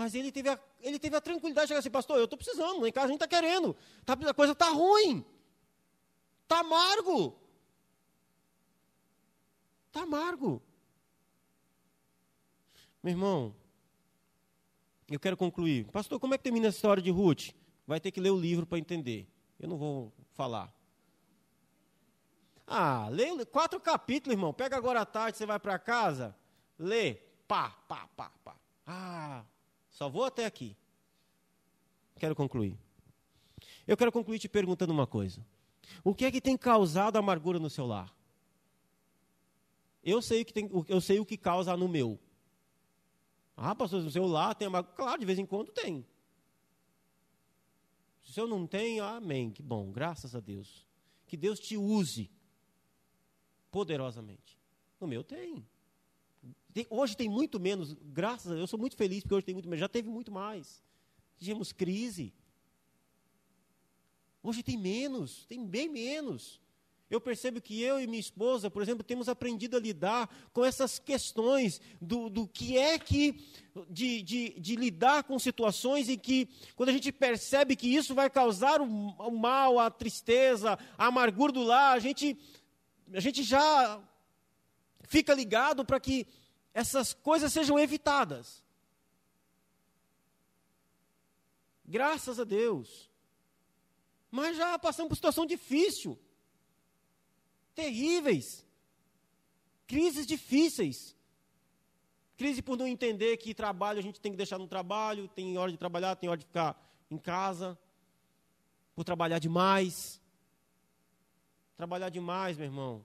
Mas 0.00 0.14
ele 0.14 0.32
teve 0.32 0.48
a, 0.48 0.58
ele 0.80 0.98
teve 0.98 1.14
a 1.14 1.20
tranquilidade 1.20 1.66
de 1.66 1.68
chegar 1.68 1.80
assim, 1.80 1.90
pastor, 1.90 2.16
eu 2.16 2.24
estou 2.24 2.38
precisando, 2.38 2.86
em 2.86 2.90
casa 2.90 3.04
a 3.04 3.08
gente 3.08 3.22
está 3.22 3.28
querendo. 3.28 3.76
Tá, 4.02 4.14
a 4.14 4.32
coisa 4.32 4.54
está 4.54 4.70
ruim. 4.70 5.22
Está 6.42 6.60
amargo. 6.60 7.38
Está 9.88 10.04
amargo. 10.04 10.62
Meu 13.02 13.10
irmão, 13.12 13.54
eu 15.06 15.20
quero 15.20 15.36
concluir. 15.36 15.84
Pastor, 15.88 16.18
como 16.18 16.32
é 16.32 16.38
que 16.38 16.44
termina 16.44 16.68
a 16.68 16.70
história 16.70 17.02
de 17.02 17.10
Ruth? 17.10 17.50
Vai 17.86 18.00
ter 18.00 18.10
que 18.10 18.22
ler 18.22 18.30
o 18.30 18.40
livro 18.40 18.64
para 18.64 18.78
entender. 18.78 19.28
Eu 19.58 19.68
não 19.68 19.76
vou 19.76 20.14
falar. 20.32 20.74
Ah, 22.66 23.06
lê 23.10 23.44
quatro 23.44 23.78
capítulos, 23.78 24.32
irmão. 24.32 24.54
Pega 24.54 24.78
agora 24.78 25.02
à 25.02 25.04
tarde, 25.04 25.36
você 25.36 25.44
vai 25.44 25.60
para 25.60 25.78
casa, 25.78 26.34
lê, 26.78 27.16
pá, 27.46 27.68
pá, 27.86 28.08
pá, 28.16 28.32
pá. 28.42 28.56
Ah, 28.86 29.44
só 29.90 30.08
vou 30.08 30.24
até 30.24 30.46
aqui. 30.46 30.76
Quero 32.16 32.34
concluir. 32.34 32.78
Eu 33.86 33.96
quero 33.96 34.12
concluir 34.12 34.38
te 34.38 34.48
perguntando 34.48 34.92
uma 34.92 35.06
coisa. 35.06 35.44
O 36.04 36.14
que 36.14 36.24
é 36.24 36.30
que 36.30 36.40
tem 36.40 36.56
causado 36.56 37.16
amargura 37.16 37.58
no 37.58 37.68
seu 37.68 37.86
lar? 37.86 38.14
Eu 40.02 40.22
sei, 40.22 40.44
que 40.44 40.52
tem, 40.52 40.70
eu 40.88 41.00
sei 41.00 41.18
o 41.20 41.26
que 41.26 41.36
causa 41.36 41.76
no 41.76 41.88
meu. 41.88 42.18
Ah, 43.56 43.74
pastor, 43.74 44.02
no 44.02 44.10
seu 44.10 44.26
lar 44.26 44.54
tem 44.54 44.68
amargura. 44.68 44.94
Claro, 44.96 45.20
de 45.20 45.26
vez 45.26 45.38
em 45.38 45.44
quando 45.44 45.72
tem. 45.72 46.06
Se 48.22 48.40
eu 48.40 48.46
não 48.46 48.66
tenho, 48.66 49.04
amém. 49.04 49.50
Que 49.50 49.62
bom, 49.62 49.90
graças 49.90 50.34
a 50.34 50.40
Deus. 50.40 50.86
Que 51.26 51.36
Deus 51.36 51.58
te 51.58 51.76
use 51.76 52.30
poderosamente. 53.70 54.58
No 55.00 55.06
meu 55.06 55.22
tem. 55.24 55.66
Tem. 56.72 56.86
Hoje 56.90 57.16
tem 57.16 57.28
muito 57.28 57.58
menos, 57.60 57.92
graças 57.92 58.46
a 58.46 58.50
Deus, 58.50 58.60
eu 58.62 58.66
sou 58.66 58.78
muito 58.78 58.96
feliz 58.96 59.22
porque 59.22 59.34
hoje 59.34 59.46
tem 59.46 59.54
muito 59.54 59.68
menos. 59.68 59.80
Já 59.80 59.88
teve 59.88 60.08
muito 60.08 60.30
mais. 60.30 60.82
Tivemos 61.38 61.72
crise. 61.72 62.32
Hoje 64.42 64.62
tem 64.62 64.78
menos, 64.78 65.44
tem 65.46 65.66
bem 65.66 65.88
menos 65.88 66.60
eu 67.10 67.20
percebo 67.20 67.60
que 67.60 67.82
eu 67.82 67.98
e 67.98 68.06
minha 68.06 68.20
esposa, 68.20 68.70
por 68.70 68.80
exemplo, 68.80 69.02
temos 69.02 69.28
aprendido 69.28 69.76
a 69.76 69.80
lidar 69.80 70.32
com 70.52 70.64
essas 70.64 71.00
questões 71.00 71.80
do, 72.00 72.30
do 72.30 72.46
que 72.46 72.78
é 72.78 72.98
que, 73.00 73.44
de, 73.90 74.22
de, 74.22 74.50
de, 74.60 74.76
lidar 74.76 75.24
com 75.24 75.36
situações 75.36 76.08
em 76.08 76.16
que, 76.16 76.48
quando 76.76 76.90
a 76.90 76.92
gente 76.92 77.10
percebe 77.10 77.74
que 77.74 77.92
isso 77.92 78.14
vai 78.14 78.30
causar 78.30 78.80
o, 78.80 78.84
o 78.84 79.36
mal, 79.36 79.80
a 79.80 79.90
tristeza, 79.90 80.78
a 80.96 81.06
amargura 81.06 81.52
do 81.52 81.64
lar, 81.64 81.96
a 81.96 81.98
gente, 81.98 82.38
a 83.12 83.18
gente 83.18 83.42
já 83.42 84.00
fica 85.08 85.34
ligado 85.34 85.84
para 85.84 85.98
que 85.98 86.28
essas 86.80 87.12
coisas 87.12 87.52
sejam 87.52 87.78
evitadas. 87.78 88.64
Graças 91.84 92.38
a 92.38 92.44
Deus. 92.44 93.10
Mas 94.30 94.56
já 94.56 94.78
passamos 94.78 95.08
por 95.08 95.16
situação 95.16 95.44
difícil 95.44 96.18
terríveis, 97.74 98.66
crises 99.86 100.26
difíceis. 100.26 101.16
Crise 102.36 102.62
por 102.62 102.76
não 102.76 102.86
entender 102.86 103.36
que 103.36 103.54
trabalho 103.54 103.98
a 103.98 104.02
gente 104.02 104.20
tem 104.20 104.32
que 104.32 104.38
deixar 104.38 104.58
no 104.58 104.66
trabalho, 104.66 105.28
tem 105.28 105.58
hora 105.58 105.70
de 105.70 105.76
trabalhar, 105.76 106.16
tem 106.16 106.28
hora 106.28 106.38
de 106.38 106.46
ficar 106.46 106.74
em 107.10 107.18
casa, 107.18 107.78
por 108.94 109.04
trabalhar 109.04 109.38
demais. 109.38 110.20
Trabalhar 111.76 112.08
demais, 112.08 112.56
meu 112.56 112.66
irmão, 112.66 113.04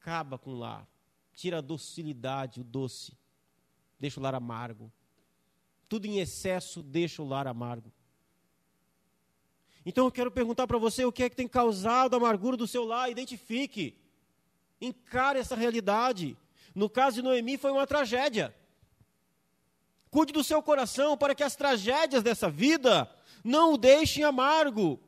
acaba 0.00 0.38
com 0.38 0.50
o 0.50 0.58
lar, 0.58 0.86
tira 1.36 1.58
a 1.58 1.60
docilidade, 1.60 2.60
o 2.60 2.64
doce, 2.64 3.12
deixa 4.00 4.18
o 4.18 4.22
lar 4.22 4.34
amargo. 4.34 4.90
Tudo 5.88 6.06
em 6.06 6.18
excesso 6.18 6.82
deixa 6.82 7.22
o 7.22 7.28
lar 7.28 7.46
amargo. 7.46 7.92
Então 9.84 10.06
eu 10.06 10.10
quero 10.10 10.32
perguntar 10.32 10.66
para 10.66 10.78
você 10.78 11.04
o 11.04 11.12
que 11.12 11.22
é 11.22 11.30
que 11.30 11.36
tem 11.36 11.46
causado 11.46 12.14
a 12.14 12.16
amargura 12.16 12.56
do 12.56 12.66
seu 12.66 12.84
lar, 12.84 13.10
identifique. 13.10 13.96
Encare 14.80 15.38
essa 15.38 15.54
realidade. 15.54 16.36
No 16.74 16.90
caso 16.90 17.16
de 17.16 17.22
Noemi, 17.22 17.56
foi 17.56 17.70
uma 17.70 17.86
tragédia. 17.86 18.52
Cuide 20.10 20.32
do 20.32 20.42
seu 20.42 20.62
coração 20.62 21.16
para 21.16 21.34
que 21.34 21.42
as 21.42 21.54
tragédias 21.54 22.22
dessa 22.22 22.50
vida 22.50 23.08
não 23.44 23.74
o 23.74 23.78
deixem 23.78 24.24
amargo. 24.24 24.98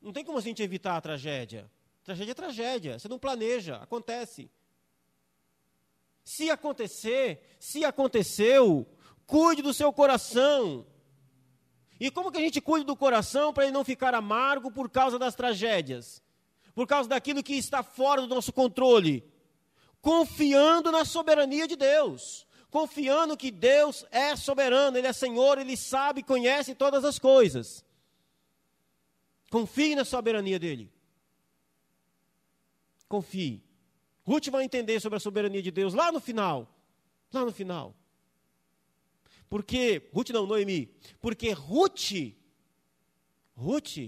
Não 0.00 0.12
tem 0.12 0.24
como 0.24 0.38
a 0.38 0.42
gente 0.42 0.62
evitar 0.62 0.96
a 0.96 1.00
tragédia. 1.00 1.68
Tragédia 2.04 2.32
é 2.32 2.34
tragédia. 2.34 2.98
Você 2.98 3.08
não 3.08 3.18
planeja, 3.18 3.76
acontece. 3.76 4.50
Se 6.24 6.50
acontecer, 6.50 7.56
se 7.58 7.84
aconteceu, 7.84 8.86
cuide 9.26 9.62
do 9.62 9.74
seu 9.74 9.92
coração. 9.92 10.86
E 11.98 12.10
como 12.10 12.30
que 12.30 12.38
a 12.38 12.42
gente 12.42 12.60
cuida 12.60 12.84
do 12.84 12.96
coração 12.96 13.52
para 13.52 13.64
ele 13.64 13.72
não 13.72 13.84
ficar 13.84 14.14
amargo 14.14 14.70
por 14.70 14.90
causa 14.90 15.18
das 15.18 15.34
tragédias? 15.34 16.22
por 16.74 16.86
causa 16.86 17.08
daquilo 17.08 17.42
que 17.42 17.54
está 17.54 17.82
fora 17.82 18.22
do 18.22 18.34
nosso 18.34 18.52
controle, 18.52 19.24
confiando 20.00 20.90
na 20.90 21.04
soberania 21.04 21.66
de 21.68 21.76
Deus, 21.76 22.46
confiando 22.70 23.36
que 23.36 23.50
Deus 23.50 24.04
é 24.10 24.34
soberano, 24.34 24.96
Ele 24.96 25.06
é 25.06 25.12
Senhor, 25.12 25.58
Ele 25.58 25.76
sabe, 25.76 26.22
conhece 26.22 26.74
todas 26.74 27.04
as 27.04 27.18
coisas. 27.18 27.84
Confie 29.50 29.94
na 29.94 30.04
soberania 30.04 30.58
dEle. 30.58 30.90
Confie. 33.12 33.62
Ruth 34.24 34.48
vai 34.48 34.64
entender 34.64 34.98
sobre 34.98 35.18
a 35.18 35.20
soberania 35.20 35.60
de 35.60 35.70
Deus 35.70 35.92
lá 35.92 36.10
no 36.10 36.18
final. 36.18 36.74
Lá 37.30 37.44
no 37.44 37.52
final. 37.52 37.94
Porque, 39.50 40.08
Ruth 40.14 40.30
não, 40.30 40.46
Noemi. 40.46 40.90
Porque 41.20 41.50
Ruth, 41.52 42.32
Ruth, 43.54 43.98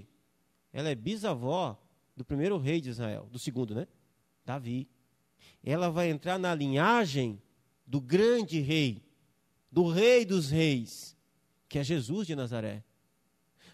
ela 0.72 0.88
é 0.88 0.94
bisavó 0.94 1.78
do 2.16 2.24
primeiro 2.24 2.56
rei 2.56 2.80
de 2.80 2.88
Israel, 2.88 3.28
do 3.30 3.38
segundo, 3.38 3.74
né? 3.74 3.86
Davi. 4.42 4.88
Ela 5.62 5.90
vai 5.90 6.08
entrar 6.08 6.38
na 6.38 6.54
linhagem 6.54 7.42
do 7.86 8.00
grande 8.00 8.58
rei, 8.60 9.02
do 9.70 9.86
rei 9.86 10.24
dos 10.24 10.48
reis, 10.48 11.14
que 11.68 11.78
é 11.78 11.84
Jesus 11.84 12.26
de 12.26 12.34
Nazaré. 12.34 12.82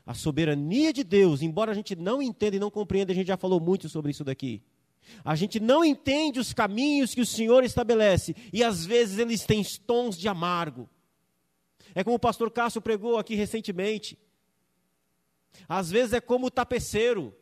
A 0.05 0.13
soberania 0.13 0.93
de 0.93 1.05
Deus, 1.05 1.41
embora 1.41 1.71
a 1.71 1.75
gente 1.75 1.95
não 1.95 2.21
entenda 2.21 2.57
e 2.57 2.59
não 2.59 2.69
compreenda, 2.69 3.13
a 3.13 3.15
gente 3.15 3.29
já 3.29 3.37
falou 3.37 3.61
muito 3.61 3.89
sobre 3.89 4.11
isso 4.11 4.25
daqui. 4.25 4.61
A 5.25 5.35
gente 5.35 5.59
não 5.59 5.85
entende 5.85 6.39
os 6.39 6.53
caminhos 6.53 7.15
que 7.15 7.21
o 7.21 7.27
Senhor 7.27 7.65
estabelece 7.65 8.35
e 8.53 8.63
às 8.63 8.85
vezes 8.85 9.19
eles 9.19 9.45
têm 9.45 9.63
tons 9.87 10.17
de 10.17 10.29
amargo. 10.29 10.89
É 11.95 12.05
como 12.05 12.17
o 12.17 12.21
pastor 12.21 12.51
Cássio 12.51 12.81
pregou 12.81 13.19
aqui 13.19 13.35
recentemente. 13.35 14.19
Às 15.69 15.91
vezes 15.91 16.13
é 16.13 16.21
como 16.21 16.47
o 16.47 16.51
tapeceiro 16.51 17.37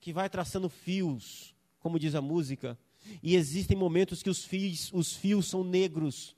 que 0.00 0.12
vai 0.12 0.30
traçando 0.30 0.68
fios, 0.68 1.54
como 1.78 1.98
diz 1.98 2.14
a 2.14 2.22
música, 2.22 2.78
e 3.22 3.36
existem 3.36 3.76
momentos 3.76 4.22
que 4.22 4.30
os 4.30 4.44
fios, 4.44 4.90
os 4.92 5.14
fios 5.14 5.46
são 5.46 5.62
negros, 5.62 6.34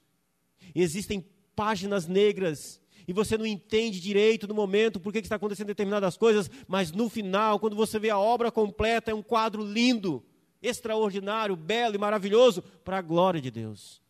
existem 0.75 1.25
páginas 1.55 2.07
negras, 2.09 2.81
e 3.07 3.13
você 3.13 3.37
não 3.37 3.47
entende 3.47 4.01
direito 4.01 4.47
no 4.47 4.55
momento 4.55 5.01
por 5.01 5.13
que 5.13 5.19
está 5.19 5.37
acontecendo 5.37 5.69
determinadas 5.69 6.17
coisas, 6.17 6.51
mas 6.69 6.93
no 6.93 7.09
final, 7.09 7.59
quando 7.59 7.77
você 7.77 7.99
vê 7.99 8.11
a 8.11 8.19
obra 8.19 8.51
completa, 8.51 9.11
é 9.11 9.15
um 9.15 9.23
quadro 9.23 9.65
lindo, 9.65 10.25
extraordinário, 10.63 11.57
belo 11.57 11.95
e 11.95 11.99
maravilhoso, 11.99 12.63
para 12.85 12.99
a 12.99 13.03
glória 13.03 13.41
de 13.41 13.51
Deus. 13.51 14.01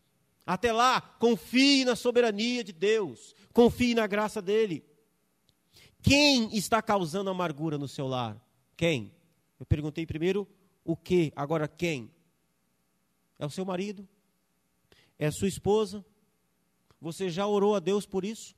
Até 0.46 0.72
lá, 0.72 1.00
confie 1.00 1.84
na 1.84 1.96
soberania 1.96 2.64
de 2.64 2.72
Deus, 2.72 3.34
confie 3.52 3.94
na 3.94 4.06
graça 4.06 4.42
dEle. 4.42 4.84
Quem 6.02 6.54
está 6.56 6.82
causando 6.82 7.30
amargura 7.30 7.78
no 7.78 7.86
seu 7.86 8.08
lar? 8.08 8.36
Quem? 8.76 9.12
Eu 9.58 9.64
perguntei 9.64 10.04
primeiro 10.04 10.48
o 10.84 10.96
que, 10.96 11.32
agora 11.36 11.68
quem? 11.68 12.10
É 13.38 13.46
o 13.46 13.50
seu 13.50 13.64
marido? 13.64 14.06
É 15.18 15.26
a 15.26 15.32
sua 15.32 15.46
esposa? 15.46 16.04
Você 17.00 17.30
já 17.30 17.46
orou 17.46 17.76
a 17.76 17.80
Deus 17.80 18.04
por 18.04 18.24
isso? 18.24 18.54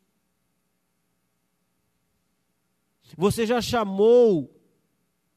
Você 3.16 3.46
já 3.46 3.60
chamou 3.60 4.50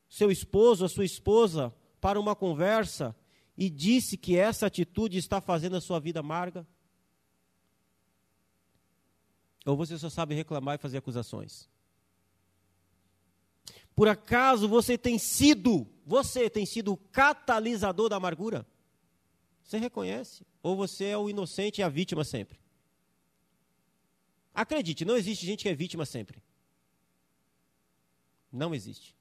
seu 0.10 0.32
esposo, 0.32 0.86
a 0.86 0.90
sua 0.90 1.06
esposa, 1.06 1.74
para 2.00 2.20
uma 2.20 2.36
conversa 2.36 3.16
e 3.58 3.70
disse 3.70 4.18
que 4.18 4.38
essa 4.38 4.68
atitude 4.68 5.18
está 5.18 5.42
fazendo 5.42 5.76
a 5.76 5.82
sua 5.82 6.00
vida 6.00 6.20
amarga? 6.20 6.66
Ou 9.66 9.76
você 9.76 9.98
só 9.98 10.10
sabe 10.10 10.34
reclamar 10.34 10.76
e 10.76 10.78
fazer 10.78 10.98
acusações? 10.98 11.70
Por 13.94 14.08
acaso 14.08 14.70
você 14.70 14.98
tem 14.98 15.18
sido, 15.18 15.88
você 16.06 16.50
tem 16.50 16.66
sido 16.66 16.94
o 16.94 16.98
catalisador 16.98 18.08
da 18.08 18.16
amargura? 18.16 18.66
Você 19.64 19.78
reconhece? 19.78 20.46
Ou 20.64 20.78
você 20.78 21.06
é 21.06 21.18
o 21.18 21.30
inocente 21.30 21.82
e 21.82 21.84
a 21.84 21.90
vítima 21.90 22.24
sempre? 22.24 22.60
Acredite, 24.54 25.04
não 25.04 25.18
existe 25.18 25.46
gente 25.46 25.64
que 25.64 25.70
é 25.70 25.76
vítima 25.76 26.06
sempre. 26.06 26.42
Não 28.58 28.74
existe. 28.74 29.16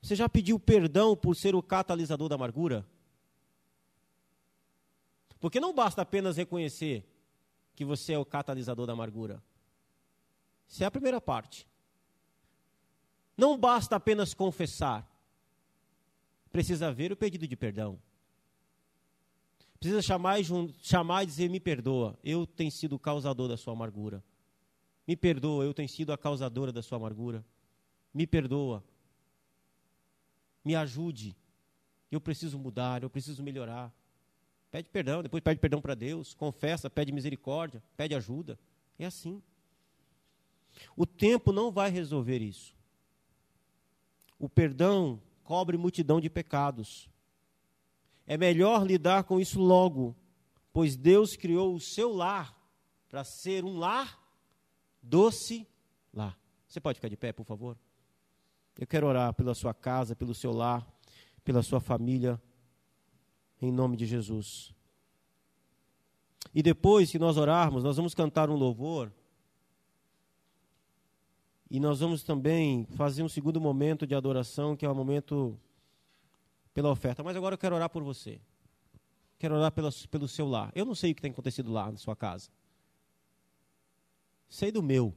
Você 0.00 0.16
já 0.16 0.28
pediu 0.28 0.58
perdão 0.58 1.16
por 1.16 1.36
ser 1.36 1.54
o 1.54 1.62
catalisador 1.62 2.28
da 2.28 2.34
amargura? 2.34 2.86
Porque 5.38 5.60
não 5.60 5.74
basta 5.74 6.02
apenas 6.02 6.36
reconhecer 6.36 7.04
que 7.74 7.84
você 7.84 8.12
é 8.12 8.18
o 8.18 8.24
catalisador 8.24 8.86
da 8.86 8.92
amargura. 8.92 9.42
Isso 10.68 10.82
é 10.82 10.86
a 10.86 10.90
primeira 10.90 11.20
parte. 11.20 11.66
Não 13.36 13.58
basta 13.58 13.96
apenas 13.96 14.34
confessar. 14.34 15.08
Precisa 16.50 16.92
ver 16.92 17.12
o 17.12 17.16
pedido 17.16 17.46
de 17.46 17.56
perdão. 17.56 17.98
Precisa 19.78 20.00
chamar 20.02 20.38
e, 20.38 20.44
chamar 20.80 21.24
e 21.24 21.26
dizer: 21.26 21.48
Me 21.48 21.58
perdoa, 21.58 22.18
eu 22.22 22.46
tenho 22.46 22.70
sido 22.70 22.94
o 22.94 22.98
causador 22.98 23.48
da 23.48 23.56
sua 23.56 23.72
amargura. 23.72 24.22
Me 25.06 25.16
perdoa, 25.16 25.64
eu 25.64 25.74
tenho 25.74 25.88
sido 25.88 26.12
a 26.12 26.18
causadora 26.18 26.72
da 26.72 26.82
sua 26.82 26.96
amargura. 26.96 27.44
Me 28.14 28.26
perdoa. 28.26 28.84
Me 30.64 30.76
ajude. 30.76 31.36
Eu 32.10 32.20
preciso 32.20 32.58
mudar, 32.58 33.02
eu 33.02 33.10
preciso 33.10 33.42
melhorar. 33.42 33.92
Pede 34.70 34.88
perdão, 34.88 35.22
depois 35.22 35.42
pede 35.42 35.60
perdão 35.60 35.82
para 35.82 35.94
Deus, 35.94 36.34
confessa, 36.34 36.88
pede 36.88 37.12
misericórdia, 37.12 37.82
pede 37.96 38.14
ajuda. 38.14 38.58
É 38.98 39.06
assim. 39.06 39.42
O 40.96 41.04
tempo 41.04 41.52
não 41.52 41.70
vai 41.70 41.90
resolver 41.90 42.38
isso. 42.40 42.74
O 44.38 44.48
perdão 44.48 45.20
cobre 45.44 45.76
multidão 45.76 46.20
de 46.20 46.30
pecados. 46.30 47.08
É 48.26 48.36
melhor 48.36 48.86
lidar 48.86 49.24
com 49.24 49.40
isso 49.40 49.60
logo, 49.60 50.16
pois 50.72 50.96
Deus 50.96 51.36
criou 51.36 51.74
o 51.74 51.80
seu 51.80 52.12
lar 52.12 52.56
para 53.08 53.24
ser 53.24 53.64
um 53.64 53.76
lar 53.76 54.21
doce 55.02 55.66
lar. 56.12 56.38
Você 56.68 56.80
pode 56.80 56.96
ficar 56.96 57.08
de 57.08 57.16
pé, 57.16 57.32
por 57.32 57.44
favor? 57.44 57.76
Eu 58.78 58.86
quero 58.86 59.06
orar 59.06 59.34
pela 59.34 59.54
sua 59.54 59.74
casa, 59.74 60.16
pelo 60.16 60.34
seu 60.34 60.52
lar, 60.52 60.86
pela 61.44 61.62
sua 61.62 61.80
família, 61.80 62.40
em 63.60 63.70
nome 63.70 63.96
de 63.96 64.06
Jesus. 64.06 64.72
E 66.54 66.62
depois 66.62 67.10
que 67.10 67.18
nós 67.18 67.36
orarmos, 67.36 67.84
nós 67.84 67.96
vamos 67.96 68.14
cantar 68.14 68.48
um 68.48 68.56
louvor. 68.56 69.12
E 71.70 71.80
nós 71.80 72.00
vamos 72.00 72.22
também 72.22 72.86
fazer 72.96 73.22
um 73.22 73.28
segundo 73.28 73.60
momento 73.60 74.06
de 74.06 74.14
adoração, 74.14 74.76
que 74.76 74.84
é 74.84 74.88
o 74.88 74.94
momento 74.94 75.58
pela 76.74 76.90
oferta. 76.90 77.22
Mas 77.22 77.36
agora 77.36 77.54
eu 77.54 77.58
quero 77.58 77.74
orar 77.74 77.88
por 77.88 78.02
você. 78.02 78.40
Quero 79.38 79.56
orar 79.56 79.72
pela, 79.72 79.90
pelo 80.10 80.28
seu 80.28 80.46
lar. 80.46 80.70
Eu 80.74 80.84
não 80.84 80.94
sei 80.94 81.12
o 81.12 81.14
que 81.14 81.22
tem 81.22 81.30
acontecido 81.30 81.72
lá 81.72 81.90
na 81.90 81.98
sua 81.98 82.14
casa. 82.14 82.50
Sei 84.52 84.70
do 84.70 84.82
meu. 84.82 85.16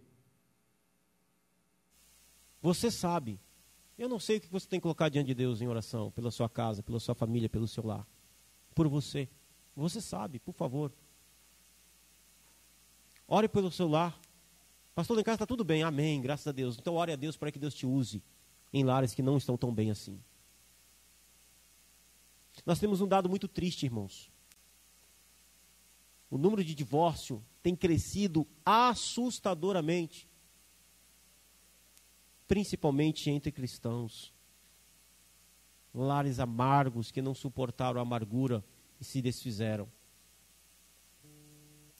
Você 2.61 2.89
sabe. 2.89 3.37
Eu 3.97 4.07
não 4.07 4.17
sei 4.17 4.37
o 4.37 4.41
que 4.41 4.47
você 4.47 4.65
tem 4.65 4.79
que 4.79 4.83
colocar 4.83 5.09
diante 5.09 5.27
de 5.27 5.33
Deus 5.33 5.59
em 5.59 5.67
oração, 5.67 6.09
pela 6.11 6.31
sua 6.31 6.47
casa, 6.47 6.81
pela 6.81 7.01
sua 7.01 7.13
família, 7.13 7.49
pelo 7.49 7.67
seu 7.67 7.85
lar. 7.85 8.07
Por 8.73 8.87
você. 8.87 9.27
Você 9.75 9.99
sabe, 9.99 10.39
por 10.39 10.53
favor. 10.53 10.89
Ore 13.27 13.49
pelo 13.49 13.69
seu 13.69 13.89
lar. 13.89 14.17
Pastor, 14.95 15.19
em 15.19 15.23
casa 15.23 15.35
está 15.35 15.45
tudo 15.45 15.65
bem, 15.65 15.83
amém, 15.83 16.21
graças 16.21 16.47
a 16.47 16.53
Deus. 16.53 16.77
Então 16.79 16.95
ore 16.95 17.11
a 17.11 17.17
Deus 17.17 17.35
para 17.35 17.51
que 17.51 17.59
Deus 17.59 17.73
te 17.73 17.85
use 17.85 18.23
em 18.71 18.85
lares 18.85 19.13
que 19.13 19.21
não 19.21 19.35
estão 19.35 19.57
tão 19.57 19.73
bem 19.73 19.91
assim. 19.91 20.17
Nós 22.65 22.79
temos 22.79 23.01
um 23.01 23.07
dado 23.07 23.27
muito 23.27 23.49
triste, 23.49 23.85
irmãos. 23.85 24.31
O 26.29 26.37
número 26.37 26.63
de 26.63 26.73
divórcio 26.73 27.43
tem 27.61 27.75
crescido 27.75 28.47
assustadoramente, 28.65 30.27
principalmente 32.47 33.29
entre 33.29 33.51
cristãos. 33.51 34.33
Lares 35.93 36.39
amargos 36.39 37.09
que 37.11 37.21
não 37.21 37.33
suportaram 37.33 37.99
a 37.99 38.03
amargura 38.03 38.63
e 38.99 39.03
se 39.05 39.21
desfizeram. 39.21 39.89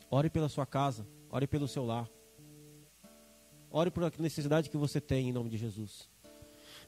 Ore 0.10 0.30
pela 0.30 0.50
sua 0.50 0.66
casa, 0.66 1.08
ore 1.30 1.48
pelo 1.48 1.68
seu 1.68 1.86
lar. 1.86 2.10
Ore 3.72 3.92
por 3.92 4.04
a 4.04 4.12
necessidade 4.20 4.70
que 4.70 4.78
você 4.78 5.02
tem 5.02 5.30
em 5.30 5.34
nome 5.34 5.50
de 5.50 5.58
Jesus. 5.58 6.10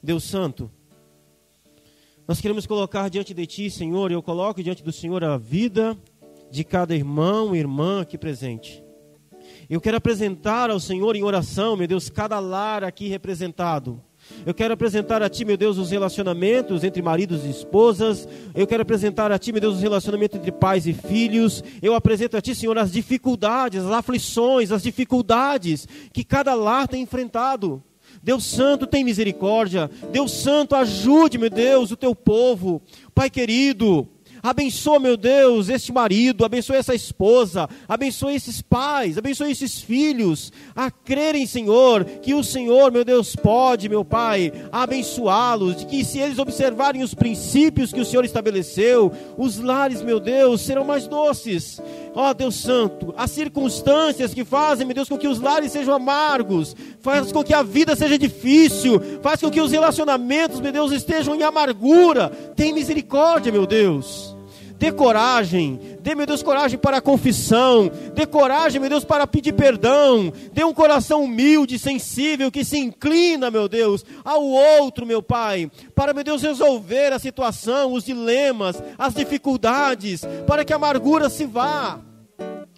Deus 0.02 0.24
Santo, 0.24 0.70
nós 2.26 2.40
queremos 2.40 2.66
colocar 2.66 3.08
diante 3.08 3.34
de 3.34 3.46
Ti, 3.46 3.70
Senhor, 3.70 4.12
eu 4.12 4.22
coloco 4.22 4.62
diante 4.62 4.82
do 4.82 4.92
Senhor 4.92 5.24
a 5.24 5.36
vida 5.36 5.98
de 6.50 6.64
cada 6.64 6.94
irmão 6.94 7.54
e 7.54 7.58
irmã 7.58 8.02
aqui 8.02 8.16
presente. 8.16 8.82
Eu 9.68 9.80
quero 9.80 9.96
apresentar 9.96 10.70
ao 10.70 10.80
Senhor 10.80 11.14
em 11.14 11.22
oração, 11.22 11.76
meu 11.76 11.86
Deus, 11.86 12.08
cada 12.08 12.38
lar 12.38 12.82
aqui 12.82 13.08
representado. 13.08 14.02
Eu 14.44 14.52
quero 14.52 14.74
apresentar 14.74 15.22
a 15.22 15.28
Ti, 15.28 15.44
meu 15.44 15.56
Deus, 15.56 15.78
os 15.78 15.90
relacionamentos 15.90 16.84
entre 16.84 17.00
maridos 17.00 17.44
e 17.44 17.50
esposas. 17.50 18.28
Eu 18.54 18.66
quero 18.66 18.82
apresentar 18.82 19.30
a 19.32 19.38
Ti, 19.38 19.52
meu 19.52 19.60
Deus, 19.60 19.76
os 19.76 19.82
relacionamentos 19.82 20.38
entre 20.38 20.52
pais 20.52 20.86
e 20.86 20.92
filhos. 20.92 21.62
Eu 21.80 21.94
apresento 21.94 22.36
a 22.36 22.40
Ti, 22.40 22.54
Senhor, 22.54 22.76
as 22.78 22.92
dificuldades, 22.92 23.84
as 23.84 23.90
aflições, 23.90 24.72
as 24.72 24.82
dificuldades 24.82 25.86
que 26.12 26.24
cada 26.24 26.54
lar 26.54 26.88
tem 26.88 27.02
enfrentado. 27.02 27.82
Deus 28.22 28.44
Santo, 28.44 28.86
tem 28.86 29.04
misericórdia. 29.04 29.90
Deus 30.10 30.32
Santo, 30.32 30.74
ajude, 30.74 31.38
meu 31.38 31.50
Deus, 31.50 31.90
o 31.90 31.96
teu 31.96 32.14
povo. 32.14 32.82
Pai 33.14 33.30
querido, 33.30 34.08
Abençoa, 34.42 34.98
meu 34.98 35.16
Deus, 35.16 35.68
este 35.68 35.92
marido, 35.92 36.44
abençoa 36.44 36.76
essa 36.76 36.94
esposa, 36.94 37.68
abençoa 37.88 38.32
esses 38.32 38.62
pais, 38.62 39.18
abençoa 39.18 39.50
esses 39.50 39.80
filhos, 39.80 40.52
a 40.74 40.90
crerem, 40.90 41.46
Senhor, 41.46 42.04
que 42.04 42.34
o 42.34 42.44
Senhor, 42.44 42.92
meu 42.92 43.04
Deus, 43.04 43.34
pode, 43.34 43.88
meu 43.88 44.04
Pai, 44.04 44.52
abençoá-los, 44.70 45.76
de 45.76 45.86
que 45.86 46.04
se 46.04 46.18
eles 46.18 46.38
observarem 46.38 47.02
os 47.02 47.14
princípios 47.14 47.92
que 47.92 48.00
o 48.00 48.04
Senhor 48.04 48.24
estabeleceu, 48.24 49.12
os 49.36 49.58
lares, 49.58 50.02
meu 50.02 50.20
Deus, 50.20 50.60
serão 50.60 50.84
mais 50.84 51.06
doces. 51.06 51.80
Ó 52.14 52.30
oh, 52.30 52.34
Deus 52.34 52.56
Santo, 52.56 53.14
as 53.16 53.30
circunstâncias 53.30 54.34
que 54.34 54.44
fazem, 54.44 54.86
meu 54.86 54.94
Deus, 54.94 55.08
com 55.08 55.16
que 55.16 55.28
os 55.28 55.40
lares 55.40 55.70
sejam 55.70 55.94
amargos, 55.94 56.74
faz 57.00 57.30
com 57.30 57.44
que 57.44 57.54
a 57.54 57.62
vida 57.62 57.94
seja 57.94 58.18
difícil, 58.18 59.00
faz 59.22 59.40
com 59.40 59.50
que 59.50 59.60
os 59.60 59.70
relacionamentos, 59.70 60.60
meu 60.60 60.72
Deus, 60.72 60.90
estejam 60.90 61.34
em 61.36 61.42
amargura. 61.42 62.28
Tem 62.56 62.72
misericórdia, 62.72 63.52
meu 63.52 63.66
Deus. 63.66 64.27
Dê 64.78 64.92
coragem, 64.92 65.98
dê, 66.00 66.14
meu 66.14 66.24
Deus, 66.24 66.40
coragem 66.40 66.78
para 66.78 66.98
a 66.98 67.00
confissão, 67.00 67.90
dê 68.14 68.24
coragem, 68.24 68.80
meu 68.80 68.88
Deus, 68.88 69.04
para 69.04 69.26
pedir 69.26 69.52
perdão, 69.52 70.32
dê 70.52 70.62
um 70.62 70.72
coração 70.72 71.24
humilde, 71.24 71.80
sensível, 71.80 72.48
que 72.48 72.64
se 72.64 72.78
inclina, 72.78 73.50
meu 73.50 73.68
Deus, 73.68 74.04
ao 74.24 74.44
outro, 74.44 75.04
meu 75.04 75.20
Pai, 75.20 75.68
para, 75.96 76.14
meu 76.14 76.22
Deus, 76.22 76.42
resolver 76.42 77.12
a 77.12 77.18
situação, 77.18 77.92
os 77.92 78.04
dilemas, 78.04 78.80
as 78.96 79.14
dificuldades, 79.14 80.22
para 80.46 80.64
que 80.64 80.72
a 80.72 80.76
amargura 80.76 81.28
se 81.28 81.44
vá. 81.44 81.98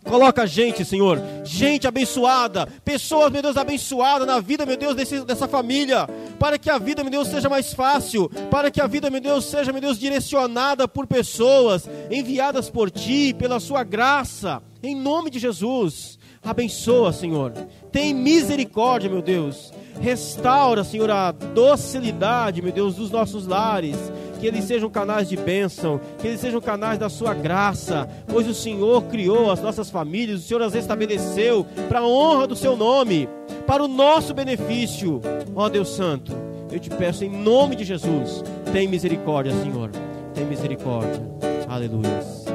Coloca 0.04 0.46
gente, 0.46 0.84
Senhor, 0.84 1.20
gente 1.44 1.86
abençoada, 1.86 2.66
pessoas, 2.84 3.30
meu 3.30 3.42
Deus, 3.42 3.56
abençoadas 3.56 4.26
na 4.26 4.40
vida, 4.40 4.64
meu 4.64 4.76
Deus, 4.76 4.94
desse, 4.94 5.20
dessa 5.24 5.46
família, 5.46 6.08
para 6.38 6.58
que 6.58 6.70
a 6.70 6.78
vida, 6.78 7.02
meu 7.02 7.10
Deus, 7.10 7.28
seja 7.28 7.48
mais 7.48 7.72
fácil, 7.74 8.28
para 8.50 8.70
que 8.70 8.80
a 8.80 8.86
vida, 8.86 9.10
meu 9.10 9.20
Deus, 9.20 9.44
seja, 9.44 9.72
meu 9.72 9.80
Deus, 9.80 9.98
direcionada 9.98 10.88
por 10.88 11.06
pessoas 11.06 11.88
enviadas 12.10 12.70
por 12.70 12.90
Ti, 12.90 13.34
pela 13.34 13.60
Sua 13.60 13.84
graça, 13.84 14.62
em 14.82 14.94
nome 14.94 15.30
de 15.30 15.38
Jesus. 15.38 16.19
Abençoa, 16.42 17.12
Senhor, 17.12 17.52
tem 17.92 18.14
misericórdia, 18.14 19.10
meu 19.10 19.20
Deus, 19.20 19.72
restaura, 20.00 20.82
Senhor, 20.82 21.10
a 21.10 21.32
docilidade, 21.32 22.62
meu 22.62 22.72
Deus, 22.72 22.94
dos 22.96 23.10
nossos 23.10 23.46
lares 23.46 23.96
que 24.40 24.46
eles 24.46 24.64
sejam 24.64 24.88
canais 24.88 25.28
de 25.28 25.36
bênção, 25.36 26.00
que 26.18 26.26
eles 26.26 26.40
sejam 26.40 26.60
canais 26.60 26.98
da 26.98 27.10
sua 27.10 27.34
graça, 27.34 28.08
pois 28.26 28.48
o 28.48 28.54
Senhor 28.54 29.02
criou 29.02 29.50
as 29.50 29.60
nossas 29.60 29.90
famílias, 29.90 30.40
o 30.40 30.42
Senhor 30.42 30.62
as 30.62 30.74
estabeleceu 30.74 31.66
para 31.88 32.00
a 32.00 32.06
honra 32.06 32.46
do 32.46 32.56
seu 32.56 32.74
nome, 32.74 33.28
para 33.66 33.84
o 33.84 33.88
nosso 33.88 34.32
benefício. 34.32 35.20
Ó 35.54 35.68
Deus 35.68 35.90
Santo, 35.90 36.32
eu 36.72 36.80
te 36.80 36.88
peço 36.88 37.22
em 37.22 37.30
nome 37.30 37.76
de 37.76 37.84
Jesus, 37.84 38.42
tem 38.72 38.88
misericórdia, 38.88 39.52
Senhor, 39.62 39.90
tem 40.34 40.46
misericórdia. 40.46 41.20
Aleluia. 41.68 42.49